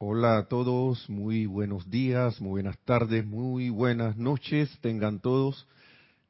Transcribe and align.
Hola 0.00 0.38
a 0.38 0.46
todos, 0.46 1.10
muy 1.10 1.46
buenos 1.46 1.90
días, 1.90 2.40
muy 2.40 2.50
buenas 2.50 2.78
tardes, 2.84 3.26
muy 3.26 3.68
buenas 3.68 4.16
noches, 4.16 4.70
tengan 4.80 5.18
todos 5.18 5.66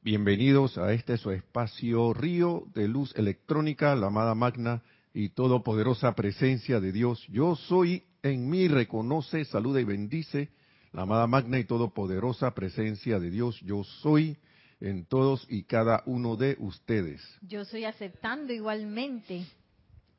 bienvenidos 0.01 0.79
a 0.79 0.91
este 0.91 1.17
su 1.17 1.29
espacio 1.29 2.11
Río 2.15 2.63
de 2.73 2.87
Luz 2.87 3.15
Electrónica, 3.15 3.95
la 3.95 4.07
amada 4.07 4.33
magna 4.33 4.81
y 5.13 5.29
todopoderosa 5.29 6.15
presencia 6.15 6.79
de 6.79 6.91
Dios. 6.91 7.23
Yo 7.27 7.55
soy 7.55 8.05
en 8.23 8.49
mí, 8.49 8.67
reconoce, 8.67 9.45
saluda 9.45 9.79
y 9.79 9.83
bendice 9.83 10.49
la 10.91 11.03
amada 11.03 11.27
magna 11.27 11.59
y 11.59 11.65
todopoderosa 11.65 12.55
presencia 12.55 13.19
de 13.19 13.29
Dios. 13.29 13.61
Yo 13.61 13.83
soy 13.83 14.35
en 14.79 15.05
todos 15.05 15.45
y 15.47 15.61
cada 15.65 16.01
uno 16.07 16.37
de 16.37 16.57
ustedes. 16.57 17.21
Yo 17.47 17.65
soy 17.65 17.85
aceptando 17.85 18.51
igualmente. 18.51 19.45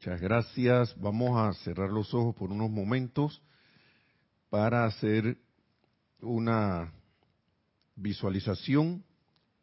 Muchas 0.03 0.23
gracias. 0.23 0.99
Vamos 0.99 1.39
a 1.39 1.53
cerrar 1.63 1.91
los 1.91 2.15
ojos 2.15 2.35
por 2.35 2.51
unos 2.51 2.71
momentos 2.71 3.43
para 4.49 4.87
hacer 4.87 5.37
una 6.23 6.91
visualización 7.97 9.05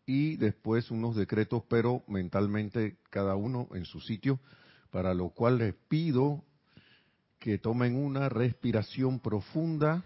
y 0.05 0.38
después 0.38 0.91
unos 0.91 1.15
decretos, 1.15 1.63
pero 1.67 2.03
mentalmente 2.07 2.98
cada 3.09 3.35
uno 3.35 3.67
en 3.73 3.85
su 3.85 3.99
sitio, 3.99 4.39
para 4.91 5.15
lo 5.15 5.29
cual 5.29 5.57
les 5.57 5.73
pido 5.73 6.43
que 7.40 7.57
tomen 7.57 7.95
una 7.95 8.29
respiración 8.29 9.20
profunda, 9.20 10.04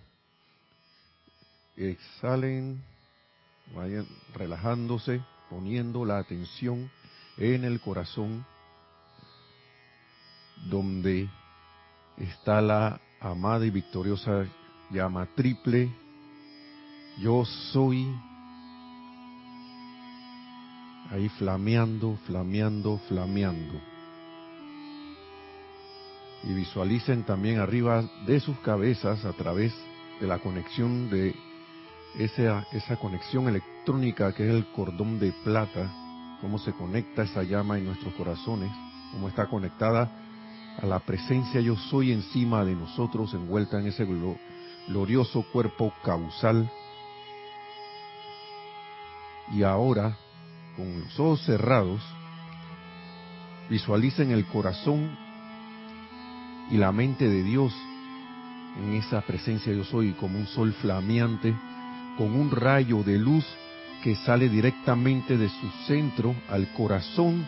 exhalen, 1.76 2.82
vayan 3.76 4.08
relajándose, 4.34 5.22
poniendo 5.50 6.06
la 6.06 6.20
atención 6.20 6.90
en 7.36 7.66
el 7.66 7.82
corazón 7.82 8.46
donde 10.70 11.30
está 12.18 12.62
la 12.62 13.00
amada 13.20 13.66
y 13.66 13.70
victoriosa 13.70 14.46
llama 14.92 15.28
triple, 15.36 15.90
yo 17.20 17.46
soy, 17.46 18.08
ahí 21.10 21.30
flameando, 21.30 22.18
flameando, 22.26 22.98
flameando. 23.08 23.80
Y 26.44 26.54
visualicen 26.54 27.24
también 27.24 27.60
arriba 27.60 28.04
de 28.26 28.40
sus 28.40 28.58
cabezas 28.60 29.24
a 29.26 29.34
través 29.34 29.74
de 30.20 30.28
la 30.28 30.40
conexión 30.40 31.10
de 31.10 31.36
esa, 32.18 32.66
esa 32.72 32.98
conexión 32.98 33.48
electrónica 33.48 34.34
que 34.34 34.48
es 34.48 34.54
el 34.54 34.66
cordón 34.72 35.20
de 35.20 35.32
plata, 35.44 35.92
cómo 36.42 36.58
se 36.58 36.74
conecta 36.74 37.24
esa 37.24 37.44
llama 37.44 37.78
en 37.78 37.86
nuestros 37.86 38.14
corazones, 38.16 38.72
cómo 39.12 39.28
está 39.28 39.48
conectada 39.48 40.21
a 40.82 40.88
la 40.88 41.00
presencia 41.00 41.62
yo 41.62 41.76
soy 41.76 42.12
encima 42.12 42.66
de 42.66 42.74
nosotros, 42.74 43.34
envuelta 43.36 43.80
en 43.80 43.88
ese 43.88 44.08
glorioso 44.88 45.46
cuerpo 45.54 45.94
causal. 46.04 46.70
Y 49.54 49.62
ahora, 49.62 50.18
con 50.76 51.02
los 51.02 51.20
ojos 51.20 51.46
cerrados, 51.46 52.02
visualicen 53.70 54.32
el 54.32 54.46
corazón 54.48 55.16
y 56.72 56.78
la 56.78 56.92
mente 56.92 57.30
de 57.30 57.44
Dios 57.44 57.74
en 58.78 58.94
esa 58.94 59.22
presencia 59.22 59.74
yo 59.74 59.84
soy 59.84 60.14
como 60.14 60.40
un 60.40 60.48
sol 60.48 60.74
flameante 60.74 61.54
con 62.18 62.34
un 62.34 62.50
rayo 62.50 63.04
de 63.04 63.18
luz 63.18 63.46
que 64.02 64.16
sale 64.16 64.50
directamente 64.50 65.38
de 65.38 65.50
su 65.50 65.70
centro 65.86 66.34
al 66.50 66.72
corazón 66.74 67.46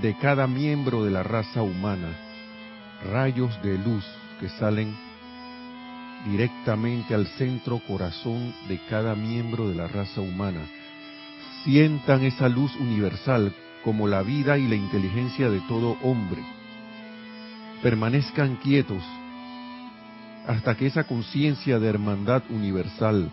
de 0.00 0.16
cada 0.16 0.46
miembro 0.46 1.04
de 1.04 1.10
la 1.10 1.22
raza 1.22 1.62
humana 1.62 2.31
rayos 3.10 3.60
de 3.62 3.78
luz 3.78 4.04
que 4.40 4.48
salen 4.48 4.96
directamente 6.26 7.14
al 7.14 7.26
centro 7.26 7.80
corazón 7.86 8.54
de 8.68 8.78
cada 8.88 9.14
miembro 9.14 9.68
de 9.68 9.74
la 9.74 9.88
raza 9.88 10.20
humana. 10.20 10.60
Sientan 11.64 12.24
esa 12.24 12.48
luz 12.48 12.74
universal 12.76 13.54
como 13.84 14.06
la 14.06 14.22
vida 14.22 14.58
y 14.58 14.68
la 14.68 14.76
inteligencia 14.76 15.50
de 15.50 15.60
todo 15.62 15.96
hombre. 16.02 16.42
Permanezcan 17.82 18.56
quietos 18.56 19.02
hasta 20.46 20.76
que 20.76 20.86
esa 20.86 21.04
conciencia 21.04 21.78
de 21.78 21.88
hermandad 21.88 22.42
universal 22.50 23.30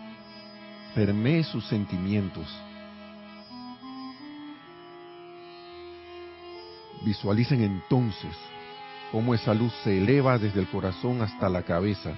permee 0.94 1.44
sus 1.44 1.64
sentimientos. 1.66 2.46
Visualicen 7.04 7.62
entonces 7.62 8.36
cómo 9.10 9.34
esa 9.34 9.54
luz 9.54 9.72
se 9.82 9.98
eleva 9.98 10.38
desde 10.38 10.60
el 10.60 10.68
corazón 10.68 11.22
hasta 11.22 11.48
la 11.48 11.62
cabeza, 11.62 12.14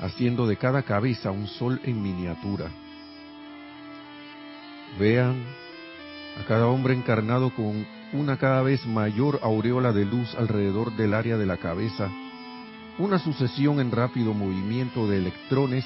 haciendo 0.00 0.46
de 0.46 0.56
cada 0.56 0.82
cabeza 0.82 1.30
un 1.30 1.46
sol 1.46 1.80
en 1.84 2.02
miniatura. 2.02 2.70
Vean 4.98 5.44
a 6.40 6.44
cada 6.46 6.66
hombre 6.66 6.94
encarnado 6.94 7.50
con 7.54 7.86
una 8.12 8.38
cada 8.38 8.62
vez 8.62 8.86
mayor 8.86 9.38
aureola 9.42 9.92
de 9.92 10.04
luz 10.04 10.34
alrededor 10.34 10.96
del 10.96 11.14
área 11.14 11.36
de 11.36 11.46
la 11.46 11.58
cabeza, 11.58 12.10
una 12.98 13.18
sucesión 13.18 13.80
en 13.80 13.92
rápido 13.92 14.34
movimiento 14.34 15.06
de 15.06 15.18
electrones 15.18 15.84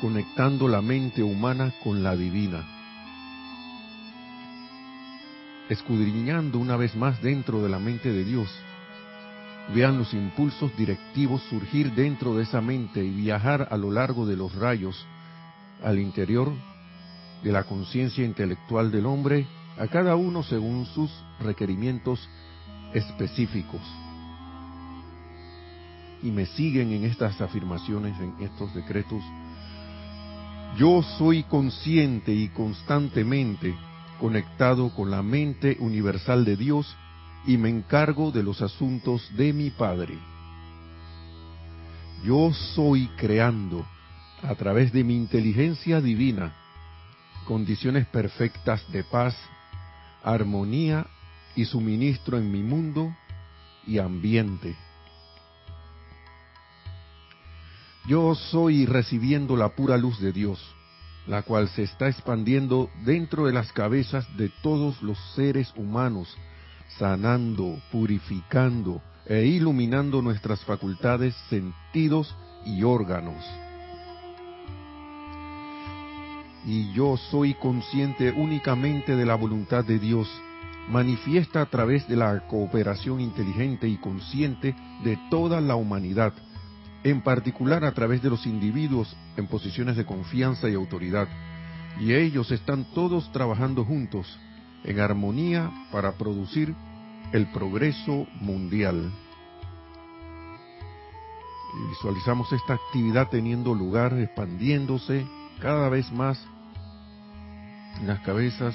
conectando 0.00 0.68
la 0.68 0.82
mente 0.82 1.22
humana 1.22 1.72
con 1.82 2.02
la 2.02 2.16
divina. 2.16 2.64
Escudriñando 5.68 6.58
una 6.58 6.76
vez 6.76 6.94
más 6.96 7.22
dentro 7.22 7.62
de 7.62 7.68
la 7.68 7.78
mente 7.78 8.12
de 8.12 8.24
Dios, 8.24 8.48
Vean 9.74 9.96
los 9.96 10.12
impulsos 10.12 10.76
directivos 10.76 11.42
surgir 11.48 11.94
dentro 11.94 12.34
de 12.34 12.42
esa 12.42 12.60
mente 12.60 13.02
y 13.02 13.10
viajar 13.10 13.68
a 13.70 13.76
lo 13.78 13.90
largo 13.90 14.26
de 14.26 14.36
los 14.36 14.54
rayos 14.54 15.06
al 15.82 15.98
interior 15.98 16.52
de 17.42 17.52
la 17.52 17.64
conciencia 17.64 18.22
intelectual 18.22 18.90
del 18.90 19.06
hombre, 19.06 19.46
a 19.78 19.86
cada 19.88 20.14
uno 20.14 20.42
según 20.42 20.84
sus 20.84 21.10
requerimientos 21.40 22.28
específicos. 22.92 23.80
Y 26.22 26.30
me 26.30 26.44
siguen 26.44 26.92
en 26.92 27.04
estas 27.04 27.40
afirmaciones, 27.40 28.14
en 28.20 28.34
estos 28.44 28.74
decretos. 28.74 29.22
Yo 30.76 31.02
soy 31.18 31.44
consciente 31.44 32.32
y 32.32 32.48
constantemente 32.48 33.74
conectado 34.20 34.94
con 34.94 35.10
la 35.10 35.22
mente 35.22 35.78
universal 35.80 36.44
de 36.44 36.56
Dios 36.56 36.94
y 37.46 37.56
me 37.56 37.68
encargo 37.68 38.30
de 38.30 38.42
los 38.42 38.62
asuntos 38.62 39.28
de 39.36 39.52
mi 39.52 39.70
Padre. 39.70 40.18
Yo 42.24 42.52
soy 42.74 43.08
creando, 43.16 43.84
a 44.42 44.54
través 44.54 44.92
de 44.92 45.02
mi 45.04 45.16
inteligencia 45.16 46.00
divina, 46.00 46.54
condiciones 47.46 48.06
perfectas 48.06 48.80
de 48.92 49.02
paz, 49.04 49.36
armonía 50.22 51.06
y 51.56 51.64
suministro 51.64 52.38
en 52.38 52.50
mi 52.50 52.62
mundo 52.62 53.14
y 53.86 53.98
ambiente. 53.98 54.76
Yo 58.06 58.34
soy 58.34 58.86
recibiendo 58.86 59.56
la 59.56 59.70
pura 59.70 59.96
luz 59.96 60.20
de 60.20 60.32
Dios, 60.32 60.60
la 61.26 61.42
cual 61.42 61.68
se 61.68 61.84
está 61.84 62.08
expandiendo 62.08 62.90
dentro 63.04 63.46
de 63.46 63.52
las 63.52 63.72
cabezas 63.72 64.26
de 64.36 64.48
todos 64.62 65.00
los 65.02 65.18
seres 65.34 65.72
humanos, 65.76 66.36
sanando, 66.98 67.80
purificando 67.90 69.00
e 69.26 69.44
iluminando 69.46 70.20
nuestras 70.20 70.64
facultades, 70.64 71.34
sentidos 71.48 72.34
y 72.64 72.82
órganos. 72.82 73.44
Y 76.64 76.92
yo 76.92 77.16
soy 77.16 77.54
consciente 77.54 78.30
únicamente 78.30 79.16
de 79.16 79.26
la 79.26 79.34
voluntad 79.34 79.84
de 79.84 79.98
Dios, 79.98 80.28
manifiesta 80.88 81.60
a 81.60 81.66
través 81.66 82.06
de 82.08 82.16
la 82.16 82.46
cooperación 82.46 83.20
inteligente 83.20 83.88
y 83.88 83.96
consciente 83.96 84.74
de 85.02 85.18
toda 85.30 85.60
la 85.60 85.74
humanidad, 85.74 86.32
en 87.02 87.20
particular 87.22 87.84
a 87.84 87.92
través 87.92 88.22
de 88.22 88.30
los 88.30 88.46
individuos 88.46 89.16
en 89.36 89.48
posiciones 89.48 89.96
de 89.96 90.06
confianza 90.06 90.68
y 90.68 90.74
autoridad. 90.74 91.26
Y 92.00 92.12
ellos 92.12 92.50
están 92.52 92.84
todos 92.94 93.30
trabajando 93.32 93.84
juntos 93.84 94.38
en 94.84 95.00
armonía 95.00 95.70
para 95.90 96.12
producir 96.12 96.74
el 97.32 97.46
progreso 97.46 98.26
mundial. 98.40 99.10
Visualizamos 101.88 102.52
esta 102.52 102.74
actividad 102.74 103.28
teniendo 103.30 103.74
lugar, 103.74 104.12
expandiéndose 104.18 105.26
cada 105.60 105.88
vez 105.88 106.10
más 106.12 106.44
en 108.00 108.08
las 108.08 108.20
cabezas 108.20 108.74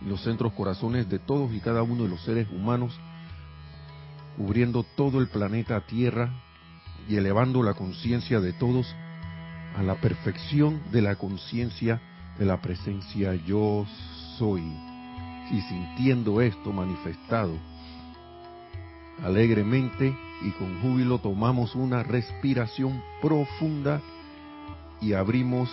y 0.00 0.08
los 0.08 0.22
centros 0.22 0.52
corazones 0.54 1.08
de 1.08 1.18
todos 1.18 1.52
y 1.52 1.60
cada 1.60 1.82
uno 1.82 2.04
de 2.04 2.08
los 2.08 2.22
seres 2.22 2.48
humanos, 2.50 2.98
cubriendo 4.36 4.84
todo 4.96 5.20
el 5.20 5.28
planeta 5.28 5.84
Tierra 5.86 6.32
y 7.08 7.16
elevando 7.16 7.62
la 7.62 7.74
conciencia 7.74 8.40
de 8.40 8.52
todos 8.54 8.94
a 9.76 9.82
la 9.82 9.96
perfección 9.96 10.80
de 10.90 11.02
la 11.02 11.16
conciencia 11.16 12.00
de 12.38 12.46
la 12.46 12.60
presencia 12.60 13.34
yo 13.34 13.86
soy 14.38 14.62
y 15.50 15.60
sintiendo 15.62 16.40
esto 16.40 16.72
manifestado 16.72 17.58
alegremente 19.22 20.16
y 20.42 20.50
con 20.52 20.80
júbilo 20.80 21.18
tomamos 21.18 21.74
una 21.74 22.02
respiración 22.02 23.02
profunda 23.20 24.02
y 25.00 25.12
abrimos 25.12 25.70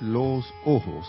los 0.00 0.44
ojos. 0.64 1.06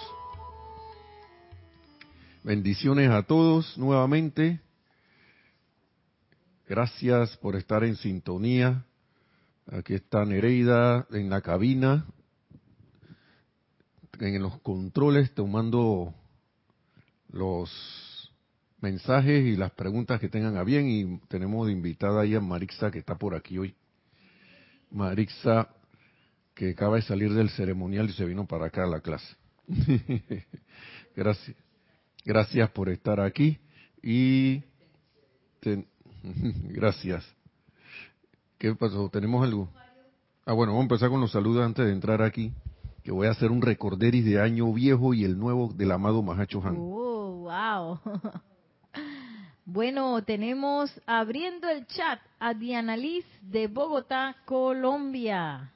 Bendiciones 2.43 3.09
a 3.09 3.23
todos 3.23 3.77
nuevamente. 3.77 4.59
Gracias 6.67 7.37
por 7.37 7.55
estar 7.55 7.83
en 7.83 7.95
sintonía. 7.95 8.85
Aquí 9.71 9.93
está 9.93 10.25
Nereida 10.25 11.05
en 11.11 11.29
la 11.29 11.41
cabina, 11.41 12.05
en 14.19 14.41
los 14.41 14.59
controles, 14.59 15.33
tomando 15.33 16.13
los 17.31 18.33
mensajes 18.79 19.45
y 19.45 19.55
las 19.55 19.71
preguntas 19.71 20.19
que 20.19 20.29
tengan 20.29 20.57
a 20.57 20.63
bien. 20.63 20.87
Y 20.87 21.19
tenemos 21.27 21.67
de 21.67 21.73
invitada 21.73 22.21
ahí 22.21 22.35
a 22.35 22.41
Marixa, 22.41 22.91
que 22.91 22.99
está 22.99 23.15
por 23.15 23.35
aquí 23.35 23.57
hoy. 23.57 23.75
Marixa, 24.91 25.69
que 26.53 26.71
acaba 26.71 26.97
de 26.97 27.03
salir 27.03 27.33
del 27.33 27.49
ceremonial 27.49 28.09
y 28.09 28.13
se 28.13 28.25
vino 28.25 28.45
para 28.45 28.67
acá 28.67 28.83
a 28.83 28.87
la 28.87 29.01
clase. 29.01 29.35
Gracias. 31.15 31.57
Gracias 32.23 32.69
por 32.69 32.89
estar 32.89 33.19
aquí 33.19 33.57
y 34.03 34.61
gracias. 36.69 37.25
¿Qué 38.57 38.75
pasó? 38.75 39.09
¿Tenemos 39.09 39.43
algo? 39.43 39.69
Ah, 40.45 40.53
bueno, 40.53 40.73
vamos 40.73 40.83
a 40.83 40.85
empezar 40.85 41.09
con 41.09 41.21
los 41.21 41.31
saludos 41.31 41.65
antes 41.65 41.85
de 41.85 41.91
entrar 41.91 42.21
aquí, 42.21 42.53
que 43.03 43.11
voy 43.11 43.27
a 43.27 43.31
hacer 43.31 43.49
un 43.51 43.61
recorderis 43.61 44.23
de 44.25 44.39
año 44.39 44.71
viejo 44.71 45.13
y 45.13 45.23
el 45.23 45.37
nuevo 45.37 45.73
del 45.73 45.91
amado 45.91 46.21
Mahacho 46.21 46.61
Han. 46.63 46.75
Oh, 46.77 47.10
wow. 47.51 47.99
Bueno, 49.63 50.21
tenemos 50.23 50.91
abriendo 51.05 51.69
el 51.69 51.85
chat 51.85 52.19
a 52.39 52.53
Diana 52.53 52.97
Liz 52.97 53.23
de 53.41 53.67
Bogotá, 53.67 54.35
Colombia. 54.43 55.71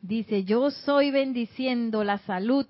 Dice, 0.00 0.44
yo 0.44 0.70
soy 0.70 1.10
bendiciendo 1.10 2.04
la 2.04 2.18
salud 2.18 2.66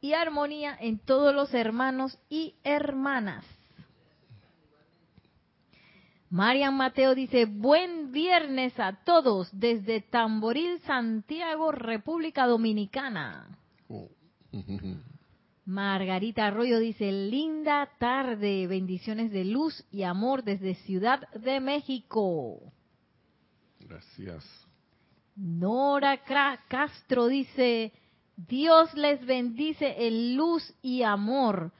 y 0.00 0.12
armonía 0.12 0.76
en 0.78 0.98
todos 0.98 1.34
los 1.34 1.52
hermanos 1.54 2.16
y 2.28 2.54
hermanas. 2.62 3.44
Marian 6.30 6.76
Mateo 6.76 7.14
dice, 7.14 7.46
buen 7.46 8.12
viernes 8.12 8.78
a 8.78 8.92
todos 9.04 9.48
desde 9.50 10.02
Tamboril, 10.02 10.80
Santiago, 10.82 11.72
República 11.72 12.46
Dominicana. 12.46 13.58
Oh. 13.88 14.08
Margarita 15.66 16.46
Arroyo 16.46 16.78
dice, 16.78 17.10
linda 17.10 17.88
tarde, 17.98 18.66
bendiciones 18.66 19.30
de 19.30 19.44
luz 19.44 19.84
y 19.90 20.02
amor 20.02 20.44
desde 20.44 20.74
Ciudad 20.74 21.28
de 21.32 21.60
México. 21.60 22.60
Gracias. 23.80 24.44
Nora 25.36 26.18
Castro 26.68 27.26
dice, 27.26 27.92
Dios 28.36 28.92
les 28.94 29.24
bendice 29.24 30.06
en 30.06 30.36
luz 30.36 30.74
y 30.82 31.02
amor 31.02 31.72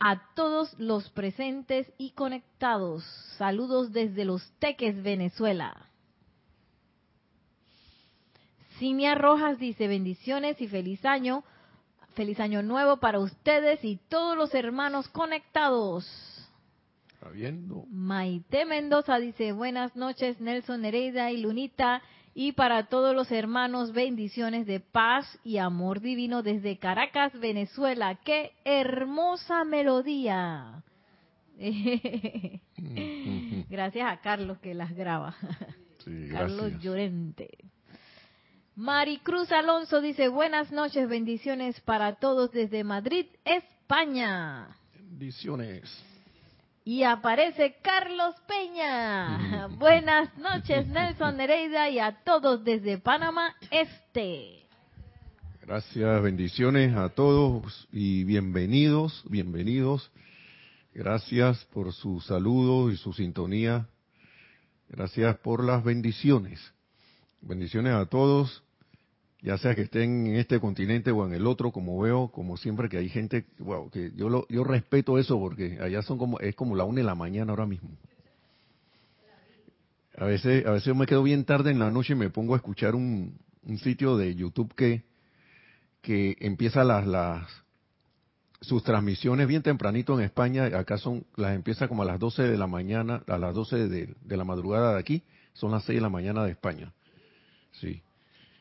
a 0.00 0.34
todos 0.34 0.78
los 0.78 1.08
presentes 1.10 1.90
y 1.96 2.10
conectados. 2.10 3.04
Saludos 3.36 3.92
desde 3.92 4.24
Los 4.24 4.50
Teques, 4.58 5.02
Venezuela. 5.02 5.88
Cinia 8.78 9.14
Rojas 9.14 9.58
dice 9.58 9.88
bendiciones 9.88 10.60
y 10.60 10.68
feliz 10.68 11.04
año. 11.04 11.44
Feliz 12.18 12.40
año 12.40 12.64
nuevo 12.64 12.96
para 12.96 13.20
ustedes 13.20 13.84
y 13.84 14.00
todos 14.08 14.36
los 14.36 14.52
hermanos 14.52 15.06
conectados. 15.06 16.04
Viendo. 17.32 17.84
Maite 17.92 18.64
Mendoza 18.64 19.20
dice 19.20 19.52
buenas 19.52 19.94
noches 19.94 20.40
Nelson 20.40 20.82
Nereida 20.82 21.30
y 21.30 21.36
Lunita 21.36 22.02
y 22.34 22.50
para 22.52 22.88
todos 22.88 23.14
los 23.14 23.30
hermanos 23.30 23.92
bendiciones 23.92 24.66
de 24.66 24.80
paz 24.80 25.38
y 25.44 25.58
amor 25.58 26.00
divino 26.00 26.42
desde 26.42 26.78
Caracas, 26.78 27.38
Venezuela. 27.38 28.16
¡Qué 28.24 28.50
hermosa 28.64 29.62
melodía! 29.62 30.82
gracias 33.70 34.12
a 34.12 34.20
Carlos 34.22 34.58
que 34.58 34.74
las 34.74 34.92
graba. 34.92 35.36
Carlos 36.32 36.80
Llorente. 36.80 37.58
Maricruz 38.78 39.50
Alonso 39.50 40.00
dice 40.00 40.28
buenas 40.28 40.70
noches, 40.70 41.08
bendiciones 41.08 41.80
para 41.80 42.14
todos 42.14 42.52
desde 42.52 42.84
Madrid, 42.84 43.26
España. 43.44 44.68
Bendiciones. 44.94 45.82
Y 46.84 47.02
aparece 47.02 47.74
Carlos 47.82 48.36
Peña. 48.46 49.66
Buenas 49.78 50.38
noches, 50.38 50.86
Nelson 50.86 51.38
Nereida, 51.38 51.90
y 51.90 51.98
a 51.98 52.22
todos 52.22 52.62
desde 52.62 52.98
Panamá 52.98 53.56
Este. 53.72 54.68
Gracias, 55.62 56.22
bendiciones 56.22 56.96
a 56.96 57.08
todos 57.08 57.88
y 57.90 58.22
bienvenidos, 58.22 59.24
bienvenidos. 59.28 60.08
Gracias 60.94 61.64
por 61.72 61.92
su 61.92 62.20
saludo 62.20 62.92
y 62.92 62.96
su 62.96 63.12
sintonía. 63.12 63.88
Gracias 64.88 65.36
por 65.38 65.64
las 65.64 65.82
bendiciones. 65.82 66.60
Bendiciones 67.40 67.94
a 67.94 68.06
todos 68.06 68.62
ya 69.40 69.56
sea 69.58 69.74
que 69.74 69.82
estén 69.82 70.26
en 70.26 70.36
este 70.36 70.58
continente 70.58 71.10
o 71.12 71.24
en 71.24 71.32
el 71.32 71.46
otro, 71.46 71.70
como 71.70 72.00
veo, 72.00 72.28
como 72.28 72.56
siempre 72.56 72.88
que 72.88 72.98
hay 72.98 73.08
gente, 73.08 73.46
wow, 73.58 73.88
que 73.90 74.10
yo 74.16 74.28
lo, 74.28 74.46
yo 74.48 74.64
respeto 74.64 75.18
eso 75.18 75.38
porque 75.38 75.78
allá 75.80 76.02
son 76.02 76.18
como 76.18 76.40
es 76.40 76.56
como 76.56 76.74
la 76.74 76.84
una 76.84 76.98
de 76.98 77.04
la 77.04 77.14
mañana 77.14 77.52
ahora 77.52 77.66
mismo. 77.66 77.90
A 80.16 80.24
veces, 80.24 80.66
a 80.66 80.72
veces 80.72 80.94
me 80.96 81.06
quedo 81.06 81.22
bien 81.22 81.44
tarde 81.44 81.70
en 81.70 81.78
la 81.78 81.92
noche 81.92 82.14
y 82.14 82.16
me 82.16 82.30
pongo 82.30 82.54
a 82.54 82.56
escuchar 82.56 82.96
un, 82.96 83.38
un 83.62 83.78
sitio 83.78 84.16
de 84.16 84.34
YouTube 84.34 84.74
que 84.74 85.04
que 86.02 86.36
empieza 86.40 86.82
las 86.84 87.06
las 87.06 87.48
sus 88.60 88.82
transmisiones 88.82 89.46
bien 89.46 89.62
tempranito 89.62 90.18
en 90.18 90.24
España, 90.24 90.64
acá 90.64 90.98
son 90.98 91.24
las 91.36 91.54
empieza 91.54 91.86
como 91.86 92.02
a 92.02 92.06
las 92.06 92.18
12 92.18 92.42
de 92.42 92.58
la 92.58 92.66
mañana, 92.66 93.22
a 93.28 93.38
las 93.38 93.54
12 93.54 93.88
de, 93.88 94.14
de 94.20 94.36
la 94.36 94.44
madrugada 94.44 94.94
de 94.94 94.98
aquí, 94.98 95.22
son 95.52 95.70
las 95.70 95.84
6 95.84 95.98
de 95.98 96.02
la 96.02 96.08
mañana 96.08 96.42
de 96.42 96.50
España. 96.50 96.92
Sí 97.70 98.02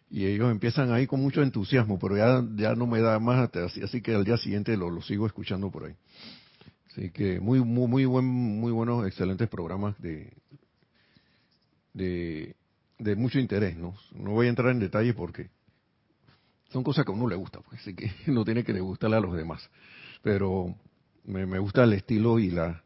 y 0.09 0.25
ellos 0.25 0.49
empiezan 0.51 0.91
ahí 0.91 1.05
con 1.05 1.21
mucho 1.21 1.41
entusiasmo, 1.41 1.99
pero 1.99 2.15
ya, 2.15 2.45
ya 2.55 2.75
no 2.75 2.87
me 2.87 3.01
da 3.01 3.19
más, 3.19 3.53
así, 3.55 3.81
así 3.81 4.01
que 4.01 4.15
al 4.15 4.23
día 4.23 4.37
siguiente 4.37 4.77
lo, 4.77 4.89
lo, 4.89 5.01
sigo 5.01 5.25
escuchando 5.27 5.69
por 5.69 5.85
ahí. 5.85 5.95
Así 6.89 7.09
que 7.11 7.39
muy, 7.39 7.59
muy, 7.59 7.87
muy, 7.87 8.05
buen, 8.05 8.25
muy 8.25 8.71
buenos, 8.71 9.05
excelentes 9.05 9.49
programas 9.49 9.99
de, 10.01 10.31
de, 11.93 12.55
de 12.97 13.15
mucho 13.15 13.39
interés, 13.39 13.75
¿no? 13.75 13.95
No 14.13 14.31
voy 14.31 14.47
a 14.47 14.49
entrar 14.49 14.71
en 14.71 14.79
detalles 14.79 15.13
porque 15.13 15.49
son 16.69 16.83
cosas 16.83 17.05
que 17.05 17.11
a 17.11 17.15
uno 17.15 17.27
le 17.27 17.35
gusta, 17.35 17.59
pues, 17.59 17.81
así 17.81 17.93
que 17.93 18.11
no 18.31 18.45
tiene 18.45 18.63
que 18.63 18.73
le 18.73 18.79
gustarle 18.79 19.17
a 19.17 19.21
los 19.21 19.35
demás. 19.35 19.69
Pero 20.23 20.73
me, 21.25 21.45
me 21.45 21.59
gusta 21.59 21.83
el 21.83 21.93
estilo 21.93 22.39
y 22.39 22.49
la, 22.49 22.81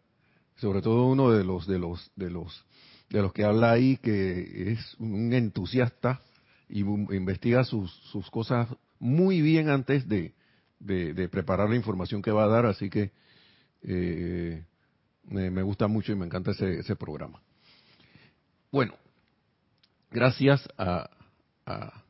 sobre 0.56 0.82
todo 0.82 1.06
uno 1.06 1.32
de 1.32 1.44
los, 1.44 1.68
de 1.68 1.78
los, 1.78 2.12
de 2.16 2.32
los, 2.32 2.66
de 3.12 3.22
los 3.22 3.32
que 3.32 3.44
habla 3.44 3.72
ahí 3.72 3.98
que 3.98 4.72
es 4.72 4.96
un 4.98 5.34
entusiasta 5.34 6.20
y 6.72 6.80
investiga 6.80 7.66
sus, 7.66 7.92
sus 8.12 8.32
cosas 8.32 8.68
muy 8.98 9.42
bien 9.42 9.70
antes 9.70 10.08
de, 10.08 10.34
de, 10.80 11.28
preparar 11.28 11.70
la 11.70 11.76
información 11.76 12.22
que 12.22 12.32
va 12.32 12.46
a 12.46 12.48
dar, 12.48 12.66
así 12.66 12.90
que 12.90 13.12
eh, 13.84 14.64
me, 15.26 15.62
gusta 15.64 15.88
mucho 15.88 16.14
y 16.14 16.16
me 16.16 16.26
encanta 16.26 16.52
ese, 16.52 16.80
ese 16.80 16.96
programa. 16.96 17.42
Bueno, 18.72 18.94
gracias 20.10 20.66
a, 20.78 21.10
a, 21.66 22.04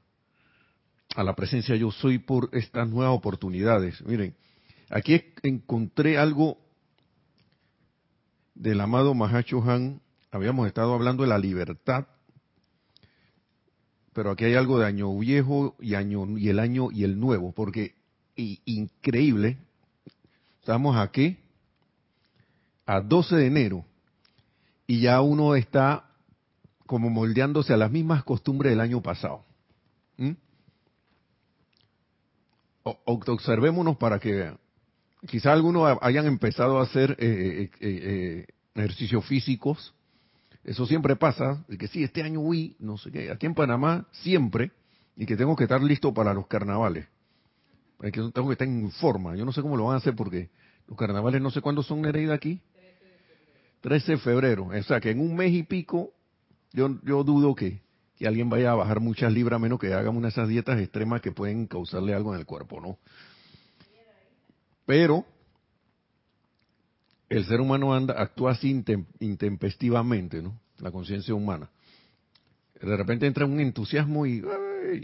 a, 1.15 1.23
la 1.23 1.35
presencia 1.35 1.75
yo 1.75 1.89
soy 1.91 2.19
por 2.19 2.49
estas 2.53 2.87
nuevas 2.87 3.17
oportunidades. 3.17 3.99
Miren, 4.03 4.35
aquí 4.91 5.23
encontré 5.41 6.19
algo 6.19 6.59
del 8.53 8.79
amado 8.79 9.15
Mahacho 9.15 9.63
Han, 9.63 10.01
habíamos 10.29 10.67
estado 10.67 10.93
hablando 10.93 11.23
de 11.23 11.29
la 11.29 11.39
libertad 11.39 12.05
pero 14.13 14.31
aquí 14.31 14.45
hay 14.45 14.55
algo 14.55 14.79
de 14.79 14.85
año 14.85 15.17
viejo 15.17 15.75
y 15.79 15.95
año 15.95 16.37
y 16.37 16.49
el 16.49 16.59
año 16.59 16.91
y 16.91 17.03
el 17.03 17.19
nuevo, 17.19 17.51
porque 17.51 17.95
increíble, 18.35 19.57
estamos 20.59 20.97
aquí 20.97 21.37
a 22.85 23.01
12 23.01 23.35
de 23.35 23.47
enero 23.47 23.85
y 24.87 25.01
ya 25.01 25.21
uno 25.21 25.55
está 25.55 26.05
como 26.85 27.09
moldeándose 27.09 27.73
a 27.73 27.77
las 27.77 27.91
mismas 27.91 28.23
costumbres 28.23 28.71
del 28.71 28.81
año 28.81 29.01
pasado. 29.01 29.45
¿Mm? 30.17 30.31
observémonos 32.83 33.97
para 33.97 34.19
que 34.19 34.33
vean. 34.33 34.57
Quizá 35.27 35.53
algunos 35.53 35.97
hayan 36.01 36.25
empezado 36.25 36.79
a 36.79 36.83
hacer 36.83 37.11
eh, 37.19 37.69
eh, 37.79 37.79
eh, 37.79 38.45
ejercicios 38.73 39.23
físicos, 39.25 39.93
eso 40.63 40.85
siempre 40.85 41.15
pasa, 41.15 41.63
de 41.67 41.77
que 41.77 41.87
sí, 41.87 42.03
este 42.03 42.21
año 42.21 42.39
uy, 42.39 42.75
no 42.79 42.97
sé 42.97 43.11
qué, 43.11 43.31
aquí 43.31 43.45
en 43.45 43.55
Panamá 43.55 44.07
siempre, 44.11 44.71
y 45.15 45.25
que 45.25 45.35
tengo 45.35 45.55
que 45.55 45.63
estar 45.63 45.81
listo 45.81 46.13
para 46.13 46.33
los 46.33 46.47
carnavales. 46.47 47.07
Que 47.99 48.11
tengo 48.11 48.47
que 48.47 48.53
estar 48.53 48.67
en 48.67 48.89
forma. 48.91 49.35
Yo 49.35 49.45
no 49.45 49.51
sé 49.51 49.61
cómo 49.61 49.77
lo 49.77 49.85
van 49.85 49.95
a 49.95 49.97
hacer 49.97 50.15
porque 50.15 50.49
los 50.87 50.97
carnavales 50.97 51.41
no 51.41 51.51
sé 51.51 51.61
cuándo 51.61 51.83
son 51.83 52.01
Nereida 52.01 52.33
aquí. 52.33 52.59
13 53.81 54.13
de 54.13 54.17
febrero. 54.17 54.67
O 54.67 54.83
sea 54.83 54.99
que 54.99 55.11
en 55.11 55.19
un 55.19 55.35
mes 55.35 55.51
y 55.51 55.63
pico, 55.63 56.11
yo, 56.73 56.99
yo 57.03 57.23
dudo 57.23 57.53
que, 57.53 57.81
que 58.15 58.27
alguien 58.27 58.49
vaya 58.49 58.71
a 58.71 58.75
bajar 58.75 58.99
muchas 58.99 59.31
libras, 59.31 59.59
menos 59.59 59.79
que 59.79 59.93
hagan 59.93 60.15
una 60.15 60.27
de 60.27 60.31
esas 60.31 60.47
dietas 60.47 60.79
extremas 60.79 61.21
que 61.21 61.31
pueden 61.31 61.67
causarle 61.67 62.13
algo 62.13 62.33
en 62.33 62.39
el 62.39 62.45
cuerpo, 62.45 62.81
¿no? 62.81 62.97
Pero 64.85 65.25
el 67.31 67.45
ser 67.45 67.61
humano 67.61 67.93
anda, 67.93 68.21
actúa 68.21 68.51
así 68.51 68.83
intempestivamente, 69.19 70.41
¿no? 70.41 70.59
La 70.79 70.91
conciencia 70.91 71.33
humana. 71.33 71.69
De 72.79 72.97
repente 72.97 73.27
entra 73.27 73.45
un 73.45 73.59
entusiasmo 73.59 74.25
y, 74.25 74.43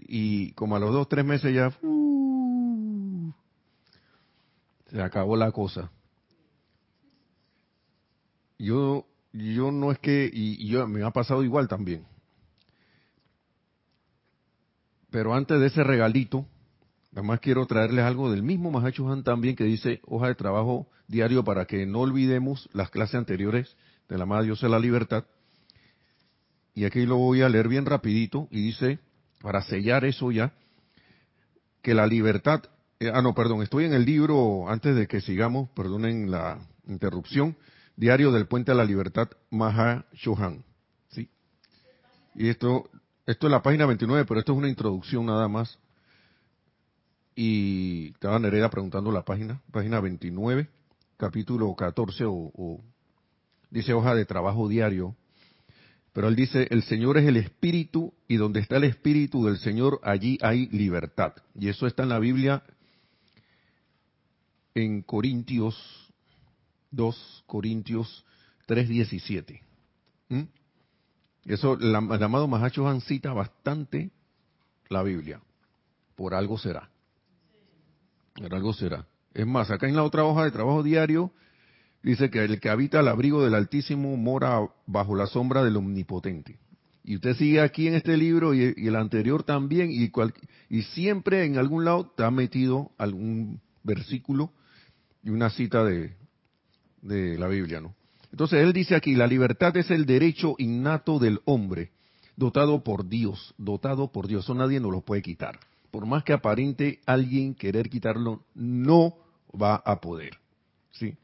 y 0.08 0.52
como 0.54 0.76
a 0.76 0.80
los 0.80 0.92
dos, 0.92 1.08
tres 1.08 1.26
meses 1.26 1.54
ya 1.54 1.72
se 4.90 5.02
acabó 5.02 5.36
la 5.36 5.52
cosa 5.52 5.92
yo, 8.58 9.06
yo 9.34 9.72
no 9.72 9.92
es 9.92 10.00
que, 10.00 10.30
y, 10.32 10.68
yo 10.68 10.88
me 10.88 11.04
ha 11.04 11.12
pasado 11.12 11.44
igual 11.44 11.68
también. 11.68 12.06
Pero 15.10 15.34
antes 15.34 15.60
de 15.60 15.68
ese 15.68 15.84
regalito, 15.84 16.46
además 17.18 17.40
quiero 17.40 17.66
traerles 17.66 18.06
algo 18.06 18.30
del 18.30 18.44
mismo 18.44 18.70
Mahacho 18.70 19.12
Han 19.12 19.24
también 19.24 19.56
que 19.56 19.64
dice 19.64 20.02
hoja 20.06 20.28
de 20.28 20.36
trabajo 20.36 20.88
diario 21.08 21.44
para 21.44 21.66
que 21.66 21.88
no 21.88 22.02
olvidemos 22.02 22.70
las 22.74 22.92
clases 22.92 23.16
anteriores 23.16 23.76
de 24.08 24.18
la 24.20 24.24
amada 24.26 24.44
Dios 24.44 24.62
de 24.62 24.70
la 24.70 24.78
libertad. 24.78 25.26
Y 26.76 26.86
aquí 26.86 27.08
lo 27.08 27.18
voy 27.18 27.42
a 27.42 27.50
leer 27.50 27.70
bien 27.70 27.88
rapidito 27.88 28.48
y 28.52 28.62
dice, 28.62 29.00
para 29.42 29.64
sellar 29.64 30.06
eso 30.06 30.32
ya, 30.32 30.54
que 31.82 31.96
la 31.96 32.06
libertad, 32.06 32.62
eh, 33.00 33.10
ah 33.12 33.24
no, 33.24 33.34
perdón, 33.34 33.64
estoy 33.64 33.86
en 33.86 33.94
el 33.94 34.06
libro, 34.06 34.70
antes 34.70 34.96
de 34.96 35.08
que 35.08 35.20
sigamos, 35.20 35.70
perdonen 35.70 36.30
la 36.30 36.60
interrupción, 36.88 37.58
Diario 37.96 38.32
del 38.32 38.46
Puente 38.46 38.72
a 38.72 38.76
la 38.76 38.86
Libertad, 38.86 39.28
Maha 39.50 40.06
Shohan. 40.14 40.64
¿sí? 41.10 41.32
Y 42.36 42.50
esto, 42.50 42.92
esto 43.26 43.48
es 43.48 43.52
la 43.52 43.64
página 43.64 43.88
29, 43.88 44.24
pero 44.28 44.40
esto 44.40 44.52
es 44.52 44.58
una 44.60 44.70
introducción 44.70 45.26
nada 45.26 45.48
más. 45.48 45.80
Y 47.40 48.14
estaba 48.16 48.40
Nereda 48.40 48.68
preguntando 48.72 49.12
la 49.12 49.24
página, 49.24 49.62
página 49.72 50.00
29, 50.00 50.68
capítulo 51.18 51.76
14, 51.76 52.24
o, 52.26 52.82
dice 53.70 53.94
hoja 53.94 54.16
de 54.16 54.26
trabajo 54.26 54.68
diario. 54.68 55.16
Pero 56.14 56.30
él 56.30 56.36
dice, 56.36 56.66
el 56.72 56.82
Señor 56.82 57.20
es 57.20 57.28
el 57.28 57.38
Espíritu 57.38 58.12
y 58.28 58.38
donde 58.38 58.60
está 58.60 58.78
el 58.78 58.86
Espíritu 58.86 59.46
del 59.46 59.60
Señor, 59.60 60.00
allí 60.02 60.40
hay 60.42 60.66
libertad. 60.70 61.34
Y 61.54 61.70
eso 61.70 61.86
está 61.86 62.02
en 62.02 62.10
la 62.10 62.18
Biblia 62.18 62.64
en 64.74 65.04
Corintios 65.04 66.12
2 66.90 67.44
Corintios 67.46 68.26
3.17. 68.68 69.62
¿Mm? 70.30 70.42
Eso, 71.46 71.78
el 71.80 71.96
amado 71.96 72.48
Mahacho 72.48 73.00
cita 73.02 73.32
bastante 73.32 74.10
la 74.90 75.04
Biblia. 75.04 75.40
Por 76.16 76.34
algo 76.34 76.58
será. 76.58 76.90
Será. 78.74 79.06
Es 79.34 79.48
más, 79.48 79.72
acá 79.72 79.88
en 79.88 79.96
la 79.96 80.04
otra 80.04 80.24
hoja 80.24 80.44
de 80.44 80.52
trabajo 80.52 80.84
diario 80.84 81.32
dice 82.04 82.30
que 82.30 82.44
el 82.44 82.60
que 82.60 82.70
habita 82.70 83.00
al 83.00 83.08
abrigo 83.08 83.44
del 83.44 83.56
Altísimo 83.56 84.16
mora 84.18 84.60
bajo 84.86 85.16
la 85.16 85.28
sombra 85.28 85.64
del 85.64 85.78
Omnipotente. 85.78 86.58
Y 87.04 87.16
usted 87.16 87.36
sigue 87.36 87.62
aquí 87.62 87.88
en 87.88 87.96
este 87.96 88.18
libro 88.18 88.54
y, 88.54 88.74
el 88.76 88.96
anterior 88.96 89.44
también, 89.44 89.90
y, 89.92 90.82
siempre 90.82 91.46
en 91.46 91.58
algún 91.58 91.86
lado 91.86 92.14
ha 92.18 92.32
metido 92.32 92.92
algún 92.98 93.62
versículo 93.84 94.52
y 95.24 95.30
una 95.30 95.50
cita 95.50 95.84
de, 95.86 96.16
de 97.02 97.38
la 97.38 97.48
Biblia, 97.48 97.80
¿no? 97.80 97.96
Entonces 98.32 98.60
él 98.60 98.74
dice 98.74 98.96
aquí, 98.96 99.16
la 99.16 99.26
libertad 99.26 99.76
es 99.78 99.90
el 99.90 100.06
derecho 100.06 100.56
innato 100.58 101.18
del 101.18 101.40
hombre, 101.46 101.92
dotado 102.36 102.84
por 102.84 103.08
Dios, 103.08 103.56
dotado 103.58 104.12
por 104.12 104.28
Dios, 104.28 104.44
eso 104.44 104.54
nadie 104.54 104.80
nos 104.80 104.92
lo 104.92 105.02
puede 105.02 105.22
quitar. 105.22 105.60
Por 105.92 106.06
más 106.06 106.24
que 106.24 106.34
aparente 106.34 107.00
alguien 107.06 107.56
querer 107.56 107.90
quitarlo, 107.90 108.44
no 108.54 109.16
va 109.60 109.76
a 109.76 110.00
poder. 110.02 110.38
¿sí? 110.92 111.16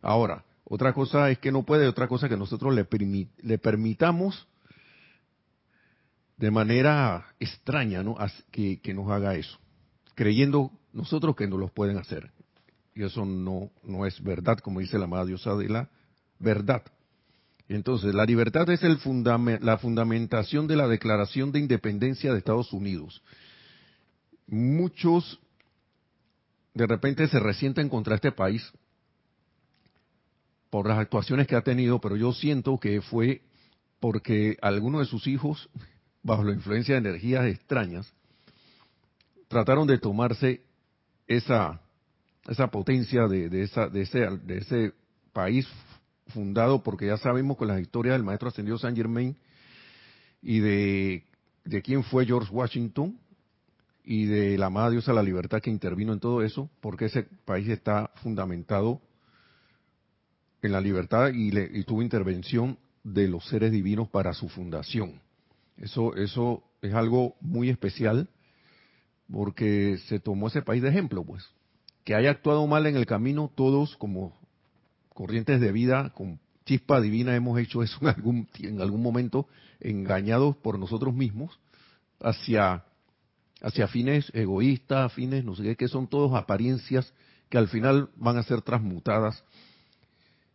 Ahora, 0.00 0.44
otra 0.64 0.92
cosa 0.92 1.30
es 1.30 1.38
que 1.38 1.52
no 1.52 1.62
puede, 1.64 1.86
otra 1.86 2.08
cosa 2.08 2.28
que 2.28 2.36
nosotros 2.36 2.74
le, 2.74 2.86
le 3.42 3.58
permitamos 3.58 4.46
de 6.36 6.50
manera 6.50 7.26
extraña 7.38 8.02
¿no? 8.02 8.16
que, 8.50 8.80
que 8.80 8.94
nos 8.94 9.10
haga 9.10 9.34
eso, 9.34 9.58
creyendo 10.14 10.72
nosotros 10.92 11.36
que 11.36 11.46
no 11.46 11.56
los 11.56 11.70
pueden 11.70 11.98
hacer. 11.98 12.30
Y 12.94 13.04
eso 13.04 13.24
no, 13.24 13.70
no 13.84 14.06
es 14.06 14.22
verdad, 14.22 14.58
como 14.58 14.80
dice 14.80 14.98
la 14.98 15.04
amada 15.04 15.24
diosa 15.24 15.54
de 15.54 15.68
la 15.68 15.88
verdad. 16.38 16.82
Entonces, 17.68 18.14
la 18.14 18.24
libertad 18.24 18.68
es 18.70 18.82
el 18.82 18.98
la 19.60 19.78
fundamentación 19.78 20.66
de 20.66 20.76
la 20.76 20.88
Declaración 20.88 21.52
de 21.52 21.60
Independencia 21.60 22.32
de 22.32 22.38
Estados 22.38 22.72
Unidos. 22.72 23.22
Muchos 24.46 25.40
de 26.74 26.86
repente 26.86 27.28
se 27.28 27.38
resienten 27.38 27.88
contra 27.88 28.14
este 28.14 28.32
país 28.32 28.72
por 30.70 30.88
las 30.88 30.98
actuaciones 30.98 31.46
que 31.46 31.56
ha 31.56 31.62
tenido, 31.62 32.00
pero 32.00 32.16
yo 32.16 32.32
siento 32.32 32.78
que 32.78 33.02
fue 33.02 33.42
porque 34.00 34.56
algunos 34.62 35.00
de 35.02 35.06
sus 35.06 35.26
hijos, 35.26 35.68
bajo 36.22 36.44
la 36.44 36.52
influencia 36.52 36.94
de 36.94 37.08
energías 37.08 37.46
extrañas, 37.46 38.12
trataron 39.48 39.86
de 39.86 39.98
tomarse 39.98 40.62
esa 41.26 41.80
esa 42.48 42.68
potencia 42.68 43.28
de, 43.28 43.62
esa, 43.62 43.88
de, 43.88 44.02
ese, 44.02 44.18
de 44.18 44.58
ese 44.58 44.92
país 45.32 45.66
fundado, 46.28 46.82
porque 46.82 47.06
ya 47.06 47.16
sabemos 47.16 47.56
con 47.56 47.68
la 47.68 47.80
historia 47.80 48.12
del 48.12 48.24
maestro 48.24 48.48
ascendido 48.48 48.78
Saint 48.78 48.96
Germain 48.96 49.36
y 50.40 50.60
de, 50.60 51.24
de 51.64 51.82
quién 51.82 52.02
fue 52.02 52.26
George 52.26 52.52
Washington 52.52 53.18
y 54.04 54.26
de 54.26 54.58
la 54.58 54.66
amada 54.66 54.90
diosa 54.90 55.12
la 55.12 55.22
libertad 55.22 55.60
que 55.60 55.70
intervino 55.70 56.12
en 56.12 56.20
todo 56.20 56.42
eso, 56.42 56.70
porque 56.80 57.06
ese 57.06 57.22
país 57.22 57.68
está 57.68 58.10
fundamentado 58.22 59.00
en 60.62 60.72
la 60.72 60.80
libertad 60.80 61.28
y, 61.32 61.50
le, 61.50 61.70
y 61.72 61.84
tuvo 61.84 62.02
intervención 62.02 62.78
de 63.04 63.28
los 63.28 63.46
seres 63.48 63.72
divinos 63.72 64.08
para 64.08 64.32
su 64.32 64.48
fundación. 64.48 65.20
Eso, 65.76 66.14
eso 66.16 66.62
es 66.80 66.94
algo 66.94 67.36
muy 67.40 67.68
especial 67.68 68.28
porque 69.30 69.98
se 70.08 70.20
tomó 70.20 70.48
ese 70.48 70.62
país 70.62 70.82
de 70.82 70.90
ejemplo, 70.90 71.24
pues 71.24 71.44
que 72.04 72.14
haya 72.14 72.30
actuado 72.30 72.66
mal 72.66 72.86
en 72.86 72.96
el 72.96 73.06
camino, 73.06 73.50
todos 73.54 73.96
como 73.96 74.36
corrientes 75.10 75.60
de 75.60 75.72
vida, 75.72 76.10
con 76.10 76.40
chispa 76.64 77.00
divina, 77.00 77.36
hemos 77.36 77.58
hecho 77.58 77.82
eso 77.82 77.98
en 78.02 78.08
algún, 78.08 78.48
en 78.58 78.80
algún 78.80 79.02
momento, 79.02 79.48
engañados 79.80 80.56
por 80.56 80.78
nosotros 80.78 81.14
mismos, 81.14 81.58
hacia, 82.20 82.84
hacia 83.62 83.86
fines 83.88 84.30
egoístas, 84.34 85.12
fines, 85.12 85.44
no 85.44 85.54
sé 85.54 85.62
qué, 85.62 85.76
que 85.76 85.88
son 85.88 86.08
todos 86.08 86.34
apariencias 86.34 87.14
que 87.48 87.58
al 87.58 87.68
final 87.68 88.10
van 88.16 88.36
a 88.36 88.42
ser 88.42 88.62
transmutadas 88.62 89.44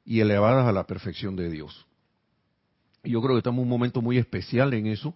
y 0.04 0.20
elevadas 0.20 0.68
a 0.68 0.72
la 0.72 0.86
perfección 0.86 1.36
de 1.36 1.50
Dios. 1.50 1.88
Y 3.04 3.12
yo 3.12 3.22
creo 3.22 3.36
que 3.36 3.40
estamos 3.40 3.60
en 3.60 3.64
un 3.64 3.70
momento 3.70 4.02
muy 4.02 4.18
especial 4.18 4.74
en 4.74 4.88
eso. 4.88 5.14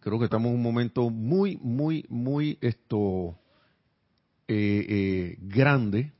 Creo 0.00 0.18
que 0.18 0.24
estamos 0.24 0.50
en 0.50 0.56
un 0.56 0.62
momento 0.62 1.10
muy, 1.10 1.56
muy, 1.62 2.04
muy 2.08 2.58
esto 2.60 3.38
eh, 4.48 4.86
eh, 4.88 5.38
grande, 5.40 6.12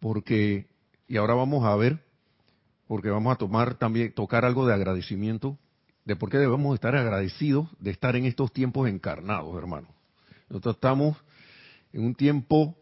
porque, 0.00 0.66
y 1.08 1.16
ahora 1.16 1.34
vamos 1.34 1.64
a 1.64 1.74
ver, 1.76 2.04
porque 2.86 3.10
vamos 3.10 3.34
a 3.34 3.38
tomar 3.38 3.74
también, 3.78 4.12
tocar 4.12 4.44
algo 4.44 4.66
de 4.66 4.74
agradecimiento, 4.74 5.58
de 6.06 6.16
por 6.16 6.30
qué 6.30 6.38
debemos 6.38 6.72
estar 6.74 6.94
agradecidos 6.96 7.68
de 7.80 7.90
estar 7.90 8.16
en 8.16 8.24
estos 8.24 8.52
tiempos 8.52 8.88
encarnados, 8.88 9.54
hermanos. 9.58 9.90
Nosotros 10.48 10.76
estamos 10.76 11.16
en 11.92 12.04
un 12.04 12.14
tiempo 12.14 12.78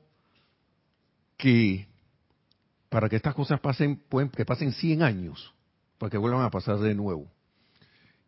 que, 1.39 1.89
para 2.91 3.09
que 3.09 3.17
estas 3.17 3.35
cosas 3.35 3.61
pasen, 3.61 3.97
pueden, 3.97 4.29
que 4.29 4.45
pasen 4.45 4.73
100 4.73 5.03
años, 5.03 5.55
para 5.99 6.11
que 6.11 6.19
vuelvan 6.19 6.43
a 6.43 6.51
pasar 6.51 6.79
de 6.79 6.95
nuevo. 6.95 7.27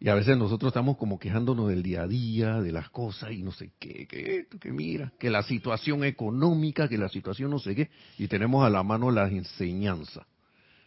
Y 0.00 0.08
a 0.08 0.14
veces 0.14 0.36
nosotros 0.36 0.70
estamos 0.70 0.96
como 0.96 1.18
quejándonos 1.18 1.68
del 1.68 1.82
día 1.82 2.02
a 2.02 2.06
día, 2.06 2.60
de 2.60 2.72
las 2.72 2.88
cosas 2.88 3.32
y 3.32 3.42
no 3.42 3.52
sé 3.52 3.72
qué, 3.78 4.06
que, 4.06 4.46
que 4.58 4.72
mira, 4.72 5.12
que 5.18 5.28
la 5.28 5.42
situación 5.42 6.04
económica, 6.04 6.88
que 6.88 6.98
la 6.98 7.08
situación 7.10 7.50
no 7.50 7.58
sé 7.58 7.74
qué, 7.74 7.90
y 8.18 8.28
tenemos 8.28 8.64
a 8.64 8.70
la 8.70 8.82
mano 8.82 9.10
las 9.10 9.30
enseñanzas 9.30 10.24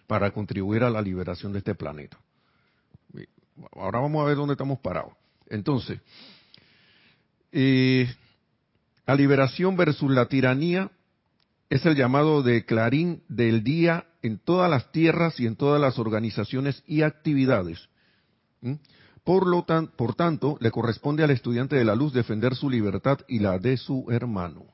para 0.07 0.31
contribuir 0.31 0.83
a 0.83 0.89
la 0.89 1.01
liberación 1.01 1.53
de 1.53 1.59
este 1.59 1.75
planeta. 1.75 2.17
Ahora 3.73 3.99
vamos 3.99 4.21
a 4.21 4.25
ver 4.25 4.35
dónde 4.35 4.53
estamos 4.53 4.79
parados. 4.79 5.13
Entonces, 5.47 5.99
eh, 7.51 8.07
la 9.05 9.15
liberación 9.15 9.75
versus 9.75 10.11
la 10.11 10.27
tiranía 10.27 10.91
es 11.69 11.85
el 11.85 11.95
llamado 11.95 12.43
de 12.43 12.65
clarín 12.65 13.23
del 13.27 13.63
día 13.63 14.05
en 14.21 14.39
todas 14.39 14.69
las 14.69 14.91
tierras 14.91 15.39
y 15.39 15.45
en 15.45 15.55
todas 15.55 15.79
las 15.79 15.99
organizaciones 15.99 16.83
y 16.87 17.03
actividades. 17.03 17.89
Por, 19.23 19.47
lo 19.47 19.65
por 19.95 20.15
tanto, 20.15 20.57
le 20.59 20.71
corresponde 20.71 21.23
al 21.23 21.31
estudiante 21.31 21.75
de 21.75 21.85
la 21.85 21.95
luz 21.95 22.13
defender 22.13 22.55
su 22.55 22.69
libertad 22.69 23.19
y 23.27 23.39
la 23.39 23.59
de 23.59 23.77
su 23.77 24.05
hermano. 24.09 24.65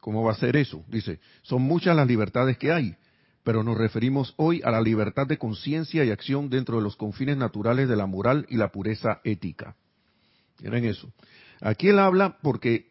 ¿Cómo 0.00 0.22
va 0.22 0.32
a 0.32 0.36
ser 0.36 0.56
eso? 0.56 0.84
Dice, 0.88 1.20
son 1.42 1.62
muchas 1.62 1.96
las 1.96 2.06
libertades 2.06 2.58
que 2.58 2.70
hay, 2.70 2.94
pero 3.44 3.62
nos 3.62 3.76
referimos 3.76 4.34
hoy 4.38 4.62
a 4.64 4.70
la 4.70 4.80
libertad 4.80 5.26
de 5.26 5.38
conciencia 5.38 6.02
y 6.04 6.10
acción 6.10 6.48
dentro 6.48 6.78
de 6.78 6.82
los 6.82 6.96
confines 6.96 7.36
naturales 7.36 7.88
de 7.88 7.94
la 7.94 8.06
moral 8.06 8.46
y 8.48 8.56
la 8.56 8.72
pureza 8.72 9.20
ética. 9.22 9.76
Miren 10.60 10.86
eso. 10.86 11.12
Aquí 11.60 11.88
él 11.88 11.98
habla 11.98 12.38
porque, 12.42 12.90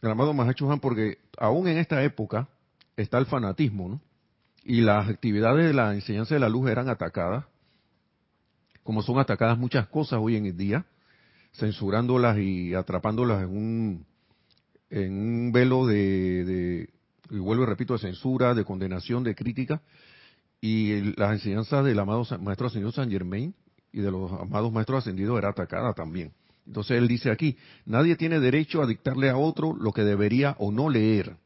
el 0.00 0.10
amado 0.10 0.32
Mahacho 0.32 0.70
Han, 0.70 0.78
porque 0.78 1.18
aún 1.36 1.66
en 1.66 1.78
esta 1.78 2.02
época 2.04 2.48
está 2.96 3.18
el 3.18 3.26
fanatismo, 3.26 3.88
¿no? 3.88 4.00
Y 4.62 4.80
las 4.80 5.08
actividades 5.08 5.66
de 5.66 5.74
la 5.74 5.92
enseñanza 5.92 6.34
de 6.34 6.40
la 6.40 6.48
luz 6.48 6.70
eran 6.70 6.88
atacadas, 6.88 7.44
como 8.84 9.02
son 9.02 9.18
atacadas 9.18 9.58
muchas 9.58 9.88
cosas 9.88 10.20
hoy 10.22 10.36
en 10.36 10.46
el 10.46 10.56
día, 10.56 10.86
censurándolas 11.52 12.38
y 12.38 12.74
atrapándolas 12.74 13.42
en 13.42 13.48
un, 13.48 14.06
en 14.88 15.12
un 15.12 15.52
velo 15.52 15.86
de, 15.86 16.90
y 17.30 17.38
vuelvo 17.38 17.64
y 17.64 17.66
repito, 17.66 17.94
de 17.94 18.00
censura, 18.00 18.54
de 18.54 18.64
condenación, 18.64 19.24
de 19.24 19.34
crítica, 19.34 19.80
y 20.60 21.12
las 21.16 21.32
enseñanzas 21.32 21.84
del 21.84 21.98
amado 21.98 22.24
Maestro 22.40 22.68
Ascendido 22.68 22.90
San 22.92 23.10
Germain 23.10 23.54
y 23.92 24.00
de 24.00 24.10
los 24.10 24.32
amados 24.32 24.72
Maestros 24.72 25.00
Ascendidos 25.00 25.38
era 25.38 25.50
atacada 25.50 25.92
también. 25.92 26.32
Entonces 26.66 26.96
él 26.96 27.06
dice 27.06 27.30
aquí, 27.30 27.56
nadie 27.84 28.16
tiene 28.16 28.40
derecho 28.40 28.82
a 28.82 28.86
dictarle 28.86 29.28
a 29.28 29.36
otro 29.36 29.74
lo 29.74 29.92
que 29.92 30.02
debería 30.02 30.56
o 30.58 30.72
no 30.72 30.88
leer. 30.88 31.36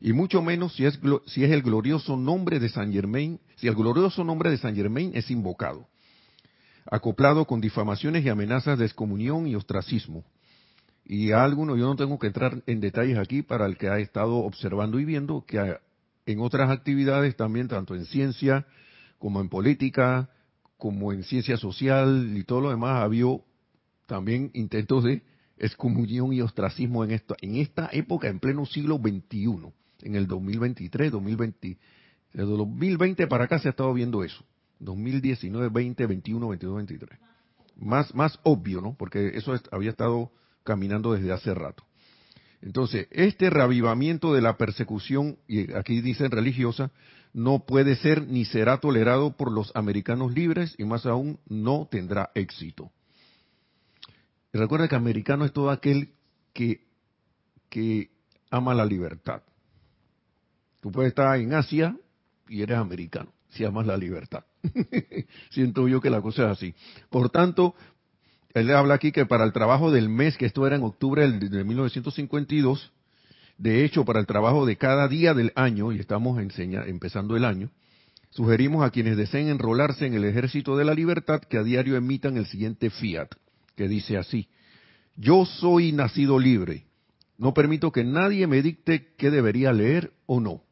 Y 0.00 0.12
mucho 0.12 0.42
menos 0.42 0.74
si 0.74 0.84
es, 0.84 1.00
si 1.26 1.44
es 1.44 1.50
el 1.50 1.62
glorioso 1.62 2.16
nombre 2.16 2.60
de 2.60 2.68
San 2.68 2.92
Germain, 2.92 3.40
si 3.56 3.66
el 3.66 3.74
glorioso 3.74 4.22
nombre 4.22 4.50
de 4.50 4.58
San 4.58 4.76
Germain 4.76 5.12
es 5.14 5.30
invocado, 5.30 5.88
acoplado 6.90 7.46
con 7.46 7.62
difamaciones 7.62 8.24
y 8.24 8.28
amenazas 8.28 8.78
de 8.78 8.84
excomunión 8.84 9.46
y 9.46 9.54
ostracismo. 9.54 10.24
Y 11.08 11.30
alguno, 11.30 11.76
yo 11.76 11.86
no 11.86 11.94
tengo 11.94 12.18
que 12.18 12.26
entrar 12.26 12.64
en 12.66 12.80
detalles 12.80 13.16
aquí 13.16 13.42
para 13.42 13.66
el 13.66 13.78
que 13.78 13.88
ha 13.88 14.00
estado 14.00 14.38
observando 14.38 14.98
y 14.98 15.04
viendo 15.04 15.44
que 15.46 15.78
en 16.26 16.40
otras 16.40 16.68
actividades 16.68 17.36
también, 17.36 17.68
tanto 17.68 17.94
en 17.94 18.06
ciencia 18.06 18.66
como 19.18 19.40
en 19.40 19.48
política, 19.48 20.28
como 20.76 21.12
en 21.12 21.22
ciencia 21.22 21.56
social 21.56 22.36
y 22.36 22.42
todo 22.42 22.60
lo 22.60 22.70
demás, 22.70 22.96
ha 22.96 23.02
habido 23.02 23.44
también 24.06 24.50
intentos 24.52 25.04
de 25.04 25.22
excomunión 25.58 26.32
y 26.32 26.40
ostracismo 26.40 27.04
en, 27.04 27.12
esto, 27.12 27.36
en 27.40 27.54
esta 27.56 27.88
época, 27.92 28.26
en 28.26 28.40
pleno 28.40 28.66
siglo 28.66 28.98
XXI, 28.98 29.72
en 30.02 30.16
el 30.16 30.26
2023, 30.26 31.12
2020. 31.12 31.78
Desde 32.32 32.50
2020 32.50 33.28
para 33.28 33.44
acá 33.44 33.60
se 33.60 33.68
ha 33.68 33.70
estado 33.70 33.94
viendo 33.94 34.24
eso. 34.24 34.44
2019, 34.80 35.68
20, 35.68 36.04
21, 36.04 36.48
22, 36.48 36.76
23. 36.76 37.20
Más, 37.76 38.12
más 38.12 38.40
obvio, 38.42 38.80
¿no? 38.80 38.94
Porque 38.98 39.28
eso 39.36 39.54
había 39.70 39.90
estado 39.90 40.32
caminando 40.66 41.14
desde 41.14 41.32
hace 41.32 41.54
rato. 41.54 41.84
Entonces, 42.60 43.06
este 43.10 43.48
reavivamiento 43.48 44.34
de 44.34 44.42
la 44.42 44.58
persecución, 44.58 45.38
y 45.46 45.72
aquí 45.72 46.00
dicen 46.00 46.30
religiosa, 46.30 46.90
no 47.32 47.64
puede 47.66 47.96
ser 47.96 48.26
ni 48.26 48.44
será 48.44 48.78
tolerado 48.78 49.36
por 49.36 49.52
los 49.52 49.70
americanos 49.74 50.32
libres 50.32 50.74
y 50.78 50.84
más 50.84 51.06
aún 51.06 51.38
no 51.48 51.86
tendrá 51.90 52.30
éxito. 52.34 52.90
recuerda 54.52 54.88
que 54.88 54.96
americano 54.96 55.44
es 55.44 55.52
todo 55.52 55.70
aquel 55.70 56.14
que, 56.54 56.86
que 57.68 58.10
ama 58.50 58.74
la 58.74 58.86
libertad. 58.86 59.42
Tú 60.80 60.90
puedes 60.90 61.10
estar 61.10 61.38
en 61.38 61.52
Asia 61.52 61.96
y 62.48 62.62
eres 62.62 62.78
americano, 62.78 63.32
si 63.50 63.64
amas 63.64 63.86
la 63.86 63.96
libertad. 63.96 64.44
Siento 65.50 65.86
yo 65.88 66.00
que 66.00 66.10
la 66.10 66.22
cosa 66.22 66.44
es 66.44 66.52
así. 66.52 66.74
Por 67.10 67.30
tanto, 67.30 67.74
él 68.60 68.74
habla 68.74 68.94
aquí 68.94 69.12
que 69.12 69.26
para 69.26 69.44
el 69.44 69.52
trabajo 69.52 69.90
del 69.90 70.08
mes, 70.08 70.38
que 70.38 70.46
esto 70.46 70.66
era 70.66 70.76
en 70.76 70.82
octubre 70.82 71.30
de 71.30 71.64
1952, 71.64 72.90
de 73.58 73.84
hecho, 73.84 74.06
para 74.06 74.18
el 74.18 74.26
trabajo 74.26 74.64
de 74.64 74.76
cada 74.76 75.08
día 75.08 75.34
del 75.34 75.52
año, 75.56 75.92
y 75.92 75.98
estamos 75.98 76.40
empezando 76.40 77.36
el 77.36 77.44
año, 77.44 77.70
sugerimos 78.30 78.82
a 78.82 78.90
quienes 78.90 79.18
deseen 79.18 79.48
enrolarse 79.48 80.06
en 80.06 80.14
el 80.14 80.24
ejército 80.24 80.74
de 80.74 80.86
la 80.86 80.94
libertad 80.94 81.42
que 81.42 81.58
a 81.58 81.62
diario 81.62 81.96
emitan 81.96 82.38
el 82.38 82.46
siguiente 82.46 82.88
fiat, 82.88 83.28
que 83.76 83.88
dice 83.88 84.16
así, 84.16 84.48
yo 85.16 85.44
soy 85.44 85.92
nacido 85.92 86.38
libre, 86.38 86.86
no 87.36 87.52
permito 87.52 87.92
que 87.92 88.04
nadie 88.04 88.46
me 88.46 88.62
dicte 88.62 89.12
qué 89.18 89.30
debería 89.30 89.74
leer 89.74 90.12
o 90.24 90.40
no. 90.40 90.62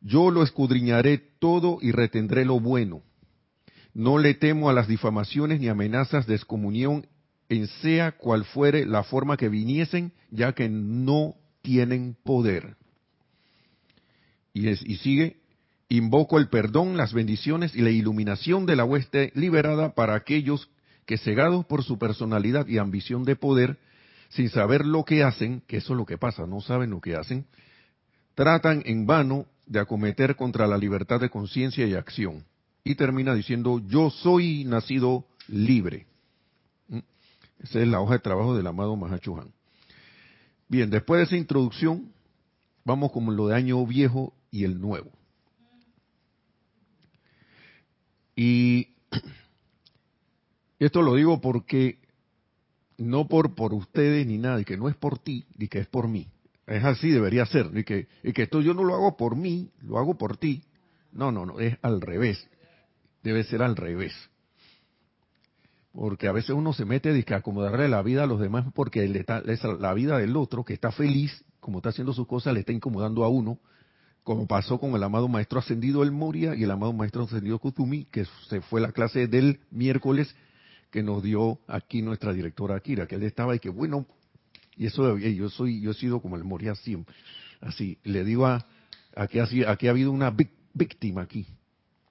yo 0.00 0.30
lo 0.30 0.42
escudriñaré 0.42 1.18
todo 1.38 1.78
y 1.82 1.92
retendré 1.92 2.46
lo 2.46 2.58
bueno 2.58 3.02
no 3.96 4.18
le 4.18 4.34
temo 4.34 4.68
a 4.68 4.74
las 4.74 4.88
difamaciones 4.88 5.58
ni 5.58 5.68
amenazas 5.68 6.26
de 6.26 6.34
excomunión, 6.34 7.06
en 7.48 7.66
sea 7.66 8.12
cual 8.12 8.44
fuere 8.44 8.84
la 8.84 9.02
forma 9.04 9.38
que 9.38 9.48
viniesen, 9.48 10.12
ya 10.30 10.52
que 10.52 10.68
no 10.68 11.34
tienen 11.62 12.14
poder. 12.22 12.76
Y, 14.52 14.68
y 14.68 14.96
sigue, 14.96 15.38
invoco 15.88 16.38
el 16.38 16.50
perdón, 16.50 16.98
las 16.98 17.14
bendiciones 17.14 17.74
y 17.74 17.80
la 17.80 17.88
iluminación 17.88 18.66
de 18.66 18.76
la 18.76 18.84
hueste 18.84 19.32
liberada 19.34 19.94
para 19.94 20.14
aquellos 20.14 20.68
que 21.06 21.16
cegados 21.16 21.64
por 21.64 21.82
su 21.82 21.98
personalidad 21.98 22.66
y 22.66 22.76
ambición 22.76 23.24
de 23.24 23.36
poder, 23.36 23.78
sin 24.28 24.50
saber 24.50 24.84
lo 24.84 25.06
que 25.06 25.22
hacen, 25.22 25.62
que 25.66 25.78
eso 25.78 25.94
es 25.94 25.96
lo 25.96 26.04
que 26.04 26.18
pasa, 26.18 26.46
no 26.46 26.60
saben 26.60 26.90
lo 26.90 27.00
que 27.00 27.16
hacen, 27.16 27.46
tratan 28.34 28.82
en 28.84 29.06
vano 29.06 29.46
de 29.66 29.80
acometer 29.80 30.36
contra 30.36 30.66
la 30.66 30.76
libertad 30.76 31.18
de 31.18 31.30
conciencia 31.30 31.86
y 31.86 31.94
acción 31.94 32.44
y 32.86 32.94
termina 32.94 33.34
diciendo, 33.34 33.82
yo 33.88 34.10
soy 34.10 34.62
nacido 34.62 35.26
libre. 35.48 36.06
¿Mm? 36.86 37.00
Esa 37.58 37.80
es 37.80 37.88
la 37.88 38.00
hoja 38.00 38.14
de 38.14 38.20
trabajo 38.20 38.56
del 38.56 38.64
amado 38.64 38.94
Mahachuhan. 38.94 39.50
Bien, 40.68 40.88
después 40.88 41.18
de 41.18 41.24
esa 41.24 41.36
introducción, 41.36 42.12
vamos 42.84 43.10
con 43.10 43.34
lo 43.34 43.48
de 43.48 43.56
año 43.56 43.84
viejo 43.84 44.34
y 44.52 44.62
el 44.62 44.80
nuevo. 44.80 45.10
Y 48.36 48.94
esto 50.78 51.02
lo 51.02 51.16
digo 51.16 51.40
porque 51.40 51.98
no 52.98 53.26
por, 53.26 53.56
por 53.56 53.74
ustedes 53.74 54.24
ni 54.28 54.38
nada, 54.38 54.60
y 54.60 54.64
que 54.64 54.76
no 54.76 54.88
es 54.88 54.94
por 54.94 55.18
ti, 55.18 55.44
ni 55.56 55.66
que 55.66 55.80
es 55.80 55.88
por 55.88 56.06
mí. 56.06 56.28
Es 56.68 56.84
así, 56.84 57.10
debería 57.10 57.46
ser. 57.46 57.68
Y 57.76 57.82
que, 57.82 58.06
y 58.22 58.32
que 58.32 58.44
esto 58.44 58.60
yo 58.60 58.74
no 58.74 58.84
lo 58.84 58.94
hago 58.94 59.16
por 59.16 59.34
mí, 59.34 59.72
lo 59.82 59.98
hago 59.98 60.16
por 60.16 60.36
ti. 60.36 60.62
No, 61.10 61.32
no, 61.32 61.46
no, 61.46 61.58
es 61.58 61.76
al 61.82 62.00
revés 62.00 62.48
debe 63.26 63.44
ser 63.44 63.62
al 63.62 63.76
revés. 63.76 64.12
Porque 65.92 66.28
a 66.28 66.32
veces 66.32 66.50
uno 66.50 66.72
se 66.72 66.84
mete 66.84 67.22
que 67.24 67.34
acomodarle 67.34 67.88
la 67.88 68.02
vida 68.02 68.24
a 68.24 68.26
los 68.26 68.38
demás 68.38 68.66
porque 68.74 69.08
la 69.80 69.94
vida 69.94 70.18
del 70.18 70.36
otro 70.36 70.64
que 70.64 70.74
está 70.74 70.92
feliz, 70.92 71.44
como 71.58 71.78
está 71.78 71.88
haciendo 71.88 72.12
sus 72.12 72.26
cosas, 72.26 72.54
le 72.54 72.60
está 72.60 72.72
incomodando 72.72 73.24
a 73.24 73.28
uno, 73.28 73.58
como 74.22 74.46
pasó 74.46 74.78
con 74.78 74.94
el 74.94 75.02
amado 75.02 75.26
maestro 75.26 75.58
ascendido 75.58 76.02
El 76.02 76.12
Moria 76.12 76.54
y 76.54 76.64
el 76.64 76.70
amado 76.70 76.92
maestro 76.92 77.24
ascendido 77.24 77.58
Kuzumi, 77.58 78.04
que 78.04 78.26
se 78.48 78.60
fue 78.60 78.80
la 78.80 78.92
clase 78.92 79.26
del 79.26 79.60
miércoles 79.70 80.34
que 80.90 81.02
nos 81.02 81.22
dio 81.22 81.58
aquí 81.66 82.02
nuestra 82.02 82.32
directora 82.32 82.76
Akira, 82.76 83.06
que 83.06 83.16
él 83.16 83.22
estaba 83.22 83.56
y 83.56 83.58
que 83.58 83.70
bueno, 83.70 84.06
y 84.76 84.86
eso 84.86 85.16
yo 85.18 85.48
soy, 85.48 85.80
yo 85.80 85.92
he 85.92 85.94
sido 85.94 86.20
como 86.20 86.36
el 86.36 86.44
Moria 86.44 86.74
siempre, 86.74 87.14
así, 87.60 87.98
le 88.04 88.24
digo 88.24 88.46
a, 88.46 88.66
aquí, 89.14 89.40
aquí 89.40 89.88
ha 89.88 89.90
habido 89.90 90.12
una 90.12 90.34
víctima 90.74 91.22
aquí, 91.22 91.46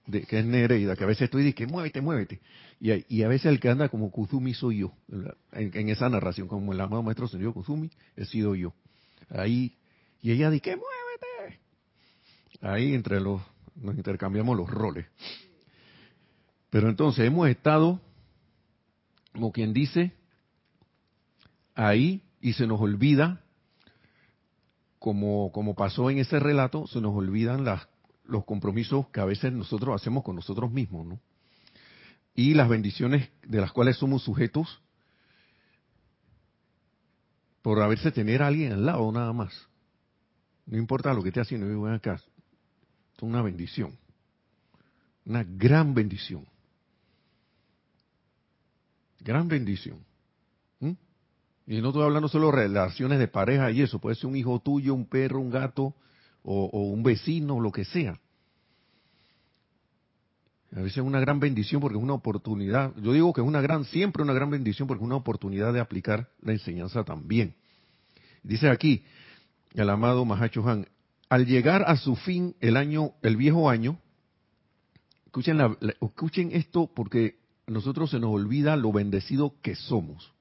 de, 0.07 0.23
que 0.23 0.39
es 0.39 0.45
Nereida, 0.45 0.95
que 0.95 1.03
a 1.03 1.07
veces 1.07 1.23
estoy 1.23 1.43
diciendo, 1.43 1.73
muévete, 1.73 2.01
muévete. 2.01 2.41
Y, 2.79 2.91
y, 3.15 3.23
a 3.23 3.27
veces 3.27 3.47
el 3.47 3.59
que 3.59 3.69
anda 3.69 3.89
como 3.89 4.11
Kuzumi 4.11 4.53
soy 4.53 4.79
yo, 4.79 4.93
en, 5.51 5.89
esa 5.89 6.09
narración, 6.09 6.47
como 6.47 6.73
el 6.73 6.81
amado 6.81 7.03
maestro 7.03 7.27
señor 7.27 7.53
Kuzumi, 7.53 7.89
he 8.15 8.25
sido 8.25 8.55
yo. 8.55 8.73
Ahí, 9.29 9.75
y 10.21 10.31
ella 10.31 10.49
dice, 10.49 10.75
muévete. 10.75 11.59
Ahí 12.61 12.93
entre 12.93 13.19
los, 13.19 13.41
nos 13.75 13.95
intercambiamos 13.95 14.57
los 14.57 14.69
roles. 14.69 15.05
Pero 16.69 16.89
entonces 16.89 17.25
hemos 17.25 17.47
estado, 17.47 18.01
como 19.33 19.51
quien 19.51 19.73
dice, 19.73 20.13
ahí 21.73 22.21
y 22.41 22.53
se 22.53 22.67
nos 22.67 22.81
olvida, 22.81 23.41
como, 24.99 25.51
como 25.51 25.75
pasó 25.75 26.09
en 26.09 26.17
ese 26.17 26.39
relato, 26.39 26.87
se 26.87 26.99
nos 26.99 27.15
olvidan 27.15 27.63
las 27.63 27.87
los 28.27 28.45
compromisos 28.45 29.07
que 29.09 29.19
a 29.19 29.25
veces 29.25 29.51
nosotros 29.53 29.99
hacemos 29.99 30.23
con 30.23 30.35
nosotros 30.35 30.71
mismos, 30.71 31.05
¿no? 31.05 31.19
Y 32.33 32.53
las 32.53 32.67
bendiciones 32.67 33.29
de 33.43 33.61
las 33.61 33.71
cuales 33.71 33.97
somos 33.97 34.23
sujetos 34.23 34.81
por 37.61 37.81
haberse 37.81 38.11
tener 38.11 38.43
a 38.43 38.47
alguien 38.47 38.73
al 38.73 38.85
lado 38.85 39.11
nada 39.11 39.33
más. 39.33 39.67
No 40.65 40.77
importa 40.77 41.13
lo 41.13 41.23
que 41.23 41.29
esté 41.29 41.41
haciendo, 41.41 41.67
yo 41.67 41.79
voy 41.79 41.93
acá. 41.93 42.21
Es 43.15 43.23
una 43.23 43.41
bendición. 43.41 43.97
Una 45.25 45.43
gran 45.43 45.93
bendición. 45.93 46.45
Gran 49.19 49.47
bendición. 49.47 50.05
¿Mm? 50.79 50.91
Y 51.67 51.81
no 51.81 51.87
estoy 51.87 52.03
hablando 52.03 52.27
solo 52.27 52.47
de 52.47 52.57
relaciones 52.57 53.17
de 53.17 53.27
pareja 53.27 53.71
y 53.71 53.81
eso. 53.81 53.99
Puede 53.99 54.15
ser 54.15 54.27
un 54.27 54.35
hijo 54.35 54.59
tuyo, 54.59 54.93
un 54.93 55.05
perro, 55.05 55.39
un 55.39 55.49
gato, 55.49 55.95
o, 56.45 56.83
un 56.83 57.03
vecino, 57.03 57.59
lo 57.59 57.71
que 57.71 57.85
sea. 57.85 58.19
A 60.71 60.81
veces 60.81 60.97
es 60.97 61.03
una 61.03 61.19
gran 61.19 61.39
bendición 61.39 61.81
porque 61.81 61.97
es 61.97 62.03
una 62.03 62.13
oportunidad. 62.13 62.93
Yo 62.97 63.13
digo 63.13 63.33
que 63.33 63.41
es 63.41 63.47
una 63.47 63.61
gran, 63.61 63.85
siempre 63.85 64.21
una 64.21 64.33
gran 64.33 64.49
bendición 64.49 64.87
porque 64.87 65.01
es 65.03 65.05
una 65.05 65.15
oportunidad 65.15 65.73
de 65.73 65.79
aplicar 65.79 66.29
la 66.41 66.51
enseñanza 66.51 67.03
también. 67.03 67.55
Dice 68.43 68.69
aquí 68.69 69.03
el 69.73 69.89
amado 69.89 70.25
Mahacho 70.25 70.67
Han, 70.67 70.87
al 71.29 71.45
llegar 71.45 71.83
a 71.87 71.97
su 71.97 72.15
fin 72.15 72.55
el 72.59 72.77
año, 72.77 73.13
el 73.23 73.37
viejo 73.37 73.69
año, 73.69 73.99
escuchen, 75.25 75.59
escuchen 76.01 76.51
esto 76.51 76.91
porque 76.93 77.39
a 77.67 77.71
nosotros 77.71 78.11
se 78.11 78.19
nos 78.19 78.31
olvida 78.31 78.75
lo 78.75 78.91
bendecido 78.91 79.55
que 79.61 79.75
somos. 79.75 80.33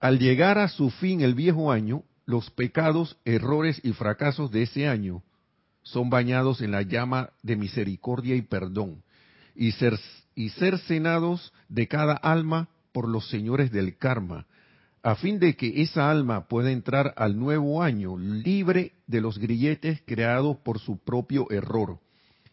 Al 0.00 0.18
llegar 0.18 0.58
a 0.58 0.68
su 0.68 0.90
fin 0.90 1.20
el 1.20 1.34
viejo 1.34 1.70
año, 1.70 2.04
los 2.26 2.50
pecados, 2.50 3.16
errores 3.24 3.80
y 3.82 3.92
fracasos 3.92 4.50
de 4.50 4.62
ese 4.62 4.88
año 4.88 5.22
son 5.82 6.10
bañados 6.10 6.60
en 6.60 6.70
la 6.70 6.82
llama 6.82 7.30
de 7.42 7.56
misericordia 7.56 8.36
y 8.36 8.42
perdón, 8.42 9.02
y, 9.54 9.72
ser, 9.72 9.98
y 10.34 10.50
de 11.68 11.88
cada 11.88 12.14
alma 12.14 12.68
por 12.92 13.08
los 13.08 13.28
señores 13.28 13.72
del 13.72 13.96
karma, 13.96 14.46
a 15.02 15.16
fin 15.16 15.40
de 15.40 15.56
que 15.56 15.82
esa 15.82 16.10
alma 16.10 16.46
pueda 16.46 16.70
entrar 16.70 17.12
al 17.16 17.36
nuevo 17.38 17.82
año 17.82 18.16
libre 18.16 18.92
de 19.06 19.20
los 19.20 19.38
grilletes 19.38 20.00
creados 20.06 20.58
por 20.58 20.78
su 20.78 20.98
propio 20.98 21.50
error, 21.50 21.98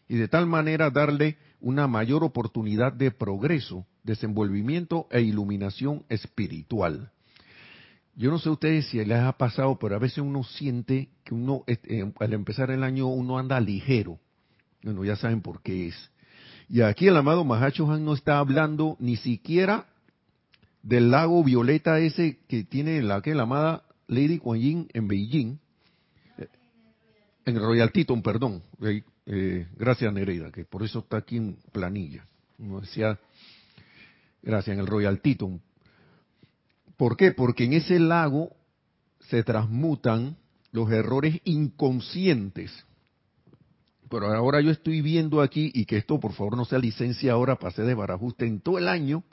y 0.08 0.16
de 0.16 0.26
tal 0.26 0.46
manera 0.46 0.90
darle 0.90 1.36
una 1.60 1.86
mayor 1.86 2.24
oportunidad 2.24 2.92
de 2.92 3.12
progreso, 3.12 3.86
desenvolvimiento 4.02 5.06
e 5.10 5.20
iluminación 5.20 6.04
espiritual. 6.08 7.12
Yo 8.14 8.30
no 8.30 8.38
sé 8.38 8.48
a 8.48 8.52
ustedes 8.52 8.86
si 8.88 9.02
les 9.04 9.18
ha 9.18 9.32
pasado, 9.32 9.78
pero 9.78 9.96
a 9.96 9.98
veces 9.98 10.18
uno 10.18 10.44
siente 10.44 11.08
que 11.24 11.34
uno, 11.34 11.64
eh, 11.66 12.12
al 12.18 12.32
empezar 12.32 12.70
el 12.70 12.82
año, 12.82 13.06
uno 13.06 13.38
anda 13.38 13.60
ligero. 13.60 14.18
Bueno, 14.82 15.04
ya 15.04 15.16
saben 15.16 15.42
por 15.42 15.62
qué 15.62 15.88
es. 15.88 16.10
Y 16.68 16.82
aquí 16.82 17.08
el 17.08 17.16
amado 17.16 17.44
Mahacho 17.44 17.90
Han 17.90 18.04
no 18.04 18.14
está 18.14 18.38
hablando 18.38 18.96
ni 19.00 19.16
siquiera 19.16 19.86
del 20.82 21.10
lago 21.10 21.42
violeta 21.44 21.98
ese 21.98 22.38
que 22.48 22.64
tiene 22.64 23.02
la 23.02 23.20
que 23.20 23.34
la 23.34 23.42
amada 23.42 23.84
Lady 24.06 24.38
Kuan 24.38 24.60
Yin 24.60 24.88
en 24.92 25.08
Beijing, 25.08 25.58
en 27.44 27.58
Royal 27.58 27.92
Teton, 27.92 28.22
perdón. 28.22 28.62
Eh, 29.26 29.66
gracias 29.76 30.12
Nereida, 30.12 30.50
que 30.50 30.64
por 30.64 30.82
eso 30.82 31.00
está 31.00 31.18
aquí 31.18 31.36
en 31.36 31.58
planilla. 31.72 32.24
Como 32.56 32.80
decía, 32.80 33.18
gracias, 34.42 34.74
en 34.74 34.80
el 34.80 34.86
Royal 34.86 35.20
Teton. 35.20 35.60
¿Por 37.00 37.16
qué? 37.16 37.32
Porque 37.32 37.64
en 37.64 37.72
ese 37.72 37.98
lago 37.98 38.54
se 39.20 39.42
transmutan 39.42 40.36
los 40.70 40.90
errores 40.90 41.40
inconscientes. 41.44 42.70
Pero 44.10 44.26
ahora 44.26 44.60
yo 44.60 44.70
estoy 44.70 45.00
viendo 45.00 45.40
aquí, 45.40 45.72
y 45.72 45.86
que 45.86 45.96
esto 45.96 46.20
por 46.20 46.34
favor 46.34 46.58
no 46.58 46.66
sea 46.66 46.78
licencia 46.78 47.32
ahora 47.32 47.56
para 47.56 47.70
hacer 47.70 47.86
de 47.86 47.94
barajuste 47.94 48.46
en 48.46 48.60
todo 48.60 48.76
el 48.76 48.86
año, 48.86 49.24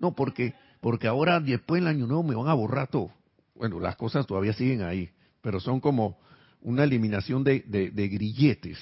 no, 0.00 0.16
porque, 0.16 0.54
porque 0.80 1.06
ahora 1.06 1.38
después 1.38 1.80
del 1.80 1.86
año 1.86 2.08
nuevo 2.08 2.24
me 2.24 2.34
van 2.34 2.48
a 2.48 2.54
borrar 2.54 2.88
todo. 2.88 3.12
Bueno, 3.54 3.78
las 3.78 3.94
cosas 3.94 4.26
todavía 4.26 4.54
siguen 4.54 4.82
ahí, 4.82 5.08
pero 5.42 5.60
son 5.60 5.78
como 5.78 6.18
una 6.60 6.82
eliminación 6.82 7.44
de, 7.44 7.60
de 7.60 8.08
grilletes. 8.08 8.78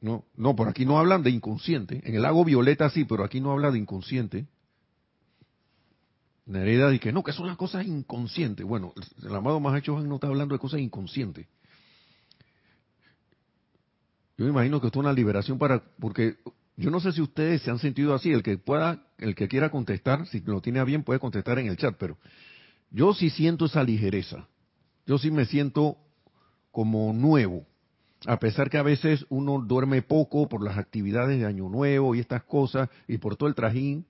No, 0.00 0.24
no, 0.36 0.54
por 0.54 0.68
aquí 0.68 0.86
no 0.86 1.00
hablan 1.00 1.24
de 1.24 1.30
inconsciente. 1.30 2.00
En 2.04 2.14
el 2.14 2.22
lago 2.22 2.44
Violeta 2.44 2.88
sí, 2.90 3.04
pero 3.04 3.24
aquí 3.24 3.40
no 3.40 3.50
habla 3.50 3.72
de 3.72 3.78
inconsciente. 3.80 4.46
Nereda 6.46 6.90
dice 6.90 7.00
que 7.00 7.12
no, 7.12 7.24
que 7.24 7.32
son 7.32 7.48
las 7.48 7.56
cosas 7.56 7.86
inconscientes. 7.86 8.64
Bueno, 8.64 8.94
el 9.22 9.34
amado 9.34 9.58
Mahacho 9.58 9.98
no 10.00 10.14
está 10.14 10.28
hablando 10.28 10.54
de 10.54 10.60
cosas 10.60 10.80
inconscientes. 10.80 11.46
Yo 14.38 14.44
me 14.44 14.50
imagino 14.50 14.80
que 14.80 14.86
esto 14.86 15.00
es 15.00 15.04
una 15.04 15.12
liberación 15.12 15.58
para, 15.58 15.82
porque 15.98 16.36
yo 16.76 16.90
no 16.90 17.00
sé 17.00 17.12
si 17.12 17.22
ustedes 17.22 17.62
se 17.62 17.70
han 17.70 17.78
sentido 17.78 18.14
así, 18.14 18.30
el 18.30 18.42
que 18.42 18.58
pueda, 18.58 19.02
el 19.18 19.34
que 19.34 19.48
quiera 19.48 19.70
contestar, 19.70 20.26
si 20.28 20.40
lo 20.40 20.60
tiene 20.60 20.84
bien 20.84 21.02
puede 21.02 21.18
contestar 21.18 21.58
en 21.58 21.66
el 21.68 21.76
chat, 21.76 21.96
pero 21.98 22.18
yo 22.90 23.14
sí 23.14 23.30
siento 23.30 23.64
esa 23.64 23.82
ligereza. 23.82 24.46
Yo 25.06 25.18
sí 25.18 25.30
me 25.30 25.46
siento 25.46 25.96
como 26.70 27.12
nuevo, 27.12 27.64
a 28.26 28.38
pesar 28.38 28.68
que 28.68 28.76
a 28.76 28.82
veces 28.82 29.24
uno 29.30 29.60
duerme 29.60 30.02
poco 30.02 30.48
por 30.48 30.62
las 30.62 30.76
actividades 30.76 31.38
de 31.38 31.46
Año 31.46 31.68
Nuevo 31.68 32.14
y 32.14 32.20
estas 32.20 32.44
cosas, 32.44 32.90
y 33.08 33.18
por 33.18 33.36
todo 33.36 33.48
el 33.48 33.54
trajín, 33.54 34.04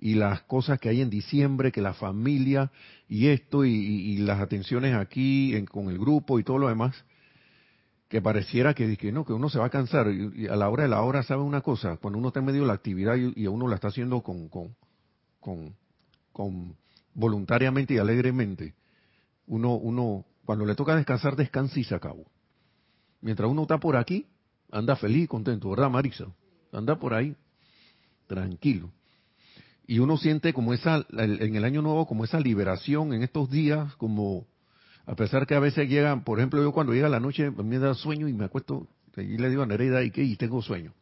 y 0.00 0.14
las 0.14 0.42
cosas 0.42 0.80
que 0.80 0.88
hay 0.88 1.02
en 1.02 1.10
diciembre, 1.10 1.70
que 1.70 1.82
la 1.82 1.92
familia 1.92 2.72
y 3.06 3.28
esto 3.28 3.66
y, 3.66 4.16
las 4.18 4.40
atenciones 4.40 4.94
aquí 4.94 5.54
con 5.70 5.90
el 5.90 5.98
grupo 5.98 6.38
y 6.38 6.44
todo 6.44 6.58
lo 6.58 6.68
demás, 6.68 7.04
que 8.08 8.22
pareciera 8.22 8.72
que, 8.72 8.96
que, 8.96 9.12
no, 9.12 9.24
que 9.26 9.34
uno 9.34 9.50
se 9.50 9.58
va 9.58 9.66
a 9.66 9.70
cansar 9.70 10.08
y, 10.10 10.46
a 10.46 10.56
la 10.56 10.70
hora 10.70 10.84
de 10.84 10.88
la 10.88 11.02
hora 11.02 11.22
sabe 11.22 11.42
una 11.42 11.60
cosa, 11.60 11.98
cuando 11.98 12.18
uno 12.18 12.28
está 12.28 12.40
en 12.40 12.46
medio 12.46 12.62
de 12.62 12.68
la 12.68 12.72
actividad 12.72 13.14
y, 13.16 13.46
uno 13.46 13.68
la 13.68 13.74
está 13.74 13.88
haciendo 13.88 14.22
con, 14.22 14.48
con, 14.48 14.74
con, 15.38 15.76
con, 16.32 16.76
voluntariamente 17.12 17.94
y 17.94 17.98
alegremente, 17.98 18.74
uno, 19.46 19.74
uno, 19.74 20.24
cuando 20.46 20.64
le 20.64 20.74
toca 20.74 20.96
descansar, 20.96 21.36
descansa 21.36 21.78
y 21.78 21.84
se 21.84 21.94
acabó. 21.94 22.24
Mientras 23.20 23.50
uno 23.50 23.62
está 23.62 23.78
por 23.78 23.96
aquí, 23.96 24.26
anda 24.72 24.96
feliz 24.96 25.24
y 25.24 25.26
contento, 25.26 25.68
¿verdad, 25.68 25.90
Marisa? 25.90 26.26
Anda 26.72 26.98
por 26.98 27.12
ahí, 27.12 27.36
tranquilo 28.26 28.90
y 29.90 29.98
uno 29.98 30.16
siente 30.16 30.52
como 30.52 30.72
esa, 30.72 31.04
en 31.10 31.56
el 31.56 31.64
año 31.64 31.82
nuevo, 31.82 32.06
como 32.06 32.22
esa 32.22 32.38
liberación 32.38 33.12
en 33.12 33.24
estos 33.24 33.50
días, 33.50 33.92
como, 33.96 34.46
a 35.04 35.16
pesar 35.16 35.48
que 35.48 35.56
a 35.56 35.58
veces 35.58 35.88
llegan, 35.88 36.22
por 36.22 36.38
ejemplo, 36.38 36.62
yo 36.62 36.70
cuando 36.70 36.92
llega 36.92 37.08
la 37.08 37.18
noche 37.18 37.50
me 37.50 37.76
da 37.80 37.92
sueño 37.94 38.28
y 38.28 38.32
me 38.32 38.44
acuesto, 38.44 38.86
y 39.16 39.36
le 39.36 39.50
digo 39.50 39.64
a 39.64 39.66
Nereida, 39.66 40.04
¿y 40.04 40.12
qué? 40.12 40.22
Y 40.22 40.36
tengo 40.36 40.62
sueño. 40.62 40.94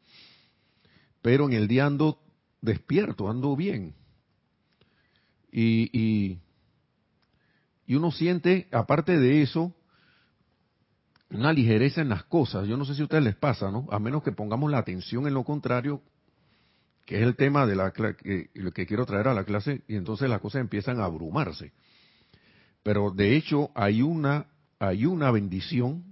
Pero 1.20 1.44
en 1.44 1.53
el 1.53 1.68
día 1.68 1.85
ando 1.85 2.18
despierto, 2.62 3.29
ando 3.29 3.55
bien. 3.57 3.94
Y, 5.53 5.90
y, 5.92 6.38
y 7.85 7.94
uno 7.94 8.11
siente, 8.11 8.68
aparte 8.72 9.18
de 9.18 9.42
eso, 9.42 9.74
una 11.29 11.53
ligereza 11.53 12.01
en 12.01 12.09
las 12.09 12.24
cosas. 12.24 12.66
Yo 12.66 12.79
no 12.79 12.87
sé 12.87 12.94
si 12.94 13.03
a 13.03 13.05
ustedes 13.05 13.24
les 13.24 13.37
pasa, 13.37 13.70
¿no? 13.70 13.87
A 13.90 13.98
menos 13.98 14.22
que 14.22 14.33
pongamos 14.33 14.70
la 14.70 14.79
atención 14.79 15.27
en 15.27 15.35
lo 15.35 15.44
contrario, 15.44 16.01
que 17.09 17.16
es 17.16 17.23
el 17.23 17.37
tema 17.37 17.64
de 17.64 17.75
la 17.75 17.90
que, 17.90 18.51
que 18.75 18.87
quiero 18.87 19.07
traer 19.07 19.29
a 19.29 19.35
la 19.35 19.44
clase, 19.44 19.81
y 19.88 19.97
entonces 19.97 20.29
las 20.29 20.42
cosas 20.42 20.61
empiezan 20.61 21.01
a 21.01 21.07
abrumarse. 21.07 21.73
Pero 22.83 23.11
de 23.11 23.35
hecho 23.35 23.71
hay 23.75 24.03
una, 24.03 24.44
hay 24.79 25.07
una 25.07 25.31
bendición 25.31 26.05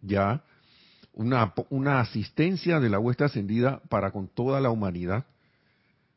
ya, 0.00 0.44
una, 1.12 1.52
una 1.70 1.98
asistencia 1.98 2.78
de 2.78 2.88
la 2.88 3.00
huesta 3.00 3.24
ascendida 3.24 3.82
para 3.88 4.12
con 4.12 4.28
toda 4.28 4.60
la 4.60 4.70
humanidad, 4.70 5.26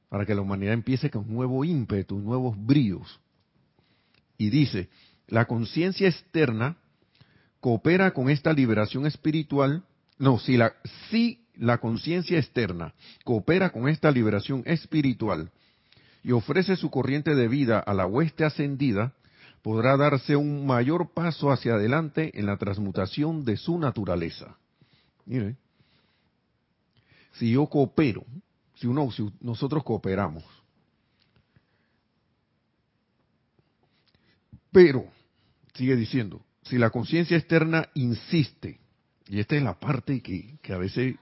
para 0.07 0.23
que 0.23 0.35
la 0.35 0.41
humanidad 0.41 0.73
empiece 0.73 1.09
con 1.09 1.27
nuevo 1.27 1.65
ímpetu, 1.65 2.19
nuevos 2.19 2.55
bríos. 2.63 3.19
Y 4.37 4.51
dice, 4.51 4.87
la 5.25 5.45
conciencia 5.45 6.07
externa 6.07 6.77
coopera 7.59 8.11
con 8.11 8.29
esta 8.29 8.53
liberación 8.53 9.07
espiritual, 9.07 9.83
no, 10.19 10.37
si 10.37 10.57
la, 10.57 10.75
si 11.09 11.46
la 11.59 11.79
conciencia 11.79 12.37
externa 12.37 12.93
coopera 13.23 13.71
con 13.71 13.87
esta 13.89 14.11
liberación 14.11 14.63
espiritual 14.65 15.51
y 16.23 16.31
ofrece 16.31 16.75
su 16.75 16.89
corriente 16.89 17.35
de 17.35 17.47
vida 17.47 17.79
a 17.79 17.93
la 17.93 18.05
hueste 18.05 18.43
ascendida, 18.43 19.13
podrá 19.61 19.97
darse 19.97 20.35
un 20.35 20.65
mayor 20.65 21.13
paso 21.13 21.51
hacia 21.51 21.75
adelante 21.75 22.37
en 22.39 22.45
la 22.45 22.57
transmutación 22.57 23.45
de 23.45 23.57
su 23.57 23.77
naturaleza. 23.77 24.57
Mire, 25.25 25.55
si 27.33 27.51
yo 27.51 27.65
coopero, 27.67 28.25
si, 28.75 28.87
uno, 28.87 29.11
si 29.11 29.29
nosotros 29.39 29.83
cooperamos, 29.83 30.43
pero, 34.71 35.05
sigue 35.73 35.95
diciendo, 35.95 36.45
si 36.63 36.77
la 36.77 36.89
conciencia 36.89 37.37
externa 37.37 37.89
insiste, 37.93 38.79
y 39.27 39.39
esta 39.39 39.55
es 39.55 39.63
la 39.63 39.79
parte 39.79 40.21
que, 40.21 40.57
que 40.61 40.73
a 40.73 40.77
veces 40.77 41.15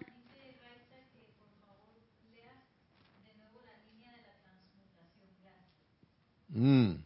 Mm. 6.55 7.03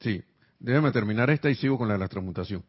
Sí, 0.00 0.22
déjame 0.60 0.92
terminar 0.92 1.30
esta 1.30 1.48
y 1.50 1.54
sigo 1.54 1.78
con 1.78 1.88
la 1.88 1.96
la 1.96 2.08
transmutación. 2.08 2.62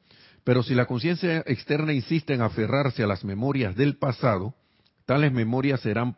Pero 0.44 0.64
si 0.64 0.74
la 0.74 0.86
conciencia 0.86 1.44
externa 1.46 1.94
insiste 1.94 2.34
en 2.34 2.42
aferrarse 2.42 3.04
a 3.04 3.08
las 3.08 3.24
memorias 3.24 3.76
del 3.76 3.98
pasado, 3.98 4.56
tales 5.06 5.32
memorias 5.32 5.82
serán 5.82 6.18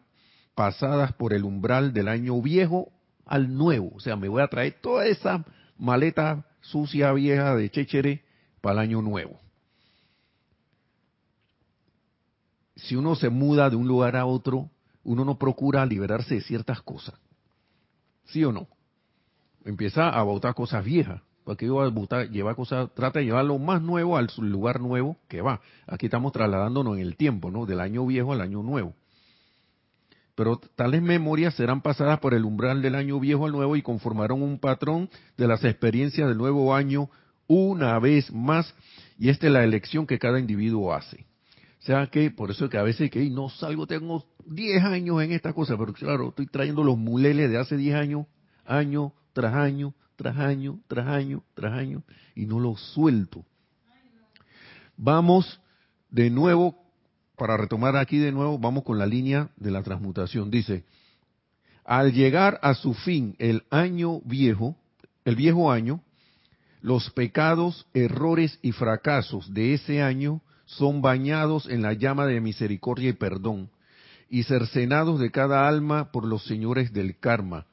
pasadas 0.53 1.13
por 1.13 1.33
el 1.33 1.43
umbral 1.43 1.93
del 1.93 2.07
año 2.07 2.41
viejo 2.41 2.91
al 3.25 3.53
nuevo. 3.55 3.91
O 3.95 3.99
sea, 3.99 4.15
me 4.15 4.29
voy 4.29 4.41
a 4.41 4.47
traer 4.47 4.77
toda 4.81 5.07
esa 5.07 5.43
maleta 5.77 6.45
sucia 6.61 7.11
vieja 7.11 7.55
de 7.55 7.69
Chéchere 7.69 8.23
para 8.61 8.73
el 8.73 8.79
año 8.89 9.01
nuevo. 9.01 9.39
Si 12.75 12.95
uno 12.95 13.15
se 13.15 13.29
muda 13.29 13.69
de 13.69 13.75
un 13.75 13.87
lugar 13.87 14.15
a 14.15 14.25
otro, 14.25 14.69
uno 15.03 15.25
no 15.25 15.37
procura 15.37 15.85
liberarse 15.85 16.35
de 16.35 16.41
ciertas 16.41 16.81
cosas. 16.81 17.15
¿Sí 18.25 18.43
o 18.43 18.51
no? 18.51 18.67
Empieza 19.65 20.09
a 20.09 20.23
botar 20.23 20.53
cosas 20.53 20.85
viejas. 20.85 21.21
Porque 21.43 21.67
yo 21.67 21.79
a 21.81 22.23
llevar 22.23 22.55
cosas, 22.55 22.89
trata 22.95 23.19
de 23.19 23.25
llevar 23.25 23.45
lo 23.45 23.59
más 23.59 23.81
nuevo 23.81 24.17
al 24.17 24.29
lugar 24.37 24.79
nuevo 24.79 25.17
que 25.27 25.41
va. 25.41 25.61
Aquí 25.85 26.07
estamos 26.07 26.31
trasladándonos 26.31 26.95
en 26.95 27.01
el 27.01 27.15
tiempo, 27.17 27.51
¿no? 27.51 27.67
Del 27.67 27.81
año 27.81 28.05
viejo 28.05 28.33
al 28.33 28.41
año 28.41 28.63
nuevo. 28.63 28.95
Pero 30.33 30.59
tales 30.75 31.03
memorias 31.03 31.53
serán 31.53 31.81
pasadas 31.81 32.19
por 32.19 32.33
el 32.33 32.45
umbral 32.45 32.81
del 32.81 32.95
año 32.95 33.19
viejo 33.19 33.45
al 33.45 33.51
nuevo 33.51 33.75
y 33.75 33.83
conformarán 33.83 34.41
un 34.41 34.57
patrón 34.57 35.09
de 35.37 35.47
las 35.47 35.63
experiencias 35.63 36.27
del 36.27 36.37
nuevo 36.37 36.73
año 36.73 37.09
una 37.47 37.99
vez 37.99 38.33
más, 38.33 38.73
y 39.19 39.29
esta 39.29 39.45
es 39.45 39.53
la 39.53 39.63
elección 39.63 40.07
que 40.07 40.17
cada 40.17 40.39
individuo 40.39 40.93
hace. 40.93 41.25
O 41.79 41.85
sea 41.85 42.07
que, 42.07 42.31
por 42.31 42.49
eso 42.49 42.65
es 42.65 42.71
que 42.71 42.79
a 42.79 42.83
veces 42.83 43.11
que 43.11 43.29
no 43.29 43.49
salgo, 43.49 43.85
tengo 43.85 44.25
10 44.47 44.83
años 44.83 45.21
en 45.21 45.31
esta 45.31 45.53
cosa, 45.53 45.77
pero 45.77 45.93
claro, 45.93 46.29
estoy 46.29 46.47
trayendo 46.47 46.83
los 46.83 46.97
muleles 46.97 47.51
de 47.51 47.59
hace 47.59 47.77
10 47.77 47.95
años, 47.95 48.25
año 48.65 49.13
tras 49.35 49.53
año, 49.53 49.93
tras 50.15 50.37
año, 50.37 50.79
tras 50.87 51.07
año, 51.07 51.43
tras 51.55 51.73
año, 51.73 52.03
y 52.35 52.45
no 52.45 52.57
los 52.57 52.79
suelto. 52.93 53.43
Vamos 54.95 55.59
de 56.09 56.29
nuevo, 56.29 56.73
para 57.35 57.57
retomar 57.57 57.97
aquí 57.97 58.17
de 58.17 58.31
nuevo, 58.31 58.57
vamos 58.57 58.85
con 58.85 58.97
la 58.97 59.05
línea 59.05 59.49
de 59.57 59.71
la 59.71 59.83
transmutación. 59.83 60.49
Dice, 60.49 60.85
al 61.83 62.13
llegar 62.13 62.59
a 62.63 62.75
su 62.75 62.93
fin 62.93 63.35
el 63.37 63.63
año 63.69 64.21
viejo, 64.21 64.77
el 65.25 65.35
viejo 65.35 65.69
año, 65.69 66.01
los 66.81 67.09
pecados, 67.09 67.87
errores 67.93 68.57
y 68.61 68.71
fracasos 68.71 69.53
de 69.53 69.73
ese 69.73 70.01
año 70.01 70.41
son 70.63 71.01
bañados 71.01 71.67
en 71.67 71.81
la 71.81 71.91
llama 71.91 72.25
de 72.25 72.39
misericordia 72.39 73.09
y 73.09 73.13
perdón, 73.13 73.69
y 74.29 74.43
cercenados 74.43 75.19
de 75.19 75.29
cada 75.29 75.67
alma 75.67 76.13
por 76.13 76.25
los 76.25 76.45
señores 76.45 76.93
del 76.93 77.19
karma, 77.19 77.65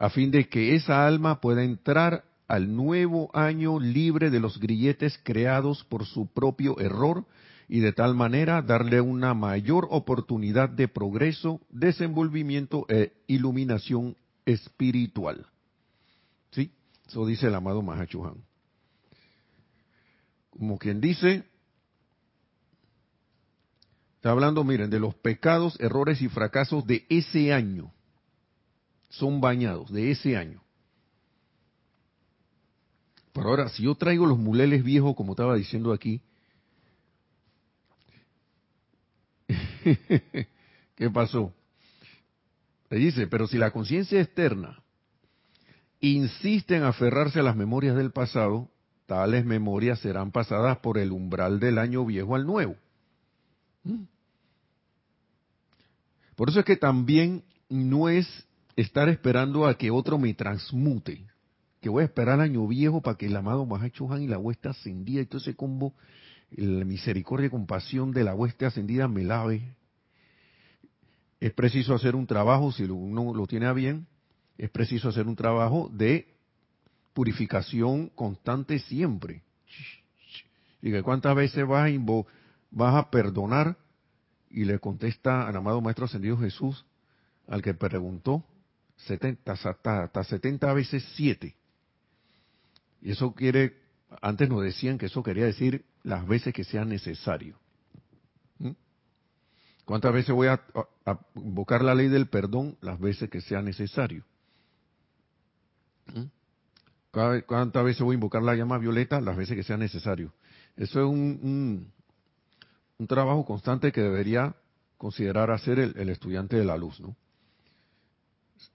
a 0.00 0.08
fin 0.08 0.30
de 0.30 0.48
que 0.48 0.74
esa 0.74 1.06
alma 1.06 1.42
pueda 1.42 1.62
entrar 1.62 2.24
al 2.48 2.74
nuevo 2.74 3.30
año 3.34 3.78
libre 3.78 4.30
de 4.30 4.40
los 4.40 4.58
grilletes 4.58 5.20
creados 5.22 5.84
por 5.84 6.06
su 6.06 6.26
propio 6.26 6.80
error 6.80 7.26
y 7.68 7.80
de 7.80 7.92
tal 7.92 8.14
manera 8.14 8.62
darle 8.62 9.02
una 9.02 9.34
mayor 9.34 9.86
oportunidad 9.90 10.70
de 10.70 10.88
progreso, 10.88 11.60
desenvolvimiento 11.68 12.86
e 12.88 13.12
iluminación 13.26 14.16
espiritual. 14.46 15.46
¿Sí? 16.50 16.72
Eso 17.06 17.26
dice 17.26 17.48
el 17.48 17.54
amado 17.54 17.82
Mahachuhan. 17.82 18.42
Como 20.48 20.78
quien 20.78 21.02
dice, 21.02 21.44
está 24.14 24.30
hablando, 24.30 24.64
miren, 24.64 24.88
de 24.88 24.98
los 24.98 25.14
pecados, 25.14 25.78
errores 25.78 26.22
y 26.22 26.28
fracasos 26.28 26.86
de 26.86 27.04
ese 27.10 27.52
año. 27.52 27.92
Son 29.10 29.40
bañados, 29.40 29.92
de 29.92 30.10
ese 30.10 30.36
año. 30.36 30.62
Pero 33.32 33.48
ahora, 33.48 33.68
si 33.68 33.84
yo 33.84 33.94
traigo 33.94 34.26
los 34.26 34.38
muleles 34.38 34.82
viejos, 34.82 35.14
como 35.14 35.32
estaba 35.32 35.54
diciendo 35.54 35.92
aquí, 35.92 36.22
¿qué 40.94 41.10
pasó? 41.12 41.52
Le 42.88 42.98
dice, 42.98 43.26
pero 43.26 43.46
si 43.46 43.56
la 43.58 43.70
conciencia 43.70 44.20
externa 44.20 44.82
insiste 46.00 46.76
en 46.76 46.82
aferrarse 46.82 47.40
a 47.40 47.42
las 47.42 47.56
memorias 47.56 47.96
del 47.96 48.10
pasado, 48.10 48.68
tales 49.06 49.44
memorias 49.44 50.00
serán 50.00 50.32
pasadas 50.32 50.78
por 50.78 50.98
el 50.98 51.12
umbral 51.12 51.60
del 51.60 51.78
año 51.78 52.04
viejo 52.04 52.34
al 52.34 52.46
nuevo. 52.46 52.76
¿Mm? 53.84 54.04
Por 56.36 56.48
eso 56.48 56.60
es 56.60 56.64
que 56.64 56.76
también 56.76 57.44
no 57.68 58.08
es 58.08 58.26
estar 58.80 59.08
esperando 59.08 59.66
a 59.66 59.76
que 59.76 59.90
otro 59.90 60.18
me 60.18 60.34
transmute 60.34 61.26
que 61.80 61.88
voy 61.88 62.02
a 62.02 62.06
esperar 62.06 62.40
año 62.40 62.66
viejo 62.66 63.00
para 63.00 63.16
que 63.16 63.26
el 63.26 63.36
amado 63.36 63.64
Mahachohan 63.64 64.22
y 64.22 64.26
la 64.26 64.38
huesta 64.38 64.70
ascendida 64.70 65.22
y 65.22 65.26
todo 65.26 65.38
ese 65.38 65.54
combo, 65.54 65.94
la 66.50 66.84
misericordia 66.84 67.46
y 67.46 67.50
compasión 67.50 68.12
de 68.12 68.24
la 68.24 68.34
huesta 68.34 68.66
ascendida 68.66 69.08
me 69.08 69.24
lave. 69.24 69.74
Es 71.40 71.52
preciso 71.52 71.94
hacer 71.94 72.14
un 72.14 72.26
trabajo, 72.26 72.70
si 72.70 72.84
uno 72.84 73.32
lo 73.34 73.46
tiene 73.46 73.66
a 73.66 73.72
bien, 73.72 74.06
es 74.58 74.68
preciso 74.68 75.08
hacer 75.08 75.26
un 75.26 75.36
trabajo 75.36 75.90
de 75.90 76.34
purificación 77.14 78.08
constante 78.08 78.78
siempre. 78.78 79.42
Y 80.82 80.90
que 80.90 81.02
cuántas 81.02 81.34
veces 81.34 81.66
vas 81.66 81.90
a, 81.90 82.24
vas 82.70 82.94
a 82.94 83.10
perdonar 83.10 83.78
y 84.50 84.64
le 84.64 84.78
contesta 84.78 85.48
al 85.48 85.56
amado 85.56 85.80
Maestro 85.80 86.04
Ascendido 86.04 86.36
Jesús, 86.36 86.84
al 87.48 87.62
que 87.62 87.72
preguntó, 87.72 88.44
70, 89.06 89.52
hasta, 89.52 90.02
hasta 90.04 90.24
70 90.24 90.72
veces 90.72 91.04
7. 91.16 91.54
Y 93.02 93.12
eso 93.12 93.34
quiere, 93.34 93.76
antes 94.20 94.48
nos 94.48 94.62
decían 94.62 94.98
que 94.98 95.06
eso 95.06 95.22
quería 95.22 95.46
decir 95.46 95.84
las 96.02 96.26
veces 96.26 96.52
que 96.52 96.64
sea 96.64 96.84
necesario. 96.84 97.58
¿Mm? 98.58 98.72
¿Cuántas 99.84 100.12
veces 100.12 100.34
voy 100.34 100.48
a, 100.48 100.60
invocar 101.34 101.82
la 101.82 101.94
ley 101.94 102.08
del 102.08 102.28
perdón? 102.28 102.76
Las 102.80 102.98
veces 102.98 103.30
que 103.30 103.40
sea 103.40 103.62
necesario. 103.62 104.24
¿Mm? 106.14 106.24
¿Cuántas 107.46 107.84
veces 107.84 108.02
voy 108.02 108.14
a 108.14 108.18
invocar 108.18 108.42
la 108.42 108.54
llama 108.54 108.78
violeta? 108.78 109.20
Las 109.20 109.36
veces 109.36 109.56
que 109.56 109.64
sea 109.64 109.76
necesario. 109.76 110.32
Eso 110.76 111.00
es 111.00 111.06
un, 111.06 111.90
un, 112.98 113.06
trabajo 113.08 113.44
constante 113.44 113.90
que 113.90 114.00
debería 114.00 114.54
considerar 114.96 115.50
hacer 115.50 115.80
el, 115.80 115.96
el, 115.98 116.08
estudiante 116.10 116.56
de 116.56 116.64
la 116.64 116.76
luz, 116.76 117.00
¿no? 117.00 117.16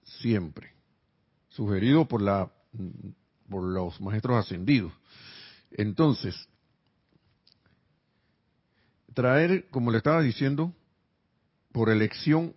Siempre. 0.02 0.72
Sugerido 1.48 2.06
por 2.06 2.22
la 2.22 2.50
por 3.48 3.62
los 3.62 4.00
maestros 4.00 4.36
ascendidos. 4.36 4.92
Entonces, 5.70 6.48
traer, 9.14 9.68
como 9.70 9.90
le 9.90 9.98
estaba 9.98 10.20
diciendo, 10.20 10.72
por 11.72 11.90
elección, 11.90 12.54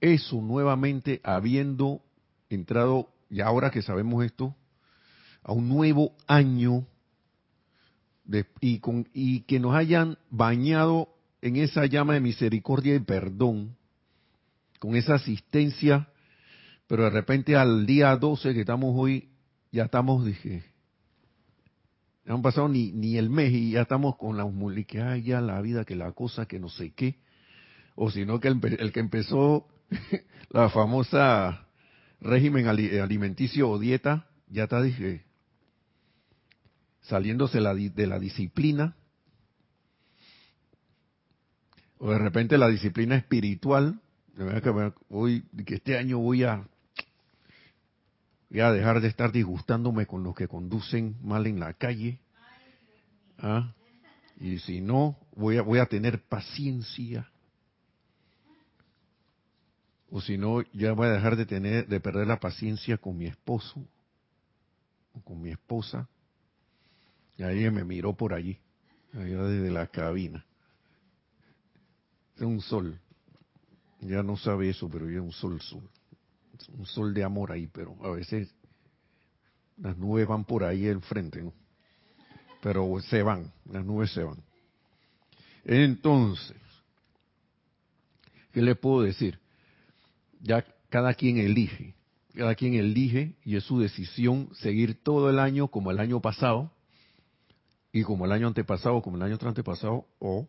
eso 0.00 0.40
nuevamente 0.40 1.20
habiendo 1.22 2.02
entrado, 2.50 3.08
y 3.30 3.40
ahora 3.40 3.70
que 3.70 3.82
sabemos 3.82 4.24
esto, 4.24 4.54
a 5.42 5.52
un 5.52 5.68
nuevo 5.68 6.14
año 6.26 6.86
y, 8.60 8.78
con, 8.78 9.08
y 9.12 9.40
que 9.40 9.58
nos 9.58 9.74
hayan 9.74 10.18
bañado 10.30 11.08
en 11.40 11.56
esa 11.56 11.86
llama 11.86 12.14
de 12.14 12.20
misericordia 12.20 12.94
y 12.94 13.00
perdón, 13.00 13.76
con 14.78 14.96
esa 14.96 15.14
asistencia, 15.14 16.08
pero 16.92 17.04
de 17.04 17.10
repente 17.10 17.56
al 17.56 17.86
día 17.86 18.14
12 18.14 18.52
que 18.52 18.60
estamos 18.60 18.92
hoy, 18.94 19.30
ya 19.70 19.84
estamos, 19.84 20.26
dije, 20.26 20.62
no 22.26 22.34
han 22.34 22.42
pasado 22.42 22.68
ni, 22.68 22.92
ni 22.92 23.16
el 23.16 23.30
mes 23.30 23.50
y 23.50 23.70
ya 23.70 23.80
estamos 23.80 24.16
con 24.18 24.36
la 24.36 24.46
que 24.84 25.00
hay 25.00 25.22
ya 25.22 25.40
la 25.40 25.62
vida, 25.62 25.86
que 25.86 25.96
la 25.96 26.12
cosa, 26.12 26.44
que 26.44 26.60
no 26.60 26.68
sé 26.68 26.92
qué. 26.92 27.18
O 27.94 28.10
sino 28.10 28.40
que 28.40 28.48
el, 28.48 28.92
que 28.92 29.00
empezó 29.00 29.66
la 30.50 30.68
famosa 30.68 31.66
régimen 32.20 32.66
alimenticio 32.66 33.70
o 33.70 33.78
dieta, 33.78 34.28
ya 34.50 34.64
está, 34.64 34.82
dije, 34.82 35.24
saliéndose 37.00 37.62
la, 37.62 37.72
de 37.74 38.06
la 38.06 38.18
disciplina. 38.18 38.96
O 41.96 42.10
de 42.10 42.18
repente 42.18 42.58
la 42.58 42.68
disciplina 42.68 43.16
espiritual, 43.16 43.98
que 44.36 44.92
hoy, 45.08 45.42
que 45.64 45.76
este 45.76 45.96
año 45.96 46.18
voy 46.18 46.44
a 46.44 46.68
Voy 48.52 48.60
a 48.60 48.70
dejar 48.70 49.00
de 49.00 49.08
estar 49.08 49.32
disgustándome 49.32 50.04
con 50.04 50.22
los 50.22 50.34
que 50.34 50.46
conducen 50.46 51.16
mal 51.22 51.46
en 51.46 51.58
la 51.58 51.72
calle. 51.72 52.20
¿Ah? 53.38 53.72
Y 54.38 54.58
si 54.58 54.82
no, 54.82 55.16
voy 55.34 55.56
a, 55.56 55.62
voy 55.62 55.78
a 55.78 55.86
tener 55.86 56.20
paciencia. 56.20 57.30
O 60.10 60.20
si 60.20 60.36
no, 60.36 60.60
ya 60.74 60.92
voy 60.92 61.06
a 61.06 61.12
dejar 61.12 61.36
de 61.36 61.46
tener, 61.46 61.88
de 61.88 61.98
perder 61.98 62.26
la 62.26 62.40
paciencia 62.40 62.98
con 62.98 63.16
mi 63.16 63.24
esposo 63.24 63.88
o 65.14 65.22
con 65.22 65.40
mi 65.40 65.48
esposa. 65.48 66.06
Y 67.38 67.44
ahí 67.44 67.70
me 67.70 67.84
miró 67.84 68.14
por 68.14 68.34
allí, 68.34 68.58
allá 69.14 69.44
desde 69.44 69.70
la 69.70 69.86
cabina. 69.86 70.44
Es 72.36 72.42
un 72.42 72.60
sol. 72.60 73.00
Ya 74.00 74.22
no 74.22 74.36
sabe 74.36 74.68
eso, 74.68 74.90
pero 74.90 75.08
ya 75.08 75.16
es 75.16 75.22
un 75.22 75.32
sol, 75.32 75.58
sol 75.62 75.88
un 76.78 76.86
sol 76.86 77.14
de 77.14 77.24
amor 77.24 77.52
ahí, 77.52 77.66
pero 77.66 77.96
a 78.04 78.10
veces 78.10 78.54
las 79.76 79.96
nubes 79.96 80.26
van 80.26 80.44
por 80.44 80.64
ahí 80.64 80.86
enfrente, 80.86 81.42
¿no? 81.42 81.52
Pero 82.62 83.00
se 83.00 83.22
van, 83.22 83.52
las 83.70 83.84
nubes 83.84 84.12
se 84.12 84.22
van. 84.22 84.42
Entonces, 85.64 86.56
¿qué 88.52 88.62
le 88.62 88.74
puedo 88.74 89.02
decir? 89.02 89.38
Ya 90.40 90.64
cada 90.88 91.14
quien 91.14 91.38
elige, 91.38 91.94
cada 92.34 92.54
quien 92.54 92.74
elige 92.74 93.34
y 93.44 93.56
es 93.56 93.64
su 93.64 93.80
decisión 93.80 94.50
seguir 94.54 95.02
todo 95.02 95.30
el 95.30 95.38
año 95.38 95.68
como 95.68 95.90
el 95.90 95.98
año 95.98 96.20
pasado 96.20 96.72
y 97.92 98.02
como 98.02 98.24
el 98.24 98.32
año 98.32 98.46
antepasado, 98.46 99.02
como 99.02 99.16
el 99.16 99.22
año 99.22 99.38
antepasado, 99.40 100.06
o 100.18 100.48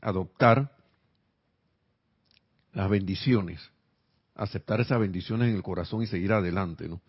adoptar 0.00 0.76
las 2.72 2.88
bendiciones 2.88 3.60
aceptar 4.40 4.80
esas 4.80 4.98
bendiciones 4.98 5.50
en 5.50 5.56
el 5.56 5.62
corazón 5.62 6.02
y 6.02 6.06
seguir 6.06 6.32
adelante, 6.32 6.88
¿no? 6.88 7.00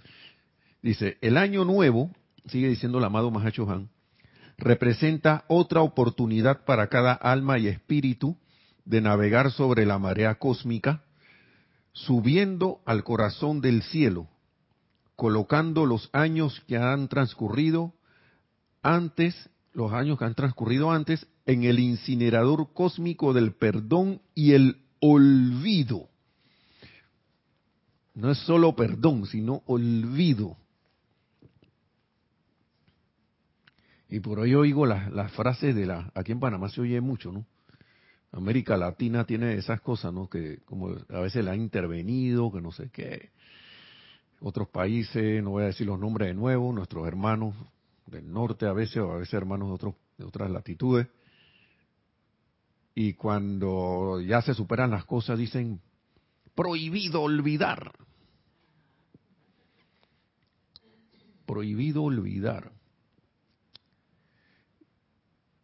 Dice, 0.81 1.17
el 1.21 1.37
año 1.37 1.63
nuevo, 1.63 2.11
sigue 2.47 2.67
diciendo 2.67 2.97
el 2.97 3.05
amado 3.05 3.31
Mahacho 3.31 3.69
Han, 3.69 3.89
representa 4.57 5.45
otra 5.47 5.81
oportunidad 5.81 6.65
para 6.65 6.87
cada 6.87 7.13
alma 7.13 7.57
y 7.57 7.67
espíritu 7.67 8.37
de 8.83 8.99
navegar 8.99 9.51
sobre 9.51 9.85
la 9.85 9.97
marea 9.97 10.35
cósmica, 10.35 11.03
subiendo 11.93 12.81
al 12.85 13.03
corazón 13.03 13.61
del 13.61 13.81
cielo, 13.83 14.27
colocando 15.15 15.85
los 15.85 16.09
años 16.13 16.61
que 16.67 16.77
han 16.77 17.07
transcurrido 17.07 17.93
antes, 18.81 19.49
los 19.73 19.93
años 19.93 20.19
que 20.19 20.25
han 20.25 20.35
transcurrido 20.35 20.91
antes, 20.91 21.27
en 21.45 21.63
el 21.63 21.79
incinerador 21.79 22.73
cósmico 22.73 23.33
del 23.33 23.53
perdón 23.53 24.21
y 24.35 24.53
el 24.53 24.81
olvido. 24.99 26.09
No 28.13 28.31
es 28.31 28.37
solo 28.39 28.75
perdón, 28.75 29.25
sino 29.25 29.63
olvido. 29.65 30.57
Y 34.09 34.19
por 34.19 34.39
hoy 34.39 34.53
oigo 34.53 34.85
las, 34.85 35.31
frases 35.31 35.73
de 35.73 35.85
la, 35.85 36.11
aquí 36.13 36.33
en 36.33 36.41
Panamá 36.41 36.67
se 36.69 36.81
oye 36.81 36.99
mucho, 36.99 37.31
¿no? 37.31 37.45
América 38.33 38.77
Latina 38.77 39.25
tiene 39.25 39.55
esas 39.55 39.81
cosas, 39.81 40.13
¿no? 40.13 40.29
Que 40.29 40.59
como 40.65 40.89
a 40.89 41.19
veces 41.19 41.43
la 41.45 41.51
ha 41.51 41.55
intervenido, 41.55 42.51
que 42.51 42.61
no 42.61 42.71
sé 42.71 42.89
qué. 42.89 43.29
Otros 44.41 44.67
países, 44.69 45.41
no 45.43 45.51
voy 45.51 45.63
a 45.63 45.67
decir 45.67 45.87
los 45.87 45.99
nombres 45.99 46.27
de 46.29 46.33
nuevo, 46.33 46.73
nuestros 46.73 47.07
hermanos 47.07 47.55
del 48.05 48.31
norte 48.31 48.65
a 48.65 48.73
veces, 48.73 48.97
o 48.97 49.11
a 49.11 49.17
veces 49.17 49.33
hermanos 49.33 49.69
de, 49.69 49.73
otros, 49.75 49.95
de 50.17 50.25
otras 50.25 50.49
latitudes. 50.51 51.07
Y 52.95 53.13
cuando 53.13 54.19
ya 54.19 54.41
se 54.41 54.53
superan 54.53 54.91
las 54.91 55.05
cosas 55.05 55.39
dicen, 55.39 55.79
prohibido 56.61 57.23
olvidar. 57.23 57.91
Prohibido 61.47 62.03
olvidar. 62.03 62.71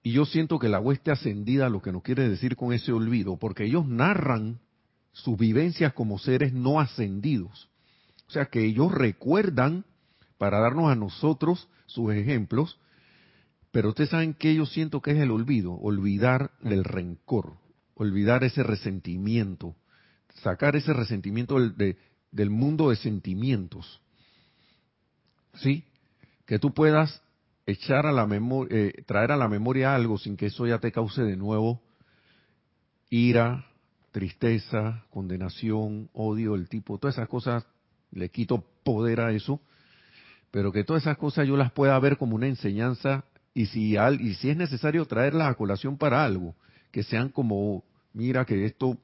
Y 0.01 0.13
yo 0.13 0.25
siento 0.25 0.57
que 0.57 0.69
la 0.69 0.79
hueste 0.79 1.11
ascendida 1.11 1.69
lo 1.69 1.83
que 1.83 1.91
nos 1.91 2.01
quiere 2.01 2.27
decir 2.27 2.55
con 2.55 2.73
ese 2.73 2.91
olvido, 2.93 3.37
porque 3.37 3.65
ellos 3.65 3.87
narran 3.87 4.59
sus 5.11 5.37
vivencias 5.37 5.93
como 5.93 6.17
seres 6.17 6.51
no 6.51 6.79
ascendidos. 6.79 7.69
O 8.27 8.31
sea 8.31 8.45
que 8.45 8.65
ellos 8.65 8.91
recuerdan 8.91 9.85
para 10.39 10.59
darnos 10.59 10.89
a 10.89 10.95
nosotros 10.95 11.69
sus 11.85 12.11
ejemplos, 12.11 12.79
pero 13.69 13.89
ustedes 13.89 14.09
saben 14.09 14.33
que 14.33 14.55
yo 14.55 14.65
siento 14.65 15.01
que 15.01 15.11
es 15.11 15.19
el 15.19 15.29
olvido, 15.29 15.73
olvidar 15.73 16.51
el 16.63 16.83
rencor, 16.83 17.57
olvidar 17.93 18.43
ese 18.43 18.63
resentimiento, 18.63 19.75
sacar 20.43 20.75
ese 20.75 20.93
resentimiento 20.93 21.59
del, 21.59 21.97
del 22.31 22.49
mundo 22.49 22.89
de 22.89 22.95
sentimientos. 22.95 24.01
¿Sí? 25.55 25.83
Que 26.45 26.59
tú 26.59 26.73
puedas 26.73 27.21
echar 27.65 28.05
a 28.05 28.11
la 28.11 28.25
memoria, 28.25 28.77
eh, 28.77 29.03
traer 29.05 29.31
a 29.31 29.37
la 29.37 29.47
memoria 29.47 29.95
algo 29.95 30.17
sin 30.17 30.37
que 30.37 30.47
eso 30.47 30.65
ya 30.65 30.79
te 30.79 30.91
cause 30.91 31.21
de 31.23 31.35
nuevo 31.35 31.81
ira, 33.09 33.65
tristeza, 34.11 35.05
condenación, 35.09 36.09
odio, 36.13 36.55
el 36.55 36.67
tipo, 36.67 36.97
todas 36.97 37.15
esas 37.15 37.29
cosas, 37.29 37.65
le 38.11 38.29
quito 38.29 38.65
poder 38.83 39.21
a 39.21 39.31
eso, 39.31 39.61
pero 40.51 40.71
que 40.71 40.83
todas 40.83 41.03
esas 41.03 41.17
cosas 41.17 41.47
yo 41.47 41.57
las 41.57 41.71
pueda 41.71 41.97
ver 41.99 42.17
como 42.17 42.35
una 42.35 42.47
enseñanza 42.47 43.25
y 43.53 43.67
si, 43.67 43.97
al, 43.97 44.21
y 44.21 44.35
si 44.35 44.49
es 44.49 44.57
necesario 44.57 45.05
traerlas 45.05 45.49
a 45.49 45.55
colación 45.55 45.97
para 45.97 46.23
algo, 46.23 46.55
que 46.91 47.03
sean 47.03 47.29
como, 47.29 47.83
mira 48.13 48.45
que 48.45 48.65
esto 48.65 48.97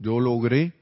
yo 0.00 0.18
logré 0.18 0.72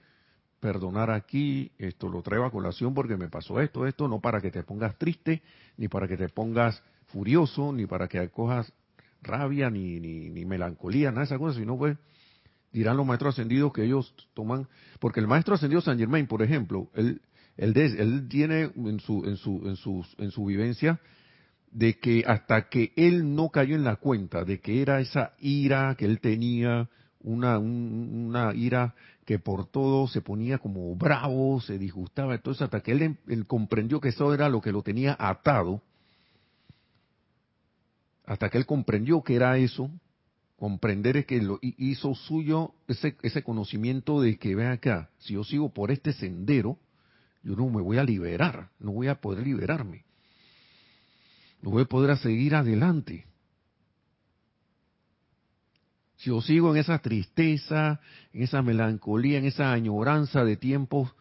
perdonar 0.60 1.10
aquí, 1.10 1.70
esto 1.78 2.08
lo 2.08 2.22
traigo 2.22 2.44
a 2.44 2.50
colación 2.50 2.94
porque 2.94 3.16
me 3.16 3.28
pasó 3.28 3.60
esto, 3.60 3.86
esto, 3.86 4.08
no 4.08 4.20
para 4.20 4.40
que 4.40 4.50
te 4.50 4.62
pongas 4.62 4.96
triste, 4.96 5.42
ni 5.76 5.88
para 5.88 6.08
que 6.08 6.16
te 6.16 6.28
pongas 6.28 6.82
furioso, 7.08 7.72
ni 7.72 7.86
para 7.86 8.08
que 8.08 8.28
cojas 8.30 8.72
rabia, 9.22 9.70
ni, 9.70 10.00
ni, 10.00 10.44
melancolía, 10.44 11.10
nada 11.10 11.20
de 11.20 11.26
esas 11.26 11.38
cosas, 11.38 11.56
sino 11.56 11.76
pues 11.76 11.96
dirán 12.72 12.96
los 12.96 13.06
maestros 13.06 13.34
ascendidos 13.34 13.72
que 13.72 13.84
ellos 13.84 14.14
toman, 14.34 14.68
porque 15.00 15.20
el 15.20 15.26
maestro 15.26 15.54
ascendido 15.54 15.80
San 15.80 15.98
Germain, 15.98 16.26
por 16.26 16.42
ejemplo, 16.42 16.90
él, 16.94 17.20
él, 17.56 17.76
él 17.76 18.28
tiene 18.28 18.70
en 18.76 19.00
su, 19.00 19.24
en, 19.24 19.36
su, 19.36 19.62
en, 19.64 19.76
su, 19.76 20.06
en 20.18 20.30
su 20.30 20.44
vivencia 20.44 21.00
de 21.70 21.98
que 21.98 22.24
hasta 22.26 22.68
que 22.68 22.92
él 22.96 23.34
no 23.34 23.50
cayó 23.50 23.74
en 23.74 23.84
la 23.84 23.96
cuenta 23.96 24.44
de 24.44 24.60
que 24.60 24.80
era 24.80 25.00
esa 25.00 25.32
ira 25.38 25.94
que 25.96 26.04
él 26.04 26.20
tenía, 26.20 26.88
una, 27.20 27.58
una 27.58 28.54
ira 28.54 28.94
que 29.24 29.38
por 29.38 29.66
todo 29.66 30.08
se 30.08 30.20
ponía 30.20 30.58
como 30.58 30.94
bravo, 30.96 31.60
se 31.60 31.78
disgustaba, 31.78 32.34
entonces 32.34 32.62
hasta 32.62 32.80
que 32.80 32.92
él, 32.92 33.46
comprendió 33.46 34.00
que 34.00 34.08
eso 34.08 34.32
era 34.32 34.48
lo 34.48 34.60
que 34.60 34.72
lo 34.72 34.82
tenía 34.82 35.16
atado, 35.18 35.82
hasta 38.24 38.48
que 38.48 38.58
él 38.58 38.66
comprendió 38.66 39.22
que 39.22 39.34
era 39.34 39.58
eso, 39.58 39.90
comprender 40.56 41.18
es 41.18 41.26
que 41.26 41.40
lo 41.40 41.58
hizo 41.60 42.14
suyo 42.14 42.72
ese, 42.88 43.16
ese 43.22 43.42
conocimiento 43.42 44.20
de 44.20 44.38
que, 44.38 44.54
ven 44.54 44.68
acá, 44.68 45.10
si 45.18 45.34
yo 45.34 45.44
sigo 45.44 45.72
por 45.74 45.90
este 45.90 46.12
sendero, 46.12 46.78
yo 47.42 47.54
no 47.54 47.68
me 47.68 47.82
voy 47.82 47.98
a 47.98 48.04
liberar, 48.04 48.70
no 48.78 48.92
voy 48.92 49.08
a 49.08 49.20
poder 49.20 49.46
liberarme, 49.46 50.04
no 51.62 51.70
voy 51.70 51.82
a 51.82 51.86
poder 51.86 52.16
seguir 52.18 52.54
adelante. 52.54 53.26
Si 56.18 56.30
yo 56.30 56.40
sigo 56.40 56.72
en 56.72 56.80
esa 56.80 56.98
tristeza, 56.98 58.00
en 58.32 58.42
esa 58.42 58.60
melancolía, 58.60 59.38
en 59.38 59.44
esa 59.44 59.72
añoranza 59.72 60.44
de 60.44 60.56
tiempos, 60.56 61.14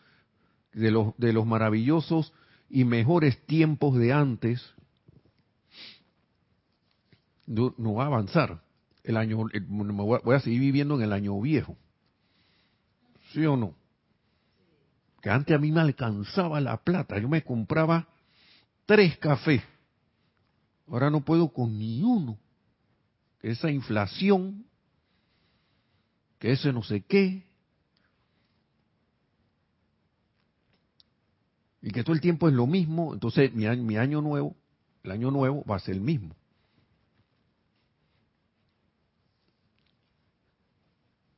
de 0.74 0.92
los, 0.92 1.46
maravillosos 1.46 2.34
y 2.70 2.84
mejores 2.84 3.46
tiempos 3.46 3.98
de 3.98 4.12
antes, 4.12 4.74
no, 7.46 7.94
va 7.94 8.04
a 8.04 8.08
avanzar. 8.08 8.62
El 9.04 9.18
año, 9.18 9.48
voy 9.70 10.36
a 10.36 10.40
seguir 10.40 10.60
viviendo 10.60 10.96
en 10.96 11.04
el 11.04 11.14
año 11.14 11.40
viejo. 11.40 11.78
¿Sí 13.32 13.46
o 13.46 13.56
no? 13.56 13.76
Que 15.22 15.30
antes 15.30 15.56
a 15.56 15.60
mí 15.60 15.72
me 15.72 15.80
alcanzaba 15.80 16.60
la 16.60 16.78
plata. 16.78 17.18
Yo 17.20 17.30
me 17.30 17.44
compraba 17.44 18.08
tres 18.86 19.18
cafés. 19.18 19.62
Ahora 20.88 21.10
no 21.10 21.22
puedo 21.22 21.50
con 21.50 21.78
ni 21.78 22.02
uno. 22.02 22.38
Esa 23.42 23.72
inflación, 23.72 24.66
que 26.40 26.52
ese 26.52 26.72
no 26.74 26.84
sé 26.84 27.02
qué. 27.02 27.46
Y 31.82 31.92
que 31.92 32.04
todo 32.04 32.14
el 32.14 32.22
tiempo 32.22 32.48
es 32.48 32.54
lo 32.54 32.68
mismo. 32.68 33.14
Entonces 33.14 33.54
mi 33.54 33.68
mi 33.78 33.98
año 33.98 34.22
nuevo, 34.22 34.56
el 35.04 35.12
año 35.12 35.32
nuevo 35.32 35.64
va 35.66 35.78
a 35.78 35.80
ser 35.80 35.96
el 35.96 36.02
mismo. 36.02 36.36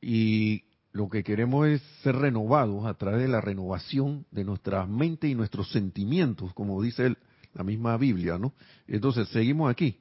Y 0.00 0.64
lo 0.92 1.08
que 1.08 1.22
queremos 1.22 1.68
es 1.68 1.82
ser 2.02 2.16
renovados 2.16 2.86
a 2.86 2.94
través 2.94 3.22
de 3.22 3.28
la 3.28 3.40
renovación 3.40 4.26
de 4.30 4.44
nuestra 4.44 4.86
mente 4.86 5.28
y 5.28 5.34
nuestros 5.34 5.70
sentimientos, 5.70 6.52
como 6.54 6.82
dice 6.82 7.14
la 7.54 7.64
misma 7.64 7.96
Biblia, 7.96 8.38
¿no? 8.38 8.54
Entonces, 8.86 9.28
seguimos 9.28 9.70
aquí. 9.70 9.98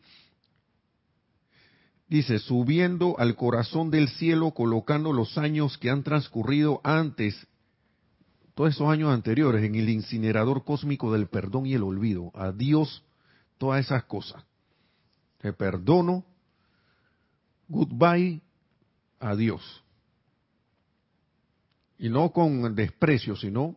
Dice, 2.10 2.40
subiendo 2.40 3.18
al 3.20 3.36
corazón 3.36 3.92
del 3.92 4.10
cielo, 4.10 4.52
colocando 4.52 5.14
los 5.14 5.38
años 5.38 5.78
que 5.78 5.90
han 5.90 6.04
transcurrido 6.04 6.82
antes, 6.84 7.48
todos 8.56 8.72
esos 8.72 8.90
años 8.90 9.14
anteriores, 9.14 9.64
en 9.64 9.76
el 9.76 9.90
incinerador 9.90 10.66
cósmico 10.66 11.14
del 11.14 11.28
perdón 11.28 11.68
y 11.68 11.76
el 11.76 11.84
olvido. 11.84 12.32
A 12.34 12.52
Dios 12.52 13.04
todas 13.58 13.86
esas 13.86 14.04
cosas. 14.06 14.44
Te 15.38 15.54
perdono, 15.54 16.26
goodbye, 17.70 18.42
adiós 19.20 19.62
y 22.00 22.10
no 22.10 22.32
con 22.32 22.74
desprecio, 22.74 23.36
sino 23.36 23.76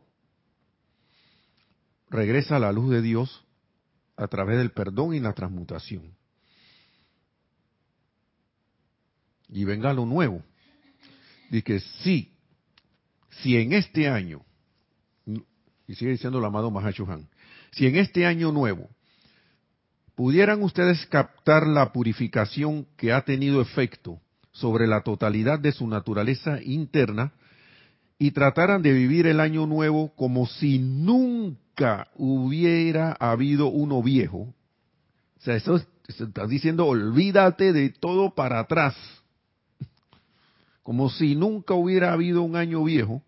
regresa 2.08 2.56
a 2.56 2.60
la 2.60 2.72
luz 2.72 2.88
de 2.90 3.02
Dios 3.02 3.44
a 4.16 4.28
través 4.28 4.58
del 4.58 4.70
perdón 4.70 5.12
y 5.12 5.20
la 5.20 5.32
transmutación. 5.32 6.14
Y 9.52 9.64
venga 9.64 9.92
lo 9.92 10.06
nuevo. 10.06 10.42
Dice 11.50 11.80
sí, 12.02 12.32
si 13.42 13.56
en 13.56 13.74
este 13.74 14.08
año, 14.08 14.42
y 15.86 15.94
sigue 15.94 16.12
diciendo 16.12 16.38
el 16.38 16.44
amado 16.44 16.70
Mahashohan, 16.70 17.28
si 17.70 17.86
en 17.86 17.96
este 17.96 18.26
año 18.26 18.50
nuevo 18.50 18.88
pudieran 20.14 20.62
ustedes 20.62 21.06
captar 21.06 21.66
la 21.66 21.92
purificación 21.92 22.86
que 22.96 23.12
ha 23.12 23.22
tenido 23.22 23.60
efecto 23.60 24.20
sobre 24.52 24.86
la 24.86 25.02
totalidad 25.02 25.58
de 25.58 25.72
su 25.72 25.86
naturaleza 25.86 26.60
interna, 26.62 27.32
y 28.22 28.30
trataran 28.30 28.82
de 28.82 28.92
vivir 28.92 29.26
el 29.26 29.40
año 29.40 29.66
nuevo 29.66 30.14
como 30.14 30.46
si 30.46 30.78
nunca 30.78 32.06
hubiera 32.14 33.16
habido 33.18 33.66
uno 33.66 34.00
viejo. 34.00 34.54
O 35.38 35.40
sea, 35.40 35.56
eso 35.56 35.82
está 36.06 36.46
diciendo, 36.46 36.86
olvídate 36.86 37.72
de 37.72 37.90
todo 37.90 38.32
para 38.32 38.60
atrás. 38.60 38.94
Como 40.82 41.10
si 41.10 41.36
nunca 41.36 41.74
hubiera 41.74 42.12
habido 42.12 42.42
un 42.42 42.56
año 42.56 42.82
viejo, 42.84 43.22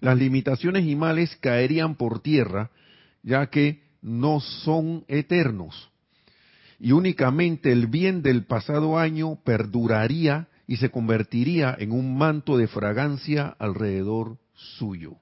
las 0.00 0.18
limitaciones 0.18 0.84
y 0.84 0.96
males 0.96 1.36
caerían 1.40 1.94
por 1.94 2.20
tierra, 2.20 2.70
ya 3.22 3.46
que 3.48 3.82
no 4.02 4.40
son 4.40 5.04
eternos. 5.08 5.90
Y 6.78 6.92
únicamente 6.92 7.72
el 7.72 7.86
bien 7.86 8.22
del 8.22 8.44
pasado 8.44 8.98
año 8.98 9.38
perduraría 9.44 10.48
y 10.66 10.76
se 10.76 10.90
convertiría 10.90 11.74
en 11.78 11.92
un 11.92 12.18
manto 12.18 12.56
de 12.56 12.66
fragancia 12.66 13.56
alrededor 13.58 14.38
suyo. 14.54 15.16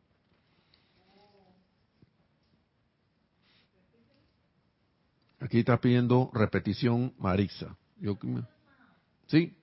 Aquí 5.38 5.58
está 5.58 5.78
pidiendo 5.78 6.30
repetición 6.32 7.12
Marixa. 7.18 7.76
Yo, 8.00 8.18
sí, 9.26 9.54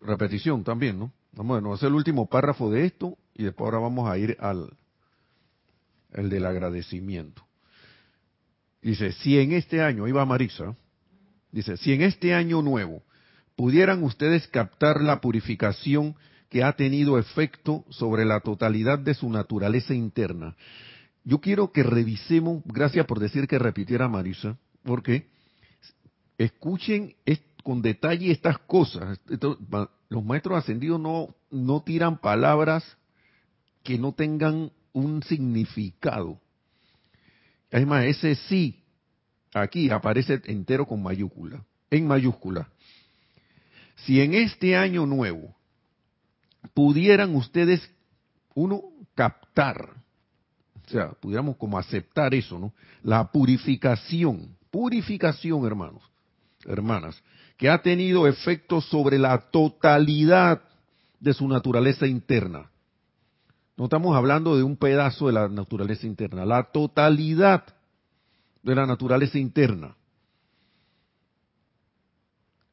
repetición 0.00 0.62
también, 0.62 0.98
¿no? 0.98 1.12
Vamos 1.36 1.64
a 1.64 1.74
hacer 1.74 1.88
el 1.88 1.94
último 1.94 2.26
párrafo 2.28 2.70
de 2.70 2.86
esto 2.86 3.18
y 3.34 3.44
después 3.44 3.66
ahora 3.66 3.78
vamos 3.78 4.08
a 4.08 4.16
ir 4.18 4.36
al 4.40 4.76
el 6.12 6.30
del 6.30 6.46
agradecimiento. 6.46 7.42
Dice, 8.80 9.12
si 9.12 9.38
en 9.38 9.52
este 9.52 9.82
año, 9.82 10.06
iba 10.06 10.24
Marisa, 10.24 10.76
dice, 11.50 11.76
si 11.76 11.92
en 11.92 12.02
este 12.02 12.34
año 12.34 12.62
nuevo 12.62 13.02
pudieran 13.56 14.02
ustedes 14.02 14.46
captar 14.48 15.00
la 15.00 15.20
purificación 15.20 16.14
que 16.48 16.62
ha 16.62 16.72
tenido 16.74 17.18
efecto 17.18 17.84
sobre 17.88 18.24
la 18.24 18.40
totalidad 18.40 18.98
de 18.98 19.14
su 19.14 19.28
naturaleza 19.28 19.92
interna. 19.92 20.54
Yo 21.24 21.40
quiero 21.40 21.72
que 21.72 21.82
revisemos, 21.82 22.62
gracias 22.64 23.06
por 23.06 23.18
decir 23.18 23.48
que 23.48 23.58
repitiera 23.58 24.08
Marisa, 24.08 24.56
porque 24.84 25.26
escuchen 26.38 27.16
con 27.64 27.82
detalle 27.82 28.30
estas 28.30 28.58
cosas. 28.58 29.18
Los 30.08 30.24
maestros 30.24 30.58
ascendidos 30.58 31.00
no, 31.00 31.34
no 31.50 31.82
tiran 31.82 32.18
palabras 32.18 32.84
que 33.82 33.98
no 33.98 34.12
tengan 34.12 34.70
un 34.92 35.22
significado. 35.22 36.40
Además, 37.72 38.04
ese 38.04 38.34
sí, 38.34 38.82
aquí 39.52 39.90
aparece 39.90 40.40
entero 40.44 40.86
con 40.86 41.02
mayúscula, 41.02 41.64
en 41.90 42.06
mayúscula. 42.06 42.68
Si 43.96 44.20
en 44.20 44.34
este 44.34 44.76
año 44.76 45.06
nuevo 45.06 45.54
pudieran 46.72 47.34
ustedes, 47.34 47.88
uno, 48.54 48.82
captar, 49.14 49.94
o 50.86 50.90
sea, 50.90 51.10
pudiéramos 51.12 51.56
como 51.56 51.78
aceptar 51.78 52.34
eso, 52.34 52.58
¿no? 52.58 52.72
La 53.02 53.30
purificación, 53.30 54.56
purificación, 54.70 55.64
hermanos, 55.66 56.02
hermanas, 56.64 57.22
que 57.56 57.68
ha 57.68 57.82
tenido 57.82 58.26
efecto 58.26 58.80
sobre 58.80 59.18
la 59.18 59.50
totalidad 59.50 60.62
de 61.20 61.32
su 61.32 61.48
naturaleza 61.48 62.06
interna. 62.06 62.70
No 63.76 63.84
estamos 63.84 64.16
hablando 64.16 64.56
de 64.56 64.62
un 64.62 64.76
pedazo 64.76 65.26
de 65.26 65.32
la 65.32 65.48
naturaleza 65.48 66.06
interna, 66.06 66.44
la 66.44 66.64
totalidad 66.64 67.64
de 68.62 68.74
la 68.74 68.86
naturaleza 68.86 69.38
interna. 69.38 69.96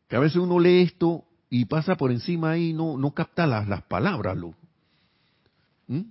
Que 0.08 0.16
a 0.16 0.20
veces 0.20 0.38
uno 0.38 0.60
lee 0.60 0.82
esto 0.82 1.26
y 1.50 1.66
pasa 1.66 1.96
por 1.96 2.12
encima 2.12 2.58
y 2.58 2.74
no, 2.74 2.98
no 2.98 3.12
capta 3.12 3.48
las, 3.48 3.68
las 3.68 3.84
palabras. 3.84 4.38
Lo. 4.38 4.54
¿Mm? 5.88 6.02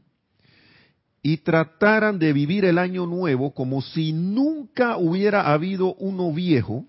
Y 1.22 1.36
trataran 1.38 2.18
de 2.18 2.32
vivir 2.32 2.64
el 2.64 2.78
año 2.78 3.06
nuevo 3.06 3.52
como 3.52 3.82
si 3.82 4.12
nunca 4.12 4.96
hubiera 4.96 5.52
habido 5.52 5.94
uno 5.94 6.32
viejo. 6.32 6.86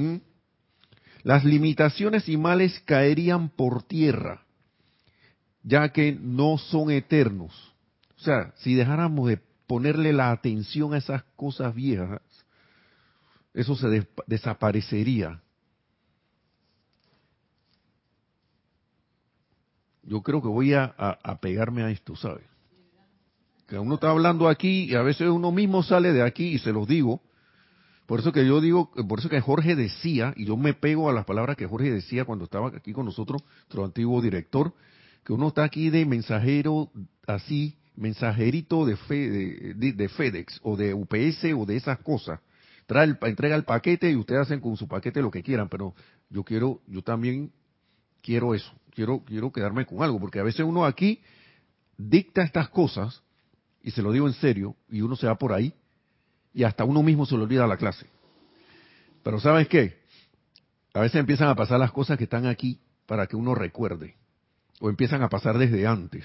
¿Mm? 0.00 0.20
Las 1.22 1.44
limitaciones 1.44 2.28
y 2.28 2.36
males 2.36 2.80
caerían 2.86 3.50
por 3.50 3.82
tierra 3.82 4.46
ya 5.62 5.90
que 5.90 6.12
no 6.12 6.58
son 6.58 6.90
eternos. 6.90 7.52
O 8.16 8.20
sea, 8.20 8.52
si 8.56 8.74
dejáramos 8.74 9.28
de 9.28 9.38
ponerle 9.66 10.12
la 10.12 10.30
atención 10.30 10.94
a 10.94 10.98
esas 10.98 11.22
cosas 11.36 11.74
viejas, 11.74 12.20
eso 13.54 13.74
se 13.76 14.06
desaparecería. 14.26 15.40
Yo 20.02 20.22
creo 20.22 20.42
que 20.42 20.48
voy 20.48 20.74
a, 20.74 20.84
a, 20.84 21.40
pegarme 21.40 21.82
a 21.82 21.90
esto, 21.90 22.16
¿sabes? 22.16 22.44
Que 23.68 23.78
uno 23.78 23.94
está 23.94 24.10
hablando 24.10 24.48
aquí 24.48 24.90
y 24.90 24.94
a 24.96 25.02
veces 25.02 25.28
uno 25.28 25.52
mismo 25.52 25.82
sale 25.82 26.12
de 26.12 26.22
aquí 26.22 26.54
y 26.54 26.58
se 26.58 26.72
los 26.72 26.88
digo. 26.88 27.22
Por 28.10 28.18
eso 28.18 28.32
que 28.32 28.44
yo 28.44 28.60
digo, 28.60 28.90
por 29.08 29.20
eso 29.20 29.28
que 29.28 29.40
Jorge 29.40 29.76
decía, 29.76 30.34
y 30.36 30.46
yo 30.46 30.56
me 30.56 30.74
pego 30.74 31.08
a 31.08 31.12
las 31.12 31.24
palabras 31.24 31.56
que 31.56 31.68
Jorge 31.68 31.92
decía 31.92 32.24
cuando 32.24 32.46
estaba 32.46 32.66
aquí 32.66 32.92
con 32.92 33.06
nosotros, 33.06 33.44
nuestro 33.44 33.84
antiguo 33.84 34.20
director, 34.20 34.74
que 35.24 35.32
uno 35.32 35.46
está 35.46 35.62
aquí 35.62 35.90
de 35.90 36.04
mensajero 36.04 36.90
así, 37.28 37.76
mensajerito 37.94 38.84
de, 38.84 38.96
de, 39.76 40.08
FedEx 40.08 40.58
o 40.64 40.76
de 40.76 40.92
UPS 40.92 41.54
o 41.56 41.64
de 41.64 41.76
esas 41.76 42.00
cosas. 42.00 42.40
Trae 42.86 43.04
el, 43.04 43.16
entrega 43.22 43.54
el 43.54 43.62
paquete 43.62 44.10
y 44.10 44.16
ustedes 44.16 44.40
hacen 44.40 44.58
con 44.58 44.76
su 44.76 44.88
paquete 44.88 45.22
lo 45.22 45.30
que 45.30 45.44
quieran, 45.44 45.68
pero 45.68 45.94
yo 46.30 46.42
quiero, 46.42 46.80
yo 46.88 47.02
también 47.02 47.52
quiero 48.22 48.56
eso, 48.56 48.72
quiero, 48.90 49.22
quiero 49.24 49.52
quedarme 49.52 49.86
con 49.86 50.02
algo, 50.02 50.18
porque 50.18 50.40
a 50.40 50.42
veces 50.42 50.66
uno 50.66 50.84
aquí 50.84 51.20
dicta 51.96 52.42
estas 52.42 52.70
cosas, 52.70 53.22
y 53.84 53.92
se 53.92 54.02
lo 54.02 54.10
digo 54.10 54.26
en 54.26 54.34
serio, 54.34 54.74
y 54.90 55.00
uno 55.00 55.14
se 55.14 55.28
va 55.28 55.38
por 55.38 55.52
ahí, 55.52 55.72
y 56.52 56.64
hasta 56.64 56.84
uno 56.84 57.02
mismo 57.02 57.26
se 57.26 57.36
le 57.36 57.42
olvida 57.42 57.66
la 57.66 57.76
clase. 57.76 58.06
Pero 59.22 59.40
¿sabes 59.40 59.68
qué? 59.68 60.00
A 60.94 61.00
veces 61.00 61.20
empiezan 61.20 61.48
a 61.48 61.54
pasar 61.54 61.78
las 61.78 61.92
cosas 61.92 62.18
que 62.18 62.24
están 62.24 62.46
aquí 62.46 62.80
para 63.06 63.26
que 63.26 63.36
uno 63.36 63.54
recuerde 63.54 64.16
o 64.80 64.88
empiezan 64.88 65.22
a 65.22 65.28
pasar 65.28 65.58
desde 65.58 65.86
antes, 65.86 66.24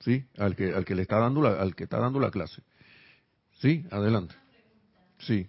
¿sí? 0.00 0.24
Al 0.36 0.54
que, 0.54 0.74
al 0.74 0.84
que 0.84 0.94
le 0.94 1.02
está 1.02 1.18
dando 1.18 1.42
la, 1.42 1.60
al 1.60 1.74
que 1.74 1.84
está 1.84 1.98
dando 1.98 2.20
la 2.20 2.30
clase. 2.30 2.62
Sí, 3.60 3.84
adelante. 3.90 4.34
Sí. 5.18 5.48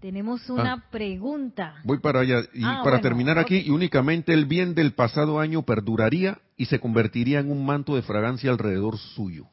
Tenemos 0.00 0.48
una 0.50 0.74
ah. 0.74 0.84
pregunta. 0.90 1.76
Voy 1.84 1.98
para 1.98 2.20
allá. 2.20 2.40
Y 2.52 2.64
ah, 2.64 2.80
para 2.82 3.00
terminar 3.00 3.38
aquí, 3.38 3.58
y 3.66 3.70
únicamente 3.70 4.32
el 4.32 4.46
bien 4.46 4.74
del 4.74 4.92
pasado 4.92 5.38
año 5.38 5.62
perduraría 5.62 6.38
y 6.56 6.66
se 6.66 6.80
convertiría 6.80 7.40
en 7.40 7.50
un 7.50 7.64
manto 7.64 7.94
de 7.94 8.02
fragancia 8.02 8.50
alrededor 8.50 8.98
suyo. 8.98 9.46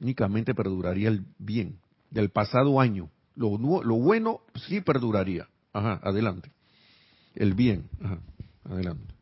Únicamente 0.00 0.54
perduraría 0.54 1.08
el 1.08 1.24
bien 1.38 1.78
del 2.10 2.30
pasado 2.30 2.80
año. 2.80 3.10
Lo, 3.34 3.58
lo 3.58 3.94
bueno 3.96 4.40
sí 4.66 4.80
perduraría. 4.80 5.48
Ajá, 5.72 6.00
adelante. 6.02 6.50
El 7.34 7.54
bien. 7.54 7.88
Ajá. 8.02 8.18
Adelante. 8.64 9.14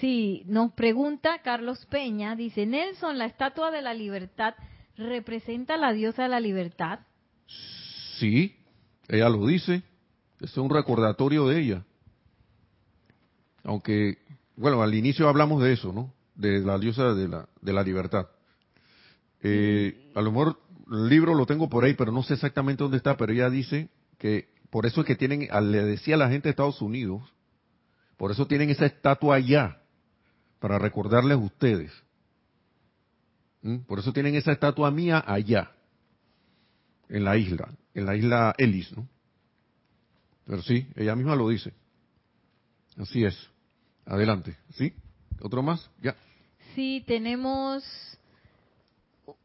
Sí, 0.00 0.44
nos 0.46 0.72
pregunta 0.72 1.42
Carlos 1.42 1.84
Peña, 1.90 2.34
dice, 2.34 2.64
Nelson, 2.64 3.18
la 3.18 3.26
estatua 3.26 3.70
de 3.70 3.82
la 3.82 3.92
libertad 3.92 4.54
representa 4.96 5.74
a 5.74 5.76
la 5.76 5.92
diosa 5.92 6.22
de 6.22 6.28
la 6.30 6.40
libertad. 6.40 7.00
Sí, 8.18 8.56
ella 9.08 9.28
lo 9.28 9.46
dice, 9.46 9.82
es 10.40 10.56
un 10.56 10.70
recordatorio 10.70 11.46
de 11.48 11.60
ella. 11.60 11.84
Aunque, 13.62 14.18
bueno, 14.56 14.82
al 14.82 14.94
inicio 14.94 15.28
hablamos 15.28 15.62
de 15.62 15.74
eso, 15.74 15.92
¿no? 15.92 16.14
De 16.34 16.60
la 16.60 16.78
diosa 16.78 17.12
de 17.12 17.28
la, 17.28 17.48
de 17.60 17.72
la 17.72 17.82
libertad. 17.82 18.26
Eh, 19.42 20.10
a 20.14 20.20
lo 20.20 20.30
mejor 20.32 20.60
el 20.90 21.08
libro 21.08 21.34
lo 21.34 21.46
tengo 21.46 21.68
por 21.68 21.84
ahí, 21.84 21.94
pero 21.94 22.12
no 22.12 22.22
sé 22.22 22.34
exactamente 22.34 22.82
dónde 22.82 22.98
está, 22.98 23.16
pero 23.16 23.32
ella 23.32 23.48
dice 23.48 23.88
que 24.18 24.48
por 24.70 24.86
eso 24.86 25.00
es 25.00 25.06
que 25.06 25.16
tienen, 25.16 25.48
le 25.70 25.84
decía 25.84 26.14
a 26.14 26.18
la 26.18 26.28
gente 26.28 26.48
de 26.48 26.50
Estados 26.50 26.80
Unidos, 26.82 27.22
por 28.16 28.30
eso 28.30 28.46
tienen 28.46 28.70
esa 28.70 28.86
estatua 28.86 29.36
allá, 29.36 29.80
para 30.58 30.78
recordarles 30.78 31.36
a 31.36 31.40
ustedes. 31.40 31.92
¿Mm? 33.62 33.78
Por 33.78 33.98
eso 33.98 34.12
tienen 34.12 34.34
esa 34.34 34.52
estatua 34.52 34.90
mía 34.90 35.22
allá, 35.26 35.72
en 37.08 37.24
la 37.24 37.36
isla, 37.36 37.70
en 37.94 38.06
la 38.06 38.16
isla 38.16 38.54
Ellis, 38.58 38.96
¿no? 38.96 39.08
Pero 40.46 40.62
sí, 40.62 40.86
ella 40.96 41.16
misma 41.16 41.36
lo 41.36 41.48
dice. 41.48 41.72
Así 42.96 43.24
es. 43.24 43.36
Adelante. 44.04 44.56
¿Sí? 44.74 44.92
¿Otro 45.40 45.62
más? 45.62 45.90
Ya. 46.02 46.16
Sí, 46.74 47.04
tenemos 47.06 47.84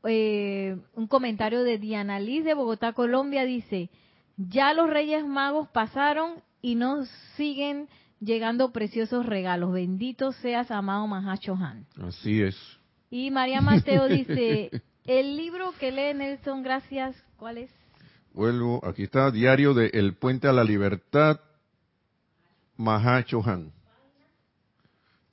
eh, 0.03 0.77
un 0.93 1.07
comentario 1.07 1.63
de 1.63 1.77
Diana 1.77 2.19
Liz 2.19 2.43
de 2.43 2.53
Bogotá, 2.53 2.93
Colombia. 2.93 3.45
Dice, 3.45 3.89
ya 4.37 4.73
los 4.73 4.89
Reyes 4.89 5.25
Magos 5.25 5.67
pasaron 5.69 6.43
y 6.61 6.75
nos 6.75 7.07
siguen 7.37 7.87
llegando 8.19 8.71
preciosos 8.71 9.25
regalos. 9.25 9.73
Bendito 9.73 10.31
seas, 10.31 10.71
amado 10.71 11.07
Mahacho 11.07 11.55
Han. 11.55 11.85
Así 12.01 12.41
es. 12.41 12.55
Y 13.09 13.31
María 13.31 13.61
Mateo 13.61 14.07
dice, 14.09 14.71
el 15.05 15.37
libro 15.37 15.73
que 15.79 15.91
lee 15.91 16.13
Nelson, 16.13 16.63
gracias, 16.63 17.15
¿cuál 17.37 17.59
es? 17.59 17.71
Vuelvo, 18.33 18.85
aquí 18.85 19.03
está, 19.03 19.31
Diario 19.31 19.73
de 19.73 19.87
El 19.93 20.15
Puente 20.15 20.47
a 20.47 20.51
la 20.51 20.63
Libertad, 20.63 21.39
Mahacho 22.75 23.41
Han. 23.45 23.71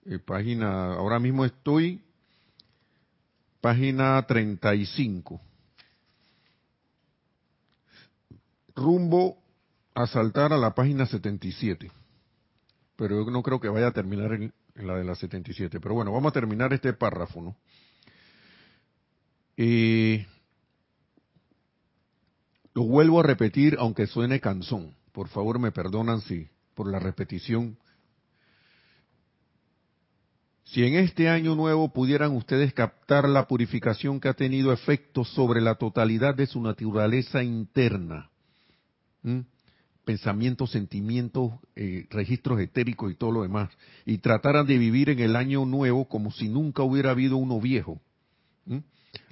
Eh, 0.05 0.18
página, 0.18 0.94
ahora 0.94 1.18
mismo 1.18 1.44
estoy, 1.44 2.00
página 3.63 4.23
35. 4.27 5.41
Rumbo 8.77 9.39
a 9.95 10.07
saltar 10.07 10.53
a 10.53 10.59
la 10.59 10.75
página 10.75 11.07
77 11.07 11.91
pero 13.03 13.25
yo 13.25 13.31
no 13.33 13.43
creo 13.43 13.59
que 13.59 13.69
vaya 13.69 13.89
a 13.89 13.93
terminar 13.93 14.33
en, 14.33 14.53
la 14.77 14.95
de 14.95 15.03
la 15.03 15.17
77. 15.17 15.81
Pero 15.81 15.95
bueno, 15.95 16.13
vamos 16.13 16.31
a 16.31 16.35
terminar 16.35 16.73
este 16.73 16.93
párrafo, 16.93 17.43
¿no? 17.43 17.57
Y 19.57 20.25
lo 22.75 22.85
vuelvo 22.85 23.19
a 23.19 23.25
repetir, 23.25 23.77
aunque 23.81 24.07
suene 24.07 24.39
canzón. 24.39 24.95
Por 25.11 25.27
favor, 25.27 25.59
me 25.59 25.73
perdonan 25.73 26.21
si 26.21 26.49
por 26.75 26.89
la 26.89 27.01
repetición. 27.01 27.77
Si 30.65 30.85
en 30.85 30.95
este 30.95 31.29
año 31.29 31.55
nuevo 31.55 31.93
pudieran 31.93 32.33
ustedes 32.33 32.73
captar 32.73 33.29
la 33.29 33.47
purificación 33.47 34.21
que 34.21 34.29
ha 34.29 34.35
tenido 34.35 34.73
efecto 34.73 35.25
sobre 35.25 35.61
la 35.61 35.75
totalidad 35.75 36.35
de 36.35 36.47
su 36.47 36.63
naturaleza 36.63 37.43
interna, 37.43 38.31
pensamientos, 40.05 40.71
sentimientos, 40.71 41.53
eh, 41.77 42.07
registros 42.11 42.61
etéricos 42.61 43.13
y 43.13 43.17
todo 43.17 43.33
lo 43.33 43.43
demás, 43.43 43.71
y 44.07 44.19
trataran 44.19 44.67
de 44.67 44.79
vivir 44.79 45.11
en 45.11 45.19
el 45.19 45.37
año 45.37 45.65
nuevo 45.65 46.09
como 46.09 46.31
si 46.31 46.49
nunca 46.49 46.83
hubiera 46.83 47.11
habido 47.11 47.37
uno 47.37 47.61
viejo, 47.61 48.01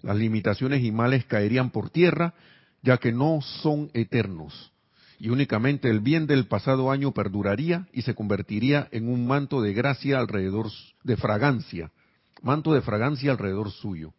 las 0.02 0.16
limitaciones 0.16 0.82
y 0.82 0.92
males 0.92 1.24
caerían 1.24 1.70
por 1.70 1.90
tierra, 1.90 2.34
ya 2.82 2.98
que 2.98 3.12
no 3.12 3.40
son 3.40 3.90
eternos 3.94 4.72
y 5.20 5.28
únicamente 5.28 5.90
el 5.90 6.00
bien 6.00 6.26
del 6.26 6.46
pasado 6.46 6.90
año 6.90 7.12
perduraría 7.12 7.86
y 7.92 8.02
se 8.02 8.14
convertiría 8.14 8.88
en 8.90 9.06
un 9.06 9.26
manto 9.26 9.60
de 9.60 9.74
gracia 9.74 10.18
alrededor 10.18 10.68
de 11.04 11.18
fragancia, 11.18 11.92
manto 12.40 12.72
de 12.72 12.80
fragancia 12.80 13.30
alrededor 13.30 13.70
suyo. 13.70 14.14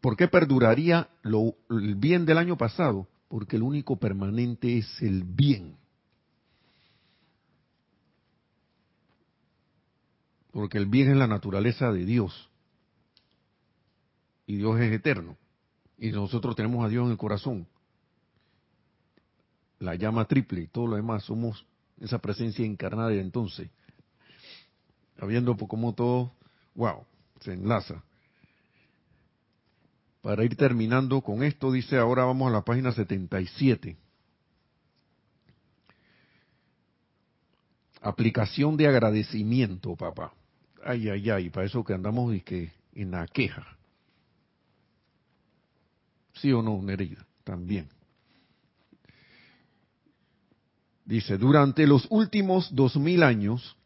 ¿Por 0.00 0.16
qué 0.16 0.26
perduraría 0.26 1.10
el 1.22 1.94
bien 1.96 2.24
del 2.24 2.38
año 2.38 2.56
pasado? 2.56 3.06
Porque 3.28 3.56
el 3.56 3.62
único 3.62 3.98
permanente 3.98 4.78
es 4.78 5.02
el 5.02 5.22
bien. 5.22 5.76
Porque 10.50 10.78
el 10.78 10.86
bien 10.86 11.10
es 11.10 11.16
la 11.18 11.26
naturaleza 11.26 11.92
de 11.92 12.06
Dios. 12.06 12.48
Y 14.46 14.56
Dios 14.56 14.80
es 14.80 14.92
eterno. 14.92 15.36
Y 15.98 16.10
nosotros 16.10 16.56
tenemos 16.56 16.86
a 16.86 16.88
Dios 16.88 17.04
en 17.04 17.10
el 17.10 17.18
corazón 17.18 17.66
la 19.78 19.94
llama 19.94 20.24
triple 20.26 20.62
y 20.62 20.66
todo 20.66 20.86
lo 20.86 20.96
demás, 20.96 21.24
somos 21.24 21.64
esa 22.00 22.18
presencia 22.18 22.64
encarnada 22.64 23.08
de 23.08 23.20
entonces. 23.20 23.70
Habiendo 25.18 25.56
como 25.56 25.94
todo, 25.94 26.32
wow, 26.74 27.04
se 27.40 27.52
enlaza. 27.52 28.02
Para 30.22 30.44
ir 30.44 30.56
terminando 30.56 31.20
con 31.20 31.42
esto, 31.42 31.72
dice 31.72 31.96
ahora 31.96 32.24
vamos 32.24 32.48
a 32.48 32.52
la 32.52 32.62
página 32.62 32.92
77. 32.92 33.96
Aplicación 38.00 38.76
de 38.76 38.86
agradecimiento, 38.86 39.96
papá. 39.96 40.32
Ay, 40.84 41.08
ay, 41.08 41.30
ay, 41.30 41.50
para 41.50 41.66
eso 41.66 41.82
que 41.84 41.94
andamos 41.94 42.34
y 42.34 42.40
que 42.40 42.72
en 42.94 43.10
la 43.10 43.26
queja. 43.26 43.66
¿Sí 46.34 46.52
o 46.52 46.62
no, 46.62 46.80
Nereida? 46.80 47.26
También. 47.42 47.88
Dice, 51.08 51.38
durante 51.38 51.86
los 51.86 52.06
últimos 52.10 52.68
dos 52.74 52.98
mil 52.98 53.22
años, 53.22 53.78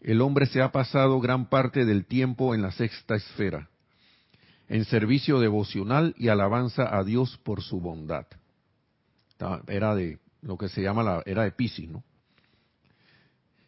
el 0.00 0.22
hombre 0.22 0.46
se 0.46 0.62
ha 0.62 0.72
pasado 0.72 1.20
gran 1.20 1.50
parte 1.50 1.84
del 1.84 2.06
tiempo 2.06 2.54
en 2.54 2.62
la 2.62 2.72
sexta 2.72 3.14
esfera, 3.14 3.68
en 4.66 4.86
servicio 4.86 5.38
devocional 5.38 6.14
y 6.16 6.28
alabanza 6.28 6.96
a 6.96 7.04
Dios 7.04 7.38
por 7.44 7.60
su 7.60 7.78
bondad. 7.78 8.24
Era 9.66 9.94
de 9.94 10.18
lo 10.40 10.56
que 10.56 10.70
se 10.70 10.80
llama 10.80 11.02
la 11.02 11.22
era 11.26 11.42
de 11.42 11.52
Pisces, 11.52 11.90
¿no? 11.90 12.02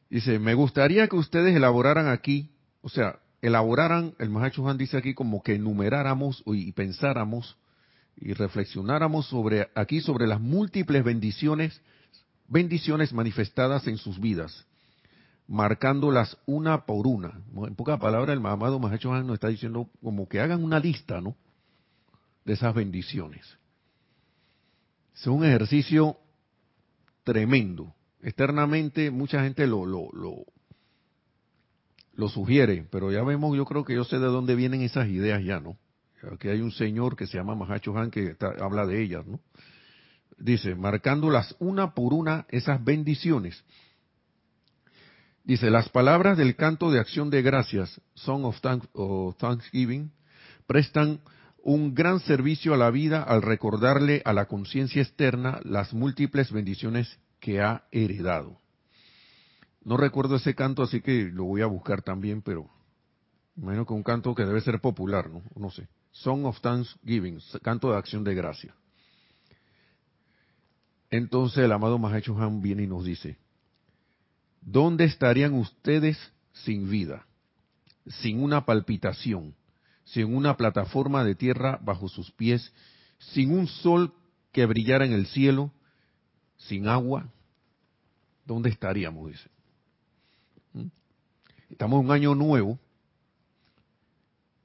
Dice, 0.09 0.39
me 0.39 0.55
gustaría 0.55 1.09
que 1.09 1.17
ustedes 1.17 1.55
elaboraran 1.55 2.09
aquí, 2.09 2.49
o 2.81 2.89
sea, 2.89 3.19
elaboraran, 3.43 4.15
el 4.19 4.31
Mahacho 4.31 4.63
Juan 4.63 4.79
dice 4.79 4.97
aquí 4.97 5.13
como 5.13 5.43
que 5.43 5.57
enumeráramos 5.57 6.43
y 6.47 6.73
pensáramos 6.73 7.59
y 8.17 8.33
reflexionáramos 8.33 9.27
sobre 9.27 9.69
aquí 9.75 10.01
sobre 10.01 10.27
las 10.27 10.41
múltiples 10.41 11.05
bendiciones 11.05 11.83
bendiciones 12.49 13.13
manifestadas 13.13 13.87
en 13.87 13.99
sus 13.99 14.19
vidas, 14.19 14.67
marcándolas 15.47 16.37
una 16.47 16.87
por 16.87 17.07
una. 17.07 17.41
En 17.67 17.75
pocas 17.75 18.01
palabras, 18.01 18.37
el 18.37 18.45
amado 18.45 18.79
Mahacho 18.79 19.13
nos 19.23 19.35
está 19.35 19.49
diciendo 19.49 19.89
como 20.03 20.29
que 20.29 20.41
hagan 20.41 20.65
una 20.65 20.81
lista, 20.81 21.21
¿no? 21.21 21.37
De 22.45 22.55
esas 22.55 22.75
bendiciones. 22.75 23.47
Es 25.15 25.27
un 25.27 25.45
ejercicio 25.45 26.17
tremendo. 27.25 27.95
Externamente 28.23 29.11
mucha 29.11 29.43
gente 29.43 29.67
lo, 29.67 29.85
lo, 29.85 30.11
lo, 30.13 30.45
lo 32.15 32.29
sugiere, 32.29 32.87
pero 32.91 33.13
ya 33.13 33.23
vemos, 33.23 33.57
yo 33.57 33.65
creo 33.65 33.85
que 33.85 33.95
yo 33.95 34.05
sé 34.05 34.19
de 34.19 34.27
dónde 34.27 34.55
vienen 34.55 34.83
esas 34.83 35.09
ideas 35.09 35.45
ya, 35.45 35.61
¿no? 35.61 35.77
Aquí 36.33 36.49
hay 36.49 36.61
un 36.61 36.73
señor 36.73 37.15
que 37.15 37.29
se 37.29 37.39
llama 37.39 37.55
Mahacho 37.55 37.97
Han 37.97 38.11
que 38.11 38.37
habla 38.61 38.87
de 38.87 39.03
ellas, 39.03 39.25
¿no? 39.25 39.39
Dice, 40.39 40.75
marcándolas 40.75 41.57
una 41.59 41.95
por 41.95 42.15
una 42.15 42.47
esas 42.49 42.83
bendiciones. 42.85 43.65
Dice, 45.45 45.71
las 45.71 45.89
palabras 45.89 46.37
del 46.37 46.57
canto 46.57 46.91
de 46.91 47.01
acción 47.01 47.31
de 47.31 47.43
gracias, 47.43 48.01
Song 48.15 48.45
of 48.45 48.61
Thanksgiving, 49.39 50.13
prestan 50.67 51.21
un 51.63 51.95
gran 51.95 52.21
servicio 52.21 52.75
a 52.75 52.77
la 52.77 52.91
vida 52.91 53.23
al 53.23 53.43
recordarle 53.43 54.23
a 54.25 54.33
la 54.33 54.47
conciencia 54.47 55.03
externa 55.03 55.61
las 55.65 55.93
múltiples 55.93 56.53
bendiciones 56.53 57.19
que 57.41 57.61
ha 57.61 57.85
heredado. 57.91 58.61
No 59.83 59.97
recuerdo 59.97 60.37
ese 60.37 60.55
canto, 60.55 60.83
así 60.83 61.01
que 61.01 61.31
lo 61.33 61.45
voy 61.45 61.63
a 61.63 61.67
buscar 61.67 62.03
también, 62.03 62.43
pero 62.43 62.69
imagino 63.57 63.87
que 63.87 63.95
un 63.95 64.03
canto 64.03 64.35
que 64.35 64.45
debe 64.45 64.61
ser 64.61 64.81
popular, 64.81 65.31
¿no? 65.31 65.43
No 65.57 65.71
sé. 65.71 65.89
Song 66.11 66.45
of 66.45 66.61
Thanksgiving, 66.61 67.41
canto 67.63 67.91
de 67.91 67.97
acción 67.97 68.23
de 68.23 68.35
gracia. 68.35 68.75
Entonces 71.11 71.65
el 71.65 71.73
amado 71.73 71.99
Mahacho 71.99 72.37
Han 72.39 72.61
viene 72.61 72.83
y 72.83 72.87
nos 72.87 73.05
dice, 73.05 73.39
¿dónde 74.61 75.05
estarían 75.05 75.55
ustedes 75.55 76.19
sin 76.53 76.91
vida, 76.91 77.27
sin 78.07 78.43
una 78.43 78.67
palpitación, 78.67 79.55
sin 80.05 80.35
una 80.35 80.57
plataforma 80.57 81.25
de 81.25 81.35
tierra 81.35 81.79
bajo 81.83 82.09
sus 82.09 82.31
pies, 82.33 82.73
sin 83.19 83.53
un 83.53 83.67
sol 83.67 84.13
que 84.53 84.67
brillara 84.67 85.07
en 85.07 85.13
el 85.13 85.27
cielo, 85.27 85.73
sin 86.59 86.89
agua? 86.89 87.29
¿Dónde 88.45 88.69
estaríamos? 88.69 89.31
Dice. 89.31 89.49
¿Mm? 90.75 90.87
Estamos 91.71 92.01
en 92.01 92.07
un 92.07 92.13
año 92.13 92.35
nuevo. 92.35 92.79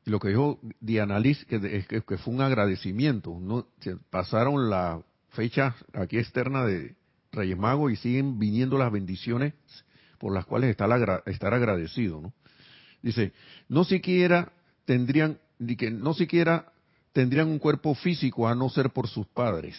Y 0.06 0.10
lo 0.10 0.20
que 0.20 0.30
dijo 0.30 0.60
Diana 0.82 1.20
Liz, 1.20 1.46
que, 1.46 1.86
que, 1.86 2.18
fue 2.18 2.34
un 2.34 2.42
agradecimiento. 2.42 3.66
pasaron 4.10 4.70
la 4.70 5.02
fecha 5.34 5.76
aquí 5.94 6.18
externa 6.18 6.66
de 6.66 6.96
Reyes 7.32 7.58
Magos 7.58 7.92
y 7.92 7.96
siguen 7.98 8.40
viniendo 8.40 8.78
las 8.78 8.92
bendiciones 8.92 9.54
por 10.20 10.34
las 10.34 10.46
cuales 10.46 10.70
estar, 10.70 11.24
estar 11.26 11.54
agradecido, 11.54 12.22
¿no? 12.22 12.34
Dice, 13.02 13.34
no 13.68 13.84
siquiera 13.84 14.54
tendrían, 14.86 15.38
que 15.78 15.92
no 15.92 16.14
siquiera 16.14 16.72
tendrían 17.12 17.50
un 17.50 17.60
cuerpo 17.60 17.94
físico 17.96 18.48
a 18.48 18.56
no 18.56 18.70
ser 18.70 18.92
por 18.92 19.10
sus 19.10 19.28
padres, 19.28 19.78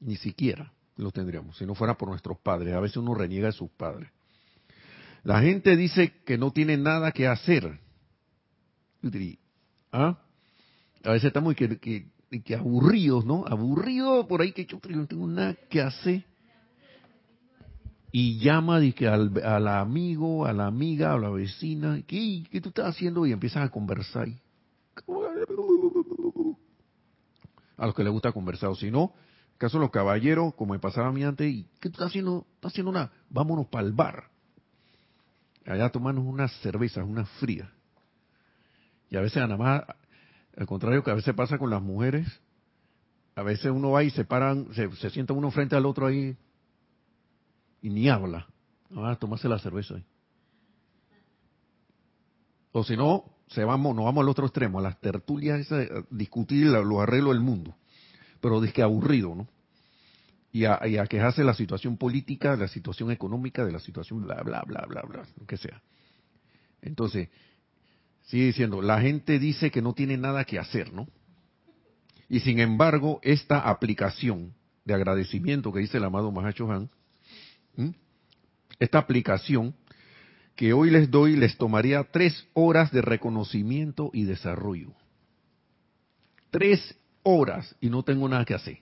ni 0.00 0.16
siquiera 0.16 0.72
lo 0.96 1.10
tendríamos, 1.10 1.58
si 1.58 1.66
no 1.66 1.74
fuera 1.74 1.98
por 1.98 2.08
nuestros 2.08 2.38
padres. 2.38 2.74
A 2.74 2.80
veces 2.80 2.96
uno 2.96 3.14
reniega 3.14 3.48
de 3.48 3.52
sus 3.52 3.70
padres. 3.70 4.08
La 5.24 5.40
gente 5.40 5.76
dice 5.76 6.14
que 6.24 6.38
no 6.38 6.52
tiene 6.52 6.76
nada 6.76 7.12
que 7.12 7.26
hacer. 7.26 7.78
¿Ah? 9.92 10.18
A 11.02 11.10
veces 11.10 11.26
estamos 11.26 11.54
que, 11.54 11.78
que 11.78 12.06
que 12.42 12.54
aburridos, 12.54 13.24
¿no? 13.24 13.44
Aburrido 13.46 14.26
por 14.26 14.40
ahí 14.40 14.52
que 14.52 14.66
yo 14.66 14.78
no 14.90 15.06
tengo 15.06 15.26
nada 15.26 15.54
que 15.68 15.80
hacer. 15.80 16.24
Y 18.10 18.38
llama 18.38 18.80
que 18.92 19.08
al, 19.08 19.42
al, 19.44 19.66
amigo, 19.66 20.46
a 20.46 20.52
la 20.52 20.66
amiga, 20.66 21.14
a 21.14 21.18
la 21.18 21.30
vecina, 21.30 22.00
¿qué, 22.06 22.44
¿qué 22.50 22.60
tú 22.60 22.68
estás 22.68 22.86
haciendo? 22.86 23.26
Y 23.26 23.32
empiezan 23.32 23.64
a 23.64 23.70
conversar. 23.70 24.28
A 27.76 27.86
los 27.86 27.94
que 27.94 28.04
les 28.04 28.12
gusta 28.12 28.30
conversar, 28.30 28.70
o 28.70 28.76
si 28.76 28.90
no, 28.90 29.12
caso 29.58 29.80
los 29.80 29.90
caballeros, 29.90 30.54
como 30.54 30.74
me 30.74 30.78
pasaba 30.78 31.08
a 31.08 31.12
mí 31.12 31.24
antes, 31.24 31.52
¿y 31.52 31.64
qué 31.80 31.88
tú 31.88 31.94
estás 31.94 32.06
haciendo? 32.06 32.46
¿Estás 32.54 32.72
haciendo 32.72 32.92
nada? 32.92 33.10
Vámonos 33.30 33.66
para 33.66 33.84
el 33.84 33.92
bar. 33.92 34.30
Allá 35.66 35.90
tomarnos 35.90 36.24
unas 36.24 36.52
cervezas, 36.60 37.04
unas 37.04 37.28
frías. 37.40 37.68
Y 39.10 39.16
a 39.16 39.20
veces 39.20 39.42
nada 39.42 39.56
más 39.56 39.82
al 40.56 40.66
contrario 40.66 41.02
que 41.02 41.10
a 41.10 41.14
veces 41.14 41.34
pasa 41.34 41.58
con 41.58 41.70
las 41.70 41.82
mujeres, 41.82 42.26
a 43.34 43.42
veces 43.42 43.66
uno 43.66 43.90
va 43.90 44.04
y 44.04 44.10
se 44.10 44.24
paran, 44.24 44.68
se, 44.74 45.10
sienta 45.10 45.32
uno 45.32 45.50
frente 45.50 45.74
al 45.74 45.86
otro 45.86 46.06
ahí 46.06 46.36
y 47.82 47.90
ni 47.90 48.08
habla. 48.08 48.46
a 48.96 49.16
tomarse 49.16 49.48
la 49.48 49.58
cerveza 49.58 49.96
ahí. 49.96 50.04
O 52.72 52.84
si 52.84 52.96
no, 52.96 53.24
se 53.48 53.64
vamos, 53.64 53.94
nos 53.94 54.04
vamos 54.04 54.22
al 54.22 54.28
otro 54.28 54.46
extremo, 54.46 54.78
a 54.78 54.82
las 54.82 55.00
tertulias, 55.00 55.70
a 55.70 55.84
discutir 56.10 56.66
los 56.66 57.00
arreglos 57.00 57.34
del 57.34 57.42
mundo. 57.42 57.74
Pero 58.40 58.62
es 58.62 58.72
que 58.72 58.82
aburrido, 58.82 59.34
¿no? 59.34 59.48
Y 60.52 60.66
a, 60.66 60.86
y 60.86 60.98
a 60.98 61.06
quejarse 61.06 61.42
la 61.42 61.54
situación 61.54 61.96
política, 61.96 62.56
la 62.56 62.68
situación 62.68 63.10
económica, 63.10 63.64
de 63.64 63.72
la 63.72 63.80
situación 63.80 64.22
bla, 64.22 64.40
bla, 64.42 64.62
bla, 64.66 64.84
bla, 64.86 65.02
bla, 65.02 65.24
lo 65.36 65.46
que 65.46 65.56
sea. 65.56 65.82
Entonces, 66.80 67.28
Sigue 68.24 68.46
diciendo, 68.46 68.82
la 68.82 69.00
gente 69.00 69.38
dice 69.38 69.70
que 69.70 69.82
no 69.82 69.92
tiene 69.92 70.16
nada 70.16 70.44
que 70.44 70.58
hacer, 70.58 70.92
¿no? 70.92 71.06
Y 72.28 72.40
sin 72.40 72.58
embargo, 72.58 73.20
esta 73.22 73.60
aplicación 73.60 74.54
de 74.84 74.94
agradecimiento 74.94 75.72
que 75.72 75.80
dice 75.80 75.98
el 75.98 76.04
amado 76.04 76.32
Mahacho 76.32 76.70
Han, 76.70 76.90
esta 78.78 78.98
aplicación 78.98 79.74
que 80.56 80.72
hoy 80.72 80.90
les 80.90 81.10
doy 81.10 81.36
les 81.36 81.56
tomaría 81.56 82.04
tres 82.04 82.46
horas 82.54 82.90
de 82.92 83.02
reconocimiento 83.02 84.10
y 84.12 84.24
desarrollo. 84.24 84.92
Tres 86.50 86.96
horas 87.22 87.74
y 87.80 87.90
no 87.90 88.02
tengo 88.02 88.28
nada 88.28 88.44
que 88.44 88.54
hacer. 88.54 88.78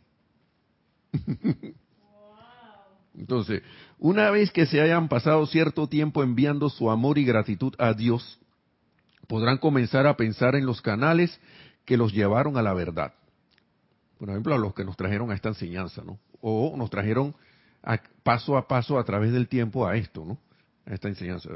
Entonces, 3.15 3.63
una 3.99 4.31
vez 4.31 4.51
que 4.51 4.67
se 4.67 4.81
hayan 4.81 5.09
pasado 5.09 5.47
cierto 5.47 5.89
tiempo 5.89 6.23
enviando 6.23 6.71
su 6.71 6.91
amor 6.91 7.19
y 7.19 7.25
gratitud 7.25 7.75
a 7.79 7.93
Dios, 7.93 8.39
podrán 9.33 9.57
comenzar 9.57 10.07
a 10.07 10.15
pensar 10.15 10.57
en 10.57 10.67
los 10.67 10.83
canales 10.83 11.41
que 11.87 11.97
los 11.97 12.13
llevaron 12.13 12.59
a 12.59 12.63
la 12.63 12.75
verdad. 12.75 13.15
Por 14.19 14.29
ejemplo, 14.29 14.55
a 14.55 14.59
los 14.59 14.75
que 14.75 14.85
nos 14.85 14.95
trajeron 14.95 15.31
a 15.31 15.35
esta 15.35 15.49
enseñanza, 15.49 16.03
¿no? 16.05 16.19
O 16.43 16.75
nos 16.77 16.91
trajeron 16.91 17.35
paso 18.23 18.59
a 18.59 18.69
paso 18.69 18.99
a 18.99 19.05
través 19.05 19.33
del 19.33 19.49
tiempo 19.49 19.87
a 19.87 19.97
esto, 19.97 20.23
¿no? 20.27 20.39
A 20.85 20.93
esta 20.93 21.09
enseñanza. 21.09 21.49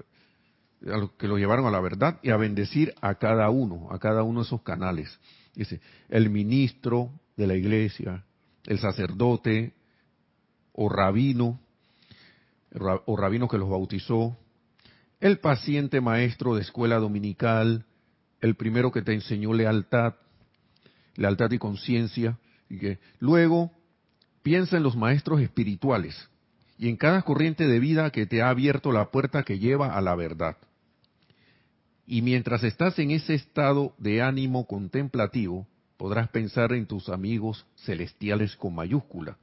A 0.87 0.97
los 0.97 1.11
que 1.19 1.29
lo 1.29 1.37
llevaron 1.37 1.67
a 1.67 1.71
la 1.71 1.81
verdad 1.81 2.19
y 2.23 2.31
a 2.31 2.39
bendecir 2.39 2.95
a 3.03 3.17
cada 3.17 3.51
uno, 3.51 3.89
a 3.91 3.99
cada 3.99 4.23
uno 4.23 4.41
de 4.41 4.47
esos 4.47 4.63
canales. 4.63 5.21
Dice, 5.55 5.83
el 6.09 6.31
ministro 6.31 7.11
de 7.37 7.47
la 7.47 7.57
iglesia, 7.57 8.25
el 8.65 8.79
sacerdote 8.79 9.75
o 10.73 10.89
rabino, 10.89 11.61
o 13.05 13.17
rabino 13.19 13.49
que 13.49 13.59
los 13.59 13.69
bautizó, 13.69 14.35
el 15.27 15.39
paciente 15.39 16.01
maestro 16.01 16.55
de 16.55 16.63
escuela 16.63 16.97
dominical, 16.97 17.85
el 18.41 18.55
primero 18.55 18.93
que 18.93 19.03
te 19.03 19.13
enseñó 19.13 19.53
lealtad, 19.53 20.15
lealtad 21.17 21.51
y 21.51 21.59
conciencia, 21.59 22.39
luego 23.19 23.73
piensa 24.43 24.77
en 24.77 24.85
los 24.85 24.97
maestros 24.97 25.41
espirituales 25.41 26.29
y 26.79 26.89
en 26.89 26.97
cada 26.97 27.23
corriente 27.23 27.67
de 27.67 27.81
vida 27.81 28.11
que 28.11 28.27
te 28.27 28.41
ha 28.41 28.51
abierto 28.51 28.93
la 28.93 29.11
puerta 29.11 29.43
que 29.43 29.59
lleva 29.59 29.97
a 29.97 30.01
la 30.01 30.15
verdad. 30.15 30.57
Y 32.07 32.23
mientras 32.23 32.63
estás 32.63 32.97
en 33.01 33.11
ese 33.11 33.35
estado 33.35 33.95
de 33.99 34.23
ánimo 34.23 34.67
contemplativo, 34.67 35.67
podrás 35.97 36.29
pensar 36.29 36.73
en 36.73 36.87
tus 36.87 37.09
amigos 37.09 37.67
celestiales 37.75 38.55
con 38.55 38.77
mayúscula, 38.77 39.39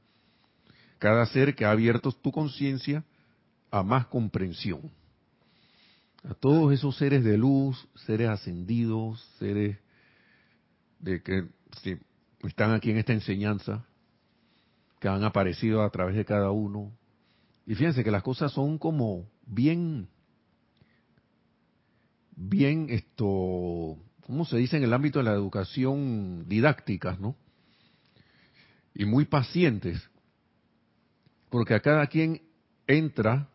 cada 0.98 1.26
ser 1.26 1.54
que 1.54 1.66
ha 1.66 1.72
abierto 1.72 2.10
tu 2.12 2.32
conciencia 2.32 3.04
a 3.70 3.82
más 3.82 4.06
comprensión. 4.06 4.90
A 6.28 6.34
todos 6.34 6.72
esos 6.72 6.96
seres 6.96 7.22
de 7.22 7.36
luz, 7.36 7.86
seres 8.06 8.28
ascendidos, 8.28 9.22
seres 9.38 9.76
de 10.98 11.22
que 11.22 11.48
están 12.42 12.72
aquí 12.72 12.90
en 12.90 12.98
esta 12.98 13.12
enseñanza, 13.12 13.84
que 15.00 15.08
han 15.08 15.22
aparecido 15.22 15.82
a 15.82 15.90
través 15.90 16.16
de 16.16 16.24
cada 16.24 16.50
uno. 16.50 16.92
Y 17.66 17.74
fíjense 17.74 18.02
que 18.02 18.10
las 18.10 18.22
cosas 18.22 18.52
son 18.52 18.78
como 18.78 19.28
bien, 19.46 20.08
bien 22.34 22.86
esto, 22.88 23.98
¿cómo 24.22 24.46
se 24.46 24.56
dice 24.56 24.78
en 24.78 24.84
el 24.84 24.94
ámbito 24.94 25.18
de 25.18 25.26
la 25.26 25.32
educación 25.32 26.48
didáctica, 26.48 27.18
no? 27.20 27.36
Y 28.94 29.04
muy 29.04 29.26
pacientes, 29.26 30.02
porque 31.50 31.74
a 31.74 31.80
cada 31.80 32.06
quien 32.06 32.40
entra 32.86 33.50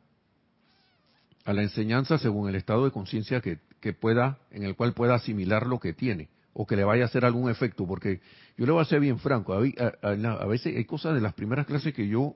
a 1.45 1.53
la 1.53 1.63
enseñanza 1.63 2.17
según 2.17 2.49
el 2.49 2.55
estado 2.55 2.85
de 2.85 2.91
conciencia 2.91 3.41
que, 3.41 3.59
que, 3.79 3.93
pueda, 3.93 4.39
en 4.51 4.63
el 4.63 4.75
cual 4.75 4.93
pueda 4.93 5.15
asimilar 5.15 5.65
lo 5.65 5.79
que 5.79 5.93
tiene 5.93 6.29
o 6.53 6.65
que 6.65 6.75
le 6.75 6.83
vaya 6.83 7.03
a 7.03 7.05
hacer 7.05 7.25
algún 7.25 7.49
efecto, 7.49 7.87
porque 7.87 8.21
yo 8.57 8.65
le 8.65 8.71
voy 8.71 8.81
a 8.81 8.85
ser 8.85 8.99
bien 8.99 9.19
franco, 9.19 9.53
a, 9.53 10.45
veces 10.45 10.75
hay 10.75 10.85
cosas 10.85 11.15
de 11.15 11.21
las 11.21 11.33
primeras 11.33 11.65
clases 11.65 11.93
que 11.93 12.07
yo 12.07 12.35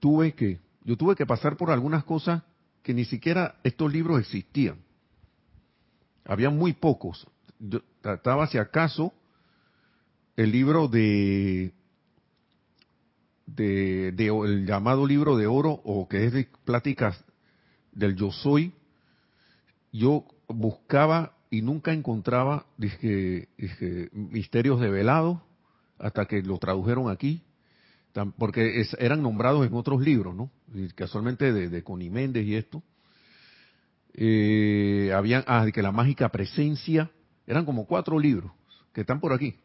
tuve 0.00 0.32
que, 0.32 0.58
yo 0.84 0.96
tuve 0.96 1.16
que 1.16 1.26
pasar 1.26 1.56
por 1.56 1.70
algunas 1.70 2.04
cosas 2.04 2.42
que 2.82 2.94
ni 2.94 3.04
siquiera 3.04 3.56
estos 3.62 3.92
libros 3.92 4.20
existían. 4.20 4.78
Había 6.24 6.50
muy 6.50 6.72
pocos. 6.72 7.26
Yo 7.58 7.80
trataba, 8.00 8.46
si 8.46 8.56
acaso, 8.56 9.12
el 10.36 10.52
libro 10.52 10.88
de, 10.88 11.72
de, 13.54 14.08
el 14.08 14.66
llamado 14.66 15.06
libro 15.06 15.36
de 15.36 15.46
oro 15.46 15.80
o 15.84 16.08
que 16.08 16.26
es 16.26 16.32
de 16.32 16.48
pláticas 16.64 17.22
del 17.92 18.14
yo 18.14 18.30
soy. 18.30 18.72
Yo 19.92 20.24
buscaba 20.48 21.34
y 21.50 21.62
nunca 21.62 21.92
encontraba 21.92 22.66
misterios 24.12 24.80
develados 24.80 25.38
hasta 25.98 26.26
que 26.26 26.42
lo 26.42 26.58
tradujeron 26.58 27.10
aquí, 27.10 27.42
porque 28.36 28.84
eran 28.98 29.22
nombrados 29.22 29.66
en 29.66 29.74
otros 29.74 30.00
libros, 30.00 30.34
¿no? 30.34 30.50
casualmente 30.94 31.52
de, 31.52 31.68
de 31.68 31.82
Coniméndez 31.82 32.46
y 32.46 32.54
esto. 32.54 32.82
Eh, 34.14 35.12
habían, 35.14 35.44
ah, 35.46 35.66
que 35.72 35.82
la 35.82 35.92
mágica 35.92 36.28
presencia, 36.28 37.10
eran 37.46 37.64
como 37.64 37.86
cuatro 37.86 38.18
libros 38.18 38.52
que 38.92 39.02
están 39.02 39.20
por 39.20 39.32
aquí. 39.32 39.56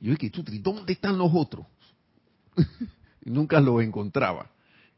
Yo 0.00 0.14
dije, 0.14 0.32
¿dónde 0.60 0.94
están 0.94 1.18
los 1.18 1.30
otros? 1.34 1.66
nunca 3.24 3.60
los 3.60 3.82
encontraba. 3.82 4.50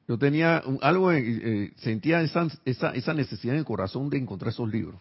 Yo 0.08 0.18
tenía 0.18 0.62
algo, 0.80 1.12
eh, 1.12 1.72
sentía 1.76 2.20
esa, 2.22 2.48
esa, 2.64 2.90
esa 2.90 3.14
necesidad 3.14 3.54
en 3.54 3.60
el 3.60 3.64
corazón 3.64 4.10
de 4.10 4.18
encontrar 4.18 4.52
esos 4.52 4.68
libros. 4.68 5.00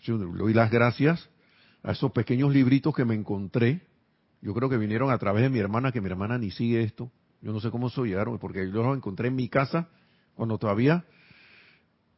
Yo 0.00 0.16
le 0.16 0.24
doy 0.24 0.54
las 0.54 0.70
gracias 0.70 1.28
a 1.82 1.92
esos 1.92 2.10
pequeños 2.12 2.52
libritos 2.52 2.94
que 2.94 3.04
me 3.04 3.14
encontré. 3.14 3.82
Yo 4.40 4.54
creo 4.54 4.68
que 4.68 4.78
vinieron 4.78 5.10
a 5.10 5.18
través 5.18 5.42
de 5.42 5.50
mi 5.50 5.58
hermana, 5.58 5.92
que 5.92 6.00
mi 6.00 6.08
hermana 6.08 6.38
ni 6.38 6.50
sigue 6.50 6.82
esto. 6.82 7.10
Yo 7.42 7.52
no 7.52 7.60
sé 7.60 7.70
cómo 7.70 7.90
se 7.90 8.00
llegaron, 8.02 8.38
porque 8.38 8.70
yo 8.70 8.82
los 8.82 8.96
encontré 8.96 9.28
en 9.28 9.36
mi 9.36 9.48
casa 9.48 9.88
cuando 10.34 10.58
todavía, 10.58 11.04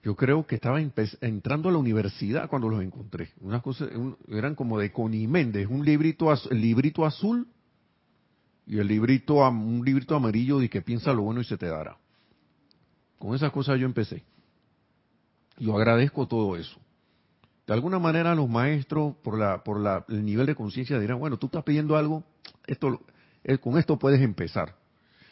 yo 0.03 0.15
creo 0.17 0.47
que 0.47 0.55
estaba 0.55 0.81
entrando 0.81 1.69
a 1.69 1.73
la 1.73 1.79
universidad 1.79 2.49
cuando 2.49 2.69
los 2.69 2.83
encontré. 2.83 3.31
Unas 3.41 3.63
cosas, 3.63 3.89
eran 4.29 4.55
como 4.55 4.79
de 4.79 4.93
Coniméndez, 4.93 5.67
un 5.69 5.85
librito, 5.85 6.33
el 6.33 6.61
librito 6.61 7.05
azul 7.05 7.49
y 8.67 8.79
el 8.79 8.87
librito, 8.87 9.47
un 9.49 9.85
librito 9.85 10.15
amarillo 10.15 10.59
de 10.59 10.69
que 10.69 10.83
piensa 10.83 11.13
lo 11.13 11.23
bueno 11.23 11.41
y 11.41 11.45
se 11.45 11.57
te 11.57 11.67
dará. 11.67 11.99
Con 13.19 13.35
esas 13.35 13.53
cosas 13.53 13.79
yo 13.79 13.87
empecé. 13.87 14.25
Yo 15.59 15.77
agradezco 15.77 16.27
todo 16.27 16.57
eso. 16.57 16.79
De 17.67 17.73
alguna 17.73 17.99
manera 17.99 18.35
los 18.35 18.49
maestros, 18.49 19.15
por, 19.23 19.39
la, 19.39 19.63
por 19.63 19.81
la, 19.81 20.05
el 20.09 20.25
nivel 20.25 20.47
de 20.47 20.55
conciencia, 20.55 20.99
dirán, 20.99 21.19
bueno, 21.19 21.39
tú 21.39 21.47
estás 21.47 21.65
pidiendo 21.65 21.97
algo, 21.97 22.25
esto, 22.67 23.01
eh, 23.43 23.59
con 23.59 23.79
esto 23.79 23.99
puedes 23.99 24.21
empezar. 24.21 24.77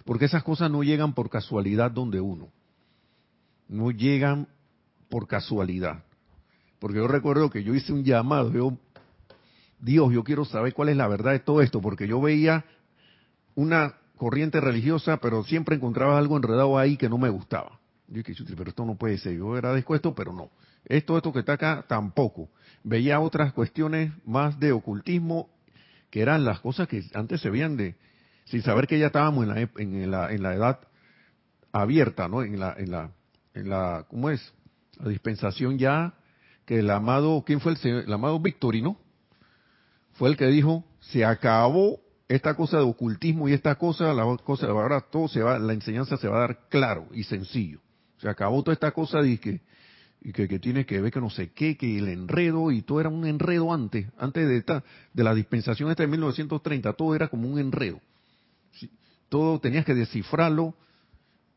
Porque 0.04 0.24
esas 0.24 0.42
cosas 0.42 0.70
no 0.70 0.82
llegan 0.82 1.14
por 1.14 1.28
casualidad 1.28 1.90
donde 1.90 2.20
uno. 2.20 2.48
No 3.68 3.90
llegan 3.90 4.48
por 5.08 5.26
casualidad. 5.26 6.04
Porque 6.78 6.98
yo 6.98 7.06
recuerdo 7.06 7.50
que 7.50 7.62
yo 7.62 7.74
hice 7.74 7.92
un 7.92 8.02
llamado, 8.02 8.50
yo, 8.50 8.78
Dios, 9.78 10.12
yo 10.12 10.24
quiero 10.24 10.44
saber 10.44 10.74
cuál 10.74 10.88
es 10.88 10.96
la 10.96 11.08
verdad 11.08 11.32
de 11.32 11.40
todo 11.40 11.60
esto, 11.60 11.80
porque 11.80 12.08
yo 12.08 12.20
veía 12.20 12.64
una 13.54 13.94
corriente 14.16 14.60
religiosa, 14.60 15.16
pero 15.16 15.42
siempre 15.44 15.76
encontraba 15.76 16.18
algo 16.18 16.36
enredado 16.36 16.78
ahí 16.78 16.96
que 16.96 17.08
no 17.08 17.18
me 17.18 17.28
gustaba. 17.28 17.80
Yo 18.08 18.22
dije, 18.22 18.34
pero 18.56 18.70
esto 18.70 18.84
no 18.84 18.96
puede 18.96 19.18
ser, 19.18 19.36
yo 19.36 19.54
agradezco 19.54 19.94
esto, 19.94 20.14
pero 20.14 20.32
no. 20.32 20.50
Esto, 20.84 21.16
esto 21.16 21.32
que 21.32 21.40
está 21.40 21.54
acá, 21.54 21.84
tampoco. 21.88 22.50
Veía 22.84 23.20
otras 23.20 23.52
cuestiones 23.52 24.12
más 24.26 24.58
de 24.60 24.72
ocultismo, 24.72 25.48
que 26.10 26.20
eran 26.20 26.44
las 26.44 26.60
cosas 26.60 26.88
que 26.88 27.02
antes 27.14 27.40
se 27.40 27.50
veían 27.50 27.76
de, 27.76 27.96
sin 28.44 28.62
saber 28.62 28.86
que 28.86 28.98
ya 28.98 29.06
estábamos 29.06 29.44
en 29.44 29.54
la, 29.54 29.68
en 29.76 30.10
la, 30.10 30.32
en 30.32 30.42
la 30.42 30.54
edad 30.54 30.80
abierta, 31.72 32.28
¿no? 32.28 32.42
En 32.42 32.60
la, 32.60 32.74
en 32.76 32.90
la, 32.90 33.10
en 33.54 33.70
la, 33.70 34.04
¿cómo 34.08 34.30
es? 34.30 34.52
La 34.98 35.08
dispensación 35.08 35.78
ya, 35.78 36.14
que 36.66 36.80
el 36.80 36.90
amado, 36.90 37.42
¿quién 37.46 37.60
fue 37.60 37.72
el, 37.72 38.04
el 38.06 38.12
amado 38.12 38.38
Victorino? 38.40 38.98
Fue 40.12 40.28
el 40.28 40.36
que 40.36 40.46
dijo, 40.46 40.84
se 41.00 41.24
acabó 41.24 42.00
esta 42.34 42.54
cosa 42.54 42.78
de 42.78 42.84
ocultismo 42.84 43.48
y 43.48 43.52
esta 43.52 43.74
cosa, 43.74 44.12
la 44.14 44.24
cosa, 44.38 44.66
ahora 44.66 45.00
todo 45.00 45.28
se 45.28 45.40
va, 45.40 45.58
la 45.58 45.72
enseñanza 45.72 46.16
se 46.16 46.28
va 46.28 46.38
a 46.38 46.40
dar 46.40 46.68
claro 46.68 47.06
y 47.12 47.24
sencillo. 47.24 47.80
Se 48.18 48.28
acabó 48.28 48.62
toda 48.62 48.74
esta 48.74 48.92
cosa 48.92 49.20
de 49.20 49.38
que 49.38 49.60
y 50.24 50.32
que, 50.32 50.46
tiene 50.60 50.86
que 50.86 51.00
ver 51.00 51.12
que 51.12 51.20
no 51.20 51.30
sé 51.30 51.50
qué, 51.50 51.76
que 51.76 51.98
el 51.98 52.08
enredo, 52.08 52.70
y 52.70 52.82
todo 52.82 53.00
era 53.00 53.08
un 53.08 53.26
enredo 53.26 53.72
antes, 53.72 54.06
antes 54.16 54.46
de 54.46 54.56
esta, 54.56 54.84
de 55.12 55.24
la 55.24 55.34
dispensación 55.34 55.90
esta 55.90 56.04
de 56.04 56.06
1930, 56.06 56.92
todo 56.92 57.14
era 57.16 57.26
como 57.26 57.48
un 57.48 57.58
enredo. 57.58 58.00
Todo 59.28 59.58
tenías 59.58 59.84
que 59.84 59.94
descifrarlo, 59.94 60.74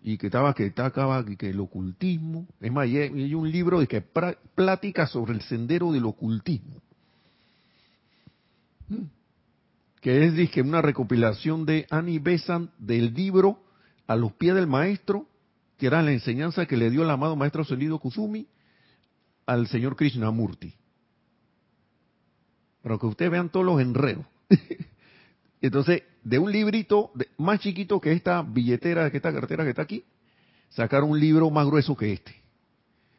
y 0.02 0.18
que 0.18 0.28
estaba, 0.28 0.54
que 0.54 0.68
estaba, 0.68 1.26
que 1.26 1.50
el 1.50 1.60
ocultismo, 1.60 2.48
es 2.60 2.72
más, 2.72 2.86
hay, 2.86 3.34
un 3.34 3.52
libro 3.52 3.80
de 3.80 3.88
que 3.88 4.02
plática 4.02 5.08
sobre 5.08 5.34
el 5.34 5.42
sendero 5.42 5.92
del 5.92 6.06
ocultismo. 6.06 6.82
Que 10.06 10.24
es 10.24 10.52
que 10.52 10.62
una 10.62 10.84
recopilación 10.84 11.66
de 11.66 11.88
Annie 11.90 12.20
Besant 12.20 12.70
del 12.78 13.16
libro 13.16 13.64
A 14.06 14.16
los 14.16 14.34
pies 14.34 14.54
del 14.54 14.68
maestro, 14.68 15.28
que 15.80 15.88
era 15.88 16.04
la 16.04 16.12
enseñanza 16.12 16.68
que 16.68 16.78
le 16.78 16.92
dio 16.92 17.02
el 17.02 17.10
amado 17.10 17.36
maestro 17.36 17.66
Selido 17.66 17.98
Kusumi, 17.98 18.48
al 19.48 19.66
señor 19.66 19.96
Krishnamurti. 19.96 20.76
Para 22.84 23.00
que 23.00 23.06
ustedes 23.08 23.32
vean 23.32 23.50
todos 23.50 23.66
los 23.66 23.82
enredos. 23.82 24.24
Entonces, 25.62 26.04
de 26.24 26.38
un 26.38 26.52
librito 26.52 27.12
más 27.40 27.62
chiquito 27.62 28.00
que 28.00 28.12
esta 28.12 28.44
billetera, 28.44 29.10
que 29.10 29.18
esta 29.18 29.34
cartera 29.34 29.64
que 29.64 29.72
está 29.72 29.82
aquí, 29.82 30.06
sacaron 30.70 31.10
un 31.10 31.20
libro 31.20 31.50
más 31.50 31.66
grueso 31.66 31.98
que 31.98 32.14
este. 32.14 32.36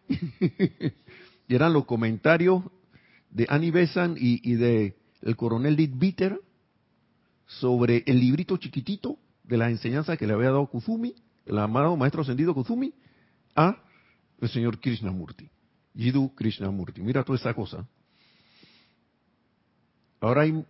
y 1.49 1.53
eran 1.57 1.73
los 1.73 1.85
comentarios 1.85 2.63
de 3.33 3.45
Annie 3.49 3.73
Besant 3.73 4.17
y, 4.21 4.55
de 4.55 4.95
el 5.23 5.35
coronel 5.35 5.75
Dick 5.75 5.99
Bitter 5.99 6.46
sobre 7.47 8.03
el 8.07 8.21
librito 8.21 8.57
chiquitito 8.57 9.19
de 9.45 9.57
las 9.57 9.71
enseñanzas 9.71 10.19
que 10.19 10.27
le 10.27 10.35
había 10.35 10.49
dado 10.51 10.67
Kuzumi, 10.67 11.15
el 11.45 11.59
amado 11.59 11.97
maestro 11.97 12.23
ascendido 12.23 12.55
Kuzumi, 12.55 12.93
a 13.55 13.77
el 14.41 14.49
señor 14.49 14.81
Krishnamurti, 14.81 15.49
Jiddu 15.95 16.35
Krishnamurti. 16.35 17.01
Mira 17.01 17.25
toda 17.25 17.39
esa 17.39 17.55
cosa. 17.55 17.87
Ahora 20.21 20.43
hay 20.43 20.65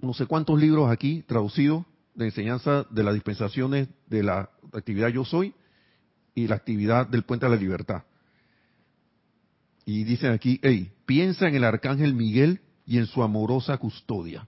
no 0.00 0.14
sé 0.14 0.26
cuántos 0.26 0.60
libros 0.60 0.90
aquí 0.90 1.22
traducidos 1.26 1.84
de 2.14 2.26
enseñanza 2.26 2.86
de 2.90 3.02
las 3.02 3.14
dispensaciones 3.14 3.88
de 4.06 4.22
la 4.22 4.50
actividad 4.72 5.08
Yo 5.08 5.24
Soy 5.24 5.54
y 6.34 6.46
la 6.46 6.56
actividad 6.56 7.06
del 7.06 7.24
Puente 7.24 7.46
a 7.46 7.48
la 7.48 7.56
Libertad. 7.56 8.04
Y 9.84 10.04
dicen 10.04 10.32
aquí, 10.32 10.60
hey, 10.62 10.92
piensa 11.06 11.48
en 11.48 11.56
el 11.56 11.64
arcángel 11.64 12.14
Miguel 12.14 12.60
y 12.86 12.98
en 12.98 13.06
su 13.06 13.22
amorosa 13.22 13.76
custodia. 13.78 14.46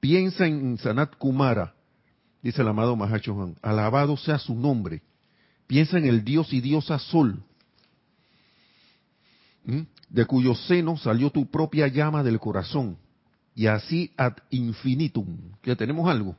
Piensa 0.00 0.46
en 0.46 0.78
Sanat 0.78 1.16
Kumara, 1.16 1.74
dice 2.42 2.62
el 2.62 2.68
amado 2.68 2.94
Mahachohan, 2.94 3.56
alabado 3.62 4.16
sea 4.16 4.38
su 4.38 4.54
nombre. 4.54 5.02
Piensa 5.66 5.98
en 5.98 6.06
el 6.06 6.24
dios 6.24 6.52
y 6.52 6.60
diosa 6.60 6.98
Sol, 6.98 7.42
de 10.08 10.24
cuyo 10.24 10.54
seno 10.54 10.96
salió 10.96 11.30
tu 11.30 11.50
propia 11.50 11.88
llama 11.88 12.22
del 12.22 12.38
corazón, 12.38 12.96
y 13.54 13.66
así 13.66 14.12
ad 14.16 14.34
infinitum. 14.50 15.36
¿Ya 15.64 15.74
tenemos 15.74 16.08
algo? 16.08 16.36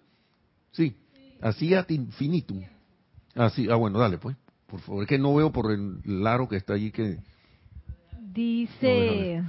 Sí, 0.71 0.95
así 1.41 1.73
ad 1.73 1.89
infinitum. 1.89 2.63
Así, 3.35 3.69
ah, 3.69 3.75
bueno, 3.75 3.99
dale 3.99 4.17
pues, 4.17 4.37
por 4.67 4.79
favor, 4.79 5.03
es 5.03 5.09
que 5.09 5.19
no 5.19 5.35
veo 5.35 5.51
por 5.51 5.71
el 5.71 5.99
laro 6.05 6.47
que 6.47 6.55
está 6.55 6.73
allí 6.73 6.91
que... 6.91 7.19
Dice... 8.33 9.43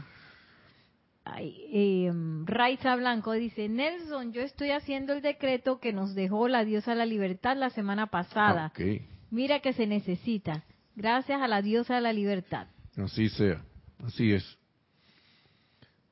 eh, 1.39 2.11
Raiza 2.45 2.97
Blanco 2.97 3.33
dice, 3.33 3.69
Nelson, 3.69 4.33
yo 4.33 4.43
estoy 4.43 4.71
haciendo 4.71 5.13
el 5.13 5.23
decreto 5.23 5.79
que 5.79 5.93
nos 5.93 6.15
dejó 6.15 6.49
la 6.49 6.65
diosa 6.65 6.93
de 6.93 6.99
la 6.99 7.07
libertad 7.07 7.57
la 7.57 7.71
semana 7.71 8.07
pasada. 8.07 8.73
Mira 9.31 9.61
que 9.61 9.73
se 9.73 9.87
necesita. 9.87 10.65
Gracias 10.97 11.41
a 11.41 11.49
la 11.49 11.63
diosa 11.63 11.97
de 11.97 12.01
la 12.01 12.13
libertad. 12.13 12.67
Así 12.97 13.29
sea, 13.29 13.63
así 14.05 14.33
es. 14.33 14.59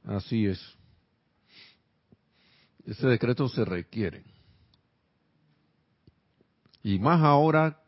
Así 0.05 0.47
es. 0.47 0.61
Ese 2.87 3.07
decreto 3.07 3.49
se 3.49 3.65
requiere. 3.65 4.25
Y 6.83 6.99
más 6.99 7.23
ahora, 7.23 7.83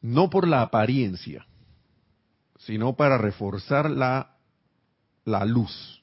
no 0.00 0.30
por 0.30 0.48
la 0.48 0.62
apariencia, 0.62 1.46
sino 2.58 2.94
para 2.94 3.18
reforzar 3.18 3.90
la, 3.90 4.31
la 5.24 5.44
luz, 5.44 6.02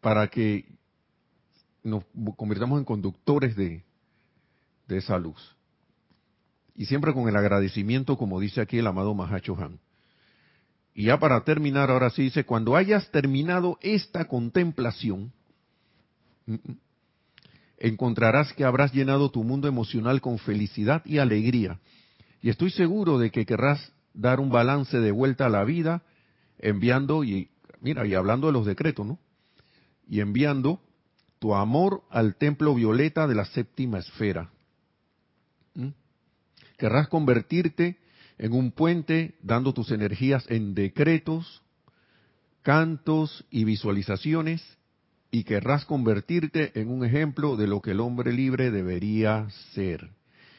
para 0.00 0.28
que 0.28 0.66
nos 1.82 2.04
convirtamos 2.36 2.78
en 2.78 2.84
conductores 2.84 3.56
de, 3.56 3.84
de 4.86 4.96
esa 4.96 5.18
luz. 5.18 5.56
Y 6.74 6.86
siempre 6.86 7.12
con 7.12 7.28
el 7.28 7.36
agradecimiento, 7.36 8.16
como 8.16 8.38
dice 8.38 8.60
aquí 8.60 8.78
el 8.78 8.86
amado 8.86 9.14
Mahacho 9.14 9.56
Han. 9.58 9.80
Y 10.94 11.04
ya 11.04 11.18
para 11.18 11.44
terminar, 11.44 11.90
ahora 11.90 12.10
sí 12.10 12.22
dice, 12.22 12.44
cuando 12.44 12.76
hayas 12.76 13.10
terminado 13.10 13.78
esta 13.82 14.26
contemplación, 14.26 15.32
encontrarás 17.78 18.52
que 18.52 18.64
habrás 18.64 18.92
llenado 18.92 19.30
tu 19.30 19.44
mundo 19.44 19.68
emocional 19.68 20.20
con 20.20 20.38
felicidad 20.38 21.02
y 21.04 21.18
alegría. 21.18 21.78
Y 22.42 22.50
estoy 22.50 22.70
seguro 22.70 23.18
de 23.18 23.30
que 23.30 23.46
querrás 23.46 23.92
dar 24.14 24.40
un 24.40 24.50
balance 24.50 24.98
de 24.98 25.10
vuelta 25.10 25.46
a 25.46 25.50
la 25.50 25.64
vida, 25.64 26.02
enviando, 26.58 27.24
y 27.24 27.48
mira, 27.80 28.06
y 28.06 28.14
hablando 28.14 28.46
de 28.46 28.52
los 28.52 28.66
decretos, 28.66 29.06
¿no? 29.06 29.18
Y 30.08 30.20
enviando 30.20 30.80
tu 31.38 31.54
amor 31.54 32.02
al 32.10 32.36
templo 32.36 32.74
violeta 32.74 33.26
de 33.26 33.34
la 33.34 33.44
séptima 33.44 33.98
esfera. 33.98 34.50
¿Mm? 35.74 35.88
Querrás 36.76 37.08
convertirte 37.08 37.98
en 38.38 38.52
un 38.52 38.72
puente 38.72 39.34
dando 39.42 39.72
tus 39.74 39.90
energías 39.90 40.44
en 40.48 40.74
decretos, 40.74 41.62
cantos 42.62 43.44
y 43.50 43.64
visualizaciones 43.64 44.62
y 45.30 45.44
querrás 45.44 45.84
convertirte 45.84 46.78
en 46.80 46.90
un 46.90 47.04
ejemplo 47.04 47.56
de 47.56 47.66
lo 47.66 47.80
que 47.80 47.90
el 47.90 48.00
hombre 48.00 48.32
libre 48.32 48.70
debería 48.70 49.48
ser. 49.74 50.10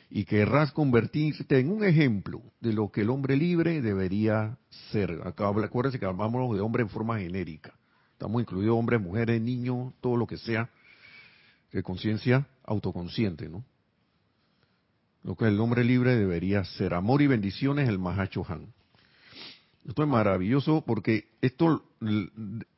Y 0.10 0.26
querrás 0.26 0.72
convertirte 0.72 1.60
en 1.60 1.72
un 1.72 1.84
ejemplo 1.84 2.42
de 2.60 2.74
lo 2.74 2.92
que 2.92 3.02
el 3.02 3.10
hombre 3.10 3.36
libre 3.36 3.82
debería 3.82 4.58
ser. 4.92 5.22
Acá 5.24 5.50
acuérdense 5.50 6.00
que 6.00 6.06
hablamos 6.06 6.56
de 6.56 6.62
hombre 6.62 6.84
en 6.84 6.90
forma 6.90 7.20
genérica. 7.20 7.74
Estamos 8.14 8.42
incluidos 8.42 8.76
hombres, 8.76 9.00
mujeres, 9.00 9.40
niños, 9.42 9.94
todo 10.02 10.18
lo 10.18 10.26
que 10.26 10.38
sea 10.38 10.70
de 11.72 11.84
conciencia 11.84 12.48
autoconsciente, 12.66 13.48
¿no? 13.48 13.64
Lo 15.24 15.36
que 15.36 15.46
el 15.46 15.60
hombre 15.60 15.84
libre 15.84 16.16
debería 16.16 16.64
ser. 16.64 16.94
Amor 16.94 17.22
y 17.22 17.28
bendiciones, 17.28 17.88
el 17.88 18.00
Mahacho 18.00 18.44
Han. 18.48 18.74
Esto 19.88 20.04
es 20.04 20.10
maravilloso 20.10 20.84
porque 20.86 21.28
esto 21.42 21.84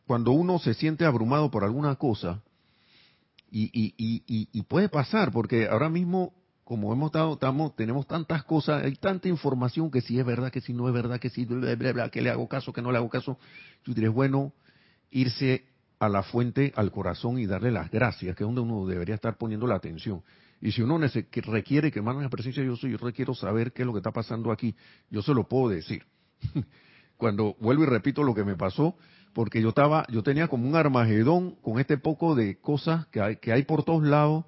cuando 0.05 0.32
uno 0.32 0.59
se 0.59 0.73
siente 0.73 1.05
abrumado 1.05 1.49
por 1.49 1.63
alguna 1.63 1.95
cosa, 1.95 2.41
y, 3.53 4.61
puede 4.63 4.89
pasar, 4.89 5.32
porque 5.32 5.67
ahora 5.67 5.89
mismo, 5.89 6.34
como 6.72 6.93
hemos 6.93 7.07
estado, 7.07 7.34
estamos, 7.34 7.76
tenemos 7.76 8.07
tantas 8.07 8.45
cosas, 8.45 8.86
hay 8.86 8.95
tanta 8.95 9.28
información 9.28 9.91
que 9.91 9.99
si 9.99 10.17
es 10.17 10.26
verdad, 10.26 10.53
que 10.53 10.61
si 10.61 10.72
no 10.72 10.88
es 10.88 10.93
verdad, 10.93 11.19
que 11.19 11.30
si, 11.30 11.45
que 11.45 12.22
le 12.22 12.30
hago 12.30 12.47
caso, 12.47 12.72
que 12.72 12.82
no 12.82 12.93
le 12.93 12.97
hago 12.97 13.09
caso, 13.09 13.38
yo 13.84 13.93
diré, 13.93 14.07
es 14.07 14.13
bueno 14.13 14.53
irse 15.09 15.65
a 15.99 16.07
la 16.07 16.24
fuente, 16.24 16.72
al 16.78 16.89
corazón 16.89 17.39
y 17.39 17.45
darle 17.45 17.72
las 17.72 17.91
gracias, 17.91 18.38
que 18.38 18.45
es 18.45 18.47
donde 18.47 18.61
uno 18.61 18.88
debería 18.88 19.15
estar 19.15 19.36
poniendo 19.38 19.67
la 19.67 19.76
atención. 19.76 20.24
Y 20.61 20.72
si 20.72 20.82
uno 20.82 20.97
requiere 20.97 21.91
que 21.91 22.01
manden 22.01 22.24
la 22.24 22.30
presencia 22.30 22.63
yo 22.63 22.78
soy, 22.78 22.91
yo 22.91 22.97
requiero 22.99 23.36
saber 23.36 23.74
qué 23.74 23.82
es 23.82 23.86
lo 23.86 23.91
que 23.91 23.99
está 23.99 24.11
pasando 24.11 24.49
aquí, 24.49 24.74
yo 25.09 25.22
se 25.22 25.34
lo 25.34 25.49
puedo 25.49 25.67
decir. 25.67 26.05
Cuando 27.17 27.57
vuelvo 27.59 27.84
y 27.84 27.88
repito 27.88 28.24
lo 28.24 28.34
que 28.34 28.45
me 28.45 28.55
pasó, 28.55 28.95
porque 29.34 29.61
yo 29.61 29.67
estaba, 29.67 30.05
yo 30.07 30.24
tenía 30.24 30.47
como 30.47 30.69
un 30.69 30.78
armagedón 30.78 31.51
con 31.55 31.82
este 31.82 31.97
poco 31.97 32.34
de 32.34 32.61
cosas 32.61 33.07
que 33.07 33.19
hay, 33.19 33.36
que 33.36 33.51
hay 33.51 33.63
por 33.63 33.84
todos 33.84 34.03
lados. 34.03 34.45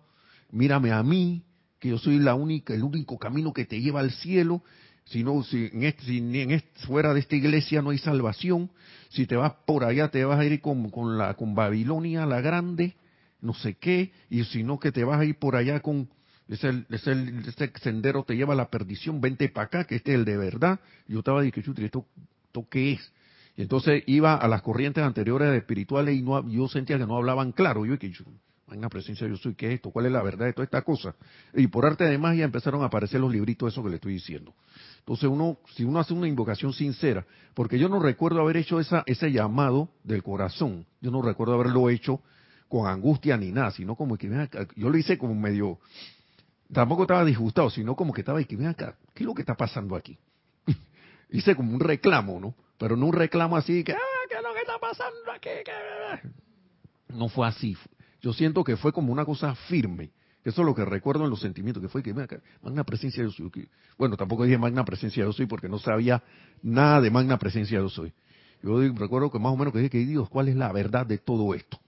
Mírame 0.52 0.94
a 0.94 1.04
mí, 1.04 1.44
que 1.84 1.90
yo 1.90 1.98
soy 1.98 2.18
la 2.18 2.34
única, 2.34 2.74
el 2.74 2.82
único 2.82 3.20
camino 3.20 3.52
que 3.52 3.66
te 3.66 3.82
lleva 3.82 4.00
al 4.00 4.12
cielo. 4.12 4.64
Si 5.04 5.22
no, 5.22 5.44
si, 5.44 5.70
en 5.74 5.84
este, 5.84 6.04
si 6.04 6.20
en 6.20 6.64
fuera 6.88 7.14
de 7.14 7.20
esta 7.20 7.36
iglesia 7.36 7.82
no 7.82 7.90
hay 7.90 7.98
salvación, 7.98 8.72
si 9.10 9.28
te 9.28 9.36
vas 9.36 9.52
por 9.66 9.84
allá 9.84 10.08
te 10.08 10.24
vas 10.24 10.40
a 10.40 10.46
ir 10.46 10.62
con, 10.62 10.90
con 10.90 11.18
la 11.18 11.34
con 11.34 11.56
Babilonia 11.56 12.26
la 12.26 12.40
grande, 12.40 12.96
no 13.42 13.54
sé 13.54 13.74
qué, 13.74 14.14
y 14.30 14.46
si 14.46 14.64
no 14.64 14.80
que 14.80 14.94
te 14.94 15.04
vas 15.04 15.20
a 15.20 15.26
ir 15.26 15.36
por 15.38 15.58
allá 15.58 15.82
con 15.82 16.08
ese, 16.48 16.86
ese, 16.90 17.12
ese 17.50 17.74
sendero 17.82 18.24
te 18.24 18.38
lleva 18.38 18.54
a 18.54 18.56
la 18.56 18.70
perdición, 18.70 19.20
vente 19.20 19.50
para 19.50 19.66
acá, 19.66 19.84
que 19.84 19.96
este 19.96 20.14
es 20.14 20.20
el 20.20 20.24
de 20.24 20.38
verdad. 20.38 20.80
Yo 21.10 21.20
estaba 21.20 21.42
diciendo, 21.42 21.74
¿esto, 21.82 22.06
¿esto 22.46 22.66
qué 22.70 22.94
es? 22.94 23.12
Y 23.58 23.64
entonces 23.64 24.04
iba 24.08 24.36
a 24.36 24.48
las 24.48 24.62
corrientes 24.62 25.04
anteriores 25.04 25.54
espirituales 25.54 26.16
y 26.16 26.22
no, 26.22 26.50
yo 26.50 26.70
sentía 26.70 26.98
que 26.98 27.06
no 27.06 27.18
hablaban 27.18 27.52
claro. 27.52 27.86
Yo 27.86 28.00
que 28.00 28.10
una 28.78 28.90
presencia, 28.90 29.28
yo 29.28 29.38
soy, 29.38 29.56
¿qué 29.56 29.68
es 29.68 29.74
esto? 29.76 29.92
¿Cuál 29.92 30.08
es 30.08 30.12
la 30.12 30.22
verdad 30.22 30.46
de 30.46 30.54
toda 30.54 30.66
esta 30.66 30.82
cosa? 30.82 31.16
Y 31.54 31.68
por 31.68 31.86
arte 31.86 32.04
de 32.04 32.18
magia 32.18 32.46
empezaron 32.46 32.82
a 32.82 32.86
aparecer 32.86 33.20
los 33.20 33.32
libritos, 33.32 33.72
eso 33.72 33.84
que 33.84 33.90
le 33.90 33.96
estoy 33.96 34.14
diciendo. 34.14 34.54
Entonces 35.00 35.30
uno, 35.30 35.58
si 35.76 35.84
uno 35.84 36.00
hace 36.00 36.14
una 36.14 36.28
invocación 36.28 36.74
sincera, 36.74 37.26
porque 37.54 37.78
yo 37.78 37.90
no 37.90 38.00
recuerdo 38.00 38.42
haber 38.42 38.58
hecho 38.58 38.80
esa, 38.80 39.04
ese 39.06 39.32
llamado 39.32 39.90
del 40.04 40.24
corazón, 40.24 40.86
yo 41.02 41.12
no 41.12 41.22
recuerdo 41.22 41.54
haberlo 41.54 41.90
hecho 41.90 42.22
con 42.68 42.88
angustia 42.88 43.38
ni 43.38 43.52
nada, 43.52 43.72
sino 43.72 43.96
como 43.96 44.18
que, 44.18 44.30
yo 44.76 44.90
lo 44.90 44.98
hice 44.98 45.18
como 45.18 45.36
medio, 45.36 45.80
tampoco 46.72 47.04
estaba 47.04 47.24
disgustado, 47.24 47.70
sino 47.70 47.96
como 47.96 48.14
que 48.14 48.22
estaba 48.22 48.42
y 48.42 48.46
que, 48.46 48.56
ven 48.56 48.68
acá, 48.68 48.96
¿qué 49.14 49.24
es 49.24 49.28
lo 49.28 49.34
que 49.34 49.42
está 49.42 49.56
pasando 49.56 49.96
aquí? 49.96 50.18
hice 51.30 51.56
como 51.56 51.74
un 51.74 51.80
reclamo, 51.80 52.40
¿no? 52.40 52.56
pero 52.84 52.98
no 52.98 53.06
un 53.06 53.14
reclamo 53.14 53.56
así 53.56 53.82
que, 53.82 53.94
ah, 53.94 53.98
¿qué 54.28 54.36
es 54.36 54.44
lo 54.44 54.54
que 54.54 54.60
está 54.60 54.78
pasando 54.78 55.32
aquí? 55.32 55.50
No 57.08 57.30
fue 57.30 57.48
así. 57.48 57.78
Yo 58.24 58.34
siento 58.34 58.64
que 58.64 58.78
fue 58.78 58.94
como 58.94 59.12
una 59.12 59.26
cosa 59.26 59.54
firme. 59.54 60.10
Eso 60.44 60.62
es 60.62 60.66
lo 60.66 60.74
que 60.74 60.84
recuerdo 60.84 61.26
en 61.26 61.30
los 61.30 61.42
sentimientos, 61.42 61.82
que 61.84 61.90
fue 61.90 62.02
que 62.02 62.14
magna 62.14 62.84
presencia 62.84 63.22
yo 63.24 63.32
soy. 63.32 63.52
Bueno, 63.98 64.18
tampoco 64.18 64.46
dije 64.46 64.58
magna 64.58 64.84
presencia 64.84 65.24
yo 65.24 65.34
soy 65.34 65.46
porque 65.46 65.70
no 65.70 65.78
sabía 65.78 66.24
nada 66.62 67.02
de 67.02 67.12
magna 67.12 67.38
presencia 67.38 67.80
yo 67.80 67.90
soy. 67.90 68.14
Yo 68.64 68.80
recuerdo 68.94 69.30
que 69.30 69.40
más 69.40 69.54
o 69.54 69.58
menos 69.58 69.74
que 69.74 69.80
dije 69.80 69.90
que 69.90 70.06
Dios, 70.06 70.30
¿cuál 70.30 70.48
es 70.48 70.56
la 70.56 70.72
verdad 70.72 71.06
de 71.06 71.18
todo 71.18 71.54
esto? 71.54 71.80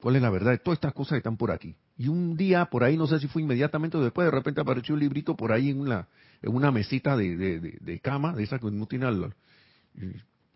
¿Cuál 0.00 0.16
es 0.16 0.22
la 0.22 0.30
verdad 0.30 0.52
de 0.52 0.58
todas 0.58 0.76
estas 0.76 0.94
cosas 0.94 1.10
que 1.12 1.18
están 1.18 1.36
por 1.36 1.50
aquí? 1.50 1.76
Y 1.98 2.08
un 2.08 2.36
día, 2.36 2.66
por 2.66 2.84
ahí, 2.84 2.96
no 2.96 3.06
sé 3.06 3.18
si 3.18 3.28
fue 3.28 3.42
inmediatamente 3.42 3.96
o 3.96 4.00
después, 4.00 4.24
de 4.24 4.30
repente 4.30 4.60
apareció 4.60 4.94
un 4.94 5.00
librito 5.00 5.36
por 5.36 5.52
ahí 5.52 5.70
en 5.70 5.80
una, 5.80 6.08
en 6.40 6.54
una 6.54 6.70
mesita 6.70 7.16
de, 7.16 7.36
de, 7.36 8.00
cama, 8.00 8.32
de 8.32 8.44
esa 8.44 8.58
que 8.58 8.70
no 8.70 8.86
tiene 8.86 9.06
al, 9.06 9.34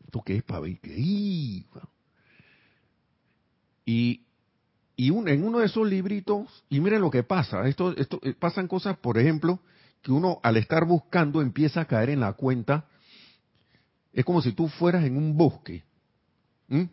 ¿Esto 0.04 0.22
qué 0.24 0.36
es 0.36 0.42
para 0.44 0.60
ver? 0.60 0.78
Y, 3.84 4.20
y 4.96 5.10
un, 5.10 5.28
en 5.28 5.44
uno 5.44 5.58
de 5.58 5.66
esos 5.66 5.86
libritos, 5.86 6.64
y 6.70 6.80
miren 6.80 7.02
lo 7.02 7.10
que 7.10 7.22
pasa, 7.22 7.68
esto, 7.68 7.94
esto 7.96 8.18
eh, 8.22 8.32
pasan 8.32 8.66
cosas, 8.66 8.96
por 8.96 9.18
ejemplo, 9.18 9.60
que 10.02 10.10
uno 10.10 10.40
al 10.42 10.56
estar 10.56 10.86
buscando 10.86 11.42
empieza 11.42 11.82
a 11.82 11.84
caer 11.84 12.10
en 12.10 12.20
la 12.20 12.32
cuenta, 12.32 12.86
es 14.12 14.24
como 14.24 14.40
si 14.40 14.52
tú 14.52 14.68
fueras 14.68 15.04
en 15.04 15.16
un 15.16 15.36
bosque. 15.36 15.84
¿Mm? 16.68 16.84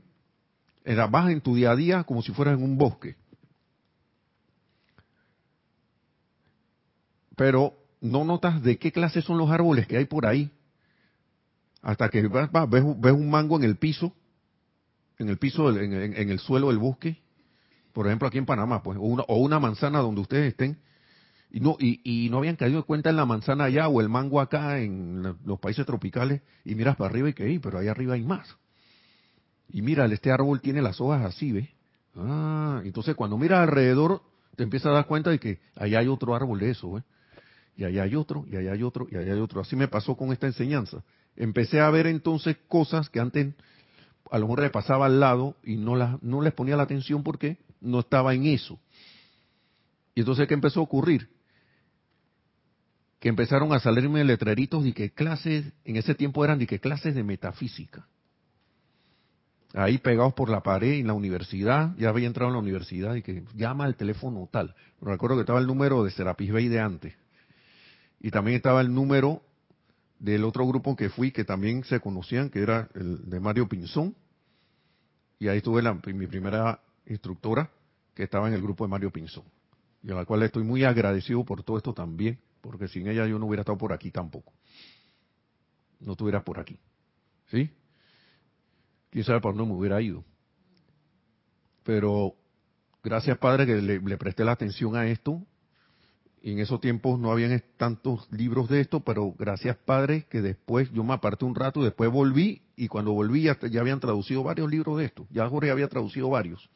Vas 1.09 1.29
en 1.29 1.39
tu 1.39 1.55
día 1.55 1.71
a 1.71 1.75
día 1.75 2.03
como 2.03 2.21
si 2.21 2.33
fueras 2.33 2.57
en 2.57 2.63
un 2.63 2.77
bosque. 2.77 3.15
Pero 7.37 7.73
no 8.01 8.25
notas 8.25 8.61
de 8.61 8.77
qué 8.77 8.91
clase 8.91 9.21
son 9.21 9.37
los 9.37 9.49
árboles 9.49 9.87
que 9.87 9.95
hay 9.95 10.05
por 10.05 10.25
ahí. 10.25 10.51
Hasta 11.81 12.09
que 12.09 12.27
ves, 12.27 12.49
ves 12.51 13.13
un 13.13 13.29
mango 13.29 13.55
en 13.55 13.63
el 13.63 13.77
piso, 13.77 14.13
en 15.17 15.29
el 15.29 15.37
piso, 15.37 15.69
en, 15.69 16.29
el 16.29 16.39
suelo 16.39 16.67
del 16.67 16.77
bosque, 16.77 17.22
por 17.93 18.07
ejemplo 18.07 18.27
aquí 18.27 18.39
en 18.39 18.45
Panamá, 18.45 18.83
pues, 18.83 18.97
o 18.97 19.01
una, 19.01 19.23
o 19.27 19.37
una 19.37 19.59
manzana 19.59 19.99
donde 19.99 20.21
ustedes 20.21 20.49
estén, 20.49 20.79
y 21.51 21.59
no, 21.59 21.77
y, 21.79 22.29
no 22.31 22.39
habían 22.39 22.55
caído 22.55 22.79
de 22.79 22.83
cuenta 22.83 23.11
en 23.11 23.15
la 23.15 23.25
manzana 23.25 23.65
allá 23.65 23.87
o 23.87 24.01
el 24.01 24.09
mango 24.09 24.41
acá 24.41 24.79
en 24.79 25.37
los 25.45 25.59
países 25.59 25.85
tropicales, 25.85 26.41
y 26.65 26.73
miras 26.73 26.95
para 26.95 27.11
arriba 27.11 27.29
y 27.29 27.33
que, 27.33 27.59
pero 27.61 27.77
ahí 27.77 27.87
arriba 27.87 28.15
hay 28.15 28.23
más. 28.23 28.57
Y 29.69 29.83
mira, 29.83 30.05
este 30.05 30.31
árbol 30.31 30.61
tiene 30.61 30.81
las 30.81 30.99
hojas 30.99 31.23
así, 31.23 31.51
¿ves? 31.51 31.69
Ah, 32.15 32.81
entonces 32.83 33.15
cuando 33.15 33.37
miras 33.37 33.59
alrededor, 33.59 34.23
te 34.55 34.63
empiezas 34.63 34.87
a 34.87 34.95
dar 34.95 35.05
cuenta 35.05 35.29
de 35.29 35.39
que 35.39 35.59
allá 35.75 35.99
hay 35.99 36.07
otro 36.07 36.35
árbol 36.35 36.59
de 36.59 36.71
eso, 36.71 36.93
¿ves? 36.93 37.03
Y 37.75 37.83
allá 37.83 38.03
hay 38.03 38.15
otro, 38.15 38.45
y 38.51 38.55
allá 38.55 38.71
hay 38.73 38.83
otro, 38.83 39.07
y 39.11 39.15
allá 39.15 39.33
hay 39.33 39.39
otro. 39.39 39.61
Así 39.61 39.75
me 39.75 39.87
pasó 39.87 40.15
con 40.15 40.31
esta 40.31 40.47
enseñanza. 40.47 41.03
Empecé 41.35 41.79
a 41.79 41.89
ver 41.91 42.07
entonces 42.07 42.57
cosas 42.67 43.09
que 43.09 43.19
antes 43.19 43.53
a 44.31 44.39
lo 44.39 44.47
mejor 44.47 44.61
le 44.61 44.69
pasaba 44.71 45.05
al 45.05 45.19
lado 45.19 45.55
y 45.63 45.77
no, 45.77 45.95
las, 45.95 46.21
no 46.23 46.41
les 46.41 46.53
ponía 46.53 46.75
la 46.75 46.83
atención 46.83 47.21
porque 47.21 47.57
no 47.83 47.99
estaba 47.99 48.33
en 48.33 48.45
eso. 48.45 48.79
Y 50.15 50.21
entonces, 50.21 50.47
¿qué 50.47 50.53
empezó 50.53 50.79
a 50.79 50.83
ocurrir? 50.83 51.29
Que 53.19 53.29
empezaron 53.29 53.73
a 53.73 53.79
salirme 53.79 54.23
letreritos 54.23 54.83
de 54.83 54.93
que 54.93 55.11
clases, 55.11 55.71
en 55.85 55.97
ese 55.97 56.15
tiempo 56.15 56.43
eran 56.43 56.59
de 56.59 56.67
que 56.67 56.79
clases 56.79 57.15
de 57.15 57.23
metafísica. 57.23 58.07
Ahí 59.73 59.97
pegados 59.97 60.33
por 60.33 60.49
la 60.49 60.61
pared 60.61 60.99
en 60.99 61.07
la 61.07 61.13
universidad, 61.13 61.95
ya 61.97 62.09
había 62.09 62.27
entrado 62.27 62.49
en 62.49 62.53
la 62.53 62.61
universidad 62.61 63.15
y 63.15 63.23
que 63.23 63.43
llama 63.55 63.85
al 63.85 63.95
teléfono 63.95 64.47
tal. 64.51 64.75
Recuerdo 65.01 65.37
que 65.37 65.41
estaba 65.41 65.59
el 65.59 65.65
número 65.65 66.03
de 66.03 66.11
Serapis 66.11 66.51
Bay 66.51 66.67
de 66.67 66.79
antes. 66.79 67.13
Y 68.19 68.29
también 68.29 68.57
estaba 68.57 68.81
el 68.81 68.93
número 68.93 69.41
del 70.19 70.43
otro 70.43 70.65
grupo 70.67 70.95
que 70.95 71.09
fui, 71.09 71.31
que 71.31 71.43
también 71.43 71.83
se 71.85 71.99
conocían, 71.99 72.49
que 72.49 72.61
era 72.61 72.87
el 72.93 73.29
de 73.29 73.39
Mario 73.39 73.67
Pinzón. 73.67 74.15
Y 75.39 75.47
ahí 75.47 75.59
tuve 75.61 75.81
la, 75.81 75.93
mi 75.93 76.27
primera 76.27 76.79
instructora, 77.05 77.69
que 78.13 78.23
estaba 78.23 78.47
en 78.47 78.53
el 78.53 78.61
grupo 78.61 78.83
de 78.83 78.89
Mario 78.89 79.11
Pinzón. 79.11 79.45
Y 80.03 80.11
a 80.11 80.15
la 80.15 80.25
cual 80.25 80.43
estoy 80.43 80.63
muy 80.63 80.83
agradecido 80.83 81.43
por 81.43 81.63
todo 81.63 81.77
esto 81.77 81.93
también, 81.93 82.39
porque 82.61 82.87
sin 82.87 83.07
ella 83.07 83.25
yo 83.25 83.39
no 83.39 83.45
hubiera 83.45 83.61
estado 83.61 83.77
por 83.77 83.93
aquí 83.93 84.11
tampoco. 84.11 84.53
No 85.99 86.13
estuviera 86.13 86.43
por 86.43 86.59
aquí. 86.59 86.77
¿Sí? 87.47 87.69
Quién 89.09 89.23
sabe 89.23 89.41
por 89.41 89.55
dónde 89.55 89.71
me 89.73 89.79
hubiera 89.79 90.01
ido. 90.01 90.23
Pero 91.83 92.35
gracias, 93.03 93.37
Padre, 93.37 93.65
que 93.65 93.75
le, 93.75 94.17
presté 94.17 94.43
la 94.43 94.53
atención 94.53 94.95
a 94.95 95.07
esto 95.07 95.41
en 96.51 96.59
esos 96.59 96.81
tiempos 96.81 97.17
no 97.19 97.31
habían 97.31 97.63
tantos 97.77 98.27
libros 98.29 98.67
de 98.67 98.81
esto, 98.81 98.99
pero 98.99 99.33
gracias 99.39 99.77
Padre 99.77 100.25
que 100.29 100.41
después 100.41 100.91
yo 100.91 101.01
me 101.05 101.13
aparté 101.13 101.45
un 101.45 101.55
rato, 101.55 101.81
después 101.81 102.11
volví 102.11 102.61
y 102.75 102.89
cuando 102.89 103.13
volví 103.13 103.43
ya, 103.43 103.57
habían 103.79 104.01
traducido 104.01 104.43
varios 104.43 104.69
libros 104.69 104.97
de 104.97 105.05
esto, 105.05 105.25
ya 105.29 105.47
Jorge 105.47 105.71
había 105.71 105.87
traducido 105.87 106.29
varios. 106.29 106.69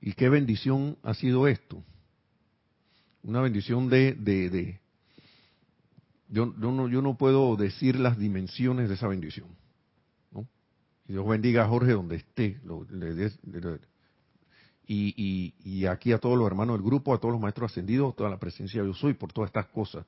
Y 0.00 0.14
qué 0.14 0.30
bendición 0.30 0.96
ha 1.02 1.12
sido 1.12 1.46
esto. 1.46 1.84
Una 3.22 3.42
bendición 3.42 3.90
de... 3.90 4.14
de, 4.14 4.48
de 4.48 4.80
yo, 6.30 6.54
yo, 6.58 6.72
no, 6.72 6.88
yo 6.88 7.02
no 7.02 7.18
puedo 7.18 7.56
decir 7.56 7.96
las 7.96 8.16
dimensiones 8.16 8.88
de 8.88 8.94
esa 8.94 9.08
bendición. 9.08 9.48
¿no? 10.32 10.48
Y 11.06 11.12
Dios 11.12 11.28
bendiga 11.28 11.64
a 11.64 11.68
Jorge 11.68 11.92
donde 11.92 12.16
esté, 12.16 12.58
lo, 12.64 12.84
le, 12.84 13.30
y, 14.92 15.54
y, 15.62 15.86
aquí 15.86 16.12
a 16.12 16.18
todos 16.18 16.36
los 16.36 16.44
hermanos 16.48 16.76
del 16.76 16.84
grupo, 16.84 17.14
a 17.14 17.18
todos 17.18 17.30
los 17.30 17.40
maestros 17.40 17.70
ascendidos, 17.70 18.16
toda 18.16 18.28
la 18.28 18.38
presencia 18.38 18.82
de 18.82 18.88
yo 18.88 18.94
soy 18.94 19.14
por 19.14 19.32
todas 19.32 19.48
estas 19.48 19.66
cosas. 19.66 20.04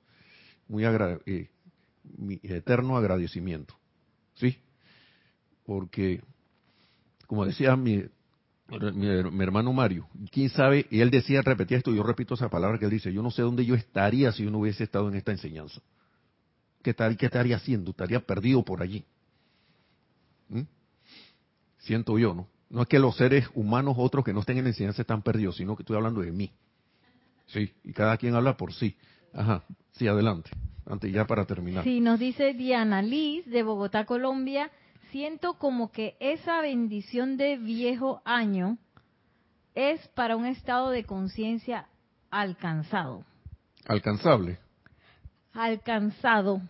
Muy 0.67 0.85
eh, 0.85 1.51
mi 2.19 2.41
eterno 2.43 2.97
agradecimiento. 2.97 3.77
¿Sí? 4.35 4.59
Porque, 5.65 6.21
como 7.29 7.47
decía 7.47 7.77
mi, 7.77 8.03
mi, 8.95 9.45
hermano 9.45 9.73
Mario, 9.73 10.09
quién 10.33 10.49
sabe, 10.49 10.87
y 10.91 11.01
él 11.01 11.11
decía, 11.11 11.43
repetía 11.43 11.77
esto, 11.77 11.95
yo 11.95 12.03
repito 12.03 12.35
esa 12.35 12.49
palabra 12.49 12.77
que 12.77 12.87
él 12.87 12.91
dice, 12.91 13.13
yo 13.13 13.23
no 13.23 13.31
sé 13.31 13.43
dónde 13.43 13.65
yo 13.65 13.77
estaría 13.77 14.33
si 14.33 14.43
yo 14.43 14.51
no 14.51 14.59
hubiese 14.59 14.83
estado 14.83 15.09
en 15.09 15.15
esta 15.15 15.31
enseñanza. 15.31 15.81
¿Qué, 16.83 16.93
tal, 16.93 17.17
qué 17.17 17.27
estaría 17.27 17.55
haciendo? 17.55 17.93
Estaría 17.93 18.19
perdido 18.19 18.65
por 18.65 18.83
allí. 18.83 19.05
¿Mm? 20.49 20.63
Siento 21.79 22.19
yo, 22.19 22.35
¿no? 22.35 22.49
No 22.73 22.83
es 22.83 22.89
que 22.89 22.99
los 22.99 23.17
seres 23.17 23.49
humanos, 23.55 23.97
otros 23.99 24.25
que 24.25 24.33
no 24.33 24.41
estén 24.41 24.57
en 24.57 24.65
la 24.65 24.71
enseñanza, 24.71 25.03
están 25.03 25.21
perdidos, 25.21 25.57
sino 25.57 25.77
que 25.77 25.83
estoy 25.83 25.95
hablando 25.95 26.23
de 26.23 26.33
mí. 26.33 26.51
Sí, 27.49 27.71
y 27.85 27.93
cada 27.93 28.17
quien 28.17 28.35
habla 28.35 28.57
por 28.57 28.73
sí. 28.73 28.97
Ajá, 29.35 29.63
sí, 29.93 30.09
adelante. 30.09 30.51
Antes 30.87 31.13
ya 31.13 31.27
para 31.27 31.45
terminar. 31.45 31.85
Sí, 31.85 32.01
nos 32.01 32.19
dice 32.19 32.55
Diana 32.55 33.03
Liz 33.03 33.45
de 33.45 33.63
Bogotá, 33.63 34.07
Colombia. 34.07 34.71
Siento 35.11 35.59
como 35.59 35.93
que 35.93 36.17
esa 36.19 36.63
bendición 36.63 37.37
de 37.37 37.59
viejo 37.59 38.23
año 38.25 38.79
es 39.75 40.09
para 40.09 40.35
un 40.37 40.47
estado 40.47 40.89
de 40.89 41.05
conciencia 41.05 41.89
alcanzado. 42.31 43.23
Alcanzable. 43.87 44.59
Alcanzado. 45.53 46.63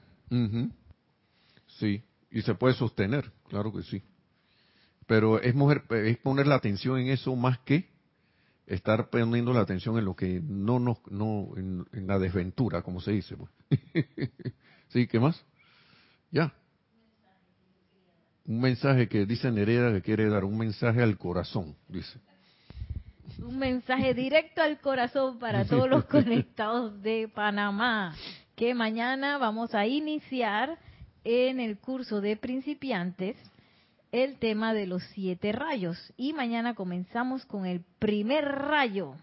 Sí, 1.79 2.03
y 2.33 2.43
se 2.43 2.55
puede 2.57 2.75
sostener, 2.75 3.31
claro 3.49 3.73
que 3.73 3.85
sí. 3.85 4.03
Pero 5.07 5.41
es, 5.41 5.55
es 5.91 6.17
poner 6.19 6.47
la 6.47 6.55
atención 6.55 6.99
en 6.99 7.09
eso 7.09 7.35
más 7.37 7.59
que 7.61 7.93
estar 8.67 9.11
poniendo 9.11 9.53
la 9.53 9.61
atención 9.61 9.99
en 9.99 10.05
lo 10.05 10.15
que 10.15 10.41
no 10.43 10.79
nos, 10.79 10.99
no, 11.11 11.49
en, 11.57 11.87
la 12.07 12.19
desventura, 12.19 12.83
como 12.83 13.01
se 13.01 13.13
dice. 13.13 13.37
Pues. 13.37 13.51
¿Sí? 14.89 15.07
¿Qué 15.07 15.21
más? 15.21 15.45
Ya. 16.31 16.53
Un 18.45 18.61
mensaje 18.61 19.09
que 19.09 19.27
dice 19.27 19.51
Nereida 19.51 19.93
que 19.93 20.03
quiere 20.03 20.29
dar, 20.29 20.45
un 20.45 20.59
mensaje 20.59 21.03
al 21.03 21.17
corazón, 21.17 21.77
dice. 21.89 22.19
Un 23.39 23.59
mensaje 23.59 24.15
directo 24.15 24.63
al 24.63 24.81
corazón 24.81 25.39
para 25.39 25.65
todos 25.69 25.89
los 25.89 26.05
conectados 26.07 27.01
de 27.03 27.31
Panamá, 27.33 28.15
que 28.57 28.75
mañana 28.75 29.39
vamos 29.39 29.75
a 29.75 29.87
iniciar 29.87 30.79
en 31.25 31.61
el 31.61 31.79
curso 31.79 32.21
de 32.21 32.37
principiantes 32.37 33.37
el 34.13 34.39
tema 34.39 34.75
de 34.75 34.87
los 34.87 35.03
siete 35.15 35.53
rayos. 35.53 36.13
Y 36.17 36.35
mañana 36.35 36.75
comenzamos 36.75 37.45
con 37.47 37.67
el 37.67 37.83
primer 37.99 38.45
rayo. 38.45 39.17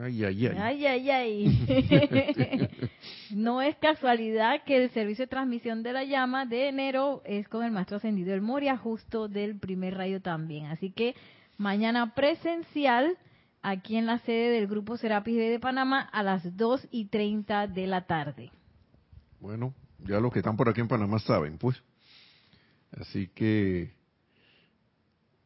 Ay, 0.00 0.24
ay, 0.24 0.46
ay. 0.46 0.56
Ay, 0.58 0.86
ay, 0.86 1.10
ay. 1.10 2.68
no 3.34 3.62
es 3.62 3.76
casualidad 3.76 4.62
que 4.64 4.84
el 4.84 4.90
servicio 4.90 5.24
de 5.24 5.30
transmisión 5.30 5.82
de 5.82 5.92
la 5.92 6.04
llama 6.04 6.46
de 6.46 6.68
enero 6.68 7.22
es 7.24 7.48
con 7.48 7.64
el 7.64 7.72
maestro 7.72 7.96
ascendido 7.96 8.34
el 8.34 8.42
Moria, 8.42 8.76
justo 8.76 9.28
del 9.28 9.58
primer 9.58 9.96
rayo 9.96 10.20
también. 10.20 10.66
Así 10.66 10.90
que 10.90 11.14
mañana 11.56 12.14
presencial 12.14 13.16
aquí 13.62 13.96
en 13.96 14.06
la 14.06 14.18
sede 14.20 14.50
del 14.50 14.66
Grupo 14.66 14.96
Serapis 14.96 15.36
de 15.36 15.58
Panamá 15.58 16.00
a 16.00 16.22
las 16.22 16.56
2 16.56 16.88
y 16.90 17.06
30 17.06 17.66
de 17.66 17.86
la 17.86 18.06
tarde. 18.06 18.50
Bueno, 19.40 19.72
ya 20.06 20.20
los 20.20 20.32
que 20.32 20.40
están 20.40 20.56
por 20.56 20.68
aquí 20.68 20.80
en 20.80 20.88
Panamá 20.88 21.18
saben, 21.18 21.58
pues. 21.58 21.82
Así 22.92 23.28
que, 23.28 23.92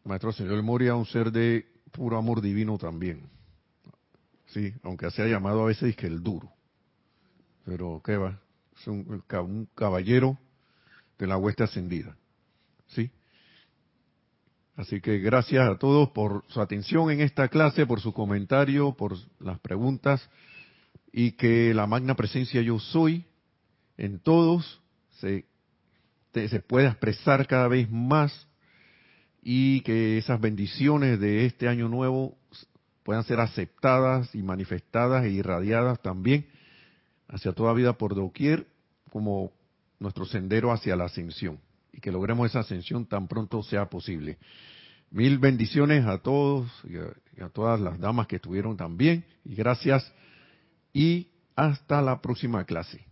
Maestro 0.05 0.33
Señor 0.33 0.63
Moria, 0.63 0.95
un 0.95 1.07
ser 1.07 1.33
de 1.33 1.67
puro 1.91 2.17
amor 2.17 2.41
divino 2.41 2.79
también. 2.79 3.29
Sí, 4.47 4.73
aunque 4.83 5.11
se 5.11 5.23
ha 5.23 5.27
llamado 5.27 5.63
a 5.63 5.67
veces 5.67 5.97
que 5.97 6.07
el 6.07 6.23
duro. 6.23 6.53
Pero, 7.65 8.03
¿qué 8.05 8.17
va? 8.17 8.41
Es 8.79 8.87
un, 8.87 9.23
un 9.31 9.69
caballero 9.75 10.39
de 11.19 11.27
la 11.27 11.37
hueste 11.37 11.65
ascendida. 11.65 12.17
¿Sí? 12.89 13.11
Así 14.77 15.01
que 15.01 15.19
gracias 15.19 15.69
a 15.69 15.79
todos 15.79 16.11
por 16.11 16.45
su 16.49 16.61
atención 16.61 17.11
en 17.11 17.21
esta 17.21 17.49
clase, 17.49 17.87
por 17.87 18.01
su 18.01 18.13
comentario, 18.13 18.93
por 18.93 19.17
las 19.39 19.59
preguntas 19.61 20.29
y 21.13 21.33
que 21.33 21.75
la 21.75 21.87
magna 21.87 22.15
presencia 22.15 22.63
yo 22.63 22.79
soy 22.79 23.27
en 23.99 24.19
todos 24.19 24.81
se 25.21 25.45
se 26.33 26.61
pueda 26.61 26.89
expresar 26.89 27.47
cada 27.47 27.69
vez 27.69 27.91
más 27.91 28.49
y 29.43 29.81
que 29.83 30.19
esas 30.19 30.41
bendiciones 30.41 31.21
de 31.21 31.47
este 31.47 31.69
año 31.69 31.89
nuevo 31.89 32.37
puedan 33.03 33.25
ser 33.25 33.41
aceptadas 33.41 34.35
y 34.35 34.43
manifestadas 34.43 35.25
e 35.25 35.31
irradiadas 35.31 36.01
también 36.01 36.47
hacia 37.29 37.53
toda 37.53 37.73
vida 37.73 37.95
por 37.95 38.15
doquier 38.15 38.67
como 39.11 39.53
nuestro 39.99 40.25
sendero 40.25 40.73
hacia 40.73 40.97
la 40.97 41.05
ascensión 41.05 41.59
y 41.93 42.01
que 42.01 42.13
logremos 42.13 42.49
esa 42.49 42.61
ascensión 42.61 43.07
tan 43.07 43.29
pronto 43.29 43.63
sea 43.63 43.87
posible. 43.87 44.39
Mil 45.11 45.39
bendiciones 45.39 46.07
a 46.07 46.19
todos 46.19 46.71
y 46.85 47.43
a, 47.43 47.49
todas 47.51 47.81
las 47.81 47.99
damas 47.99 48.27
que 48.27 48.37
estuvieron 48.37 48.77
también 48.77 49.25
y 49.45 49.55
gracias 49.55 50.11
y 50.93 51.29
Hasta 51.55 52.01
la 52.01 52.23
próxima 52.23 52.65
clase. 52.65 53.12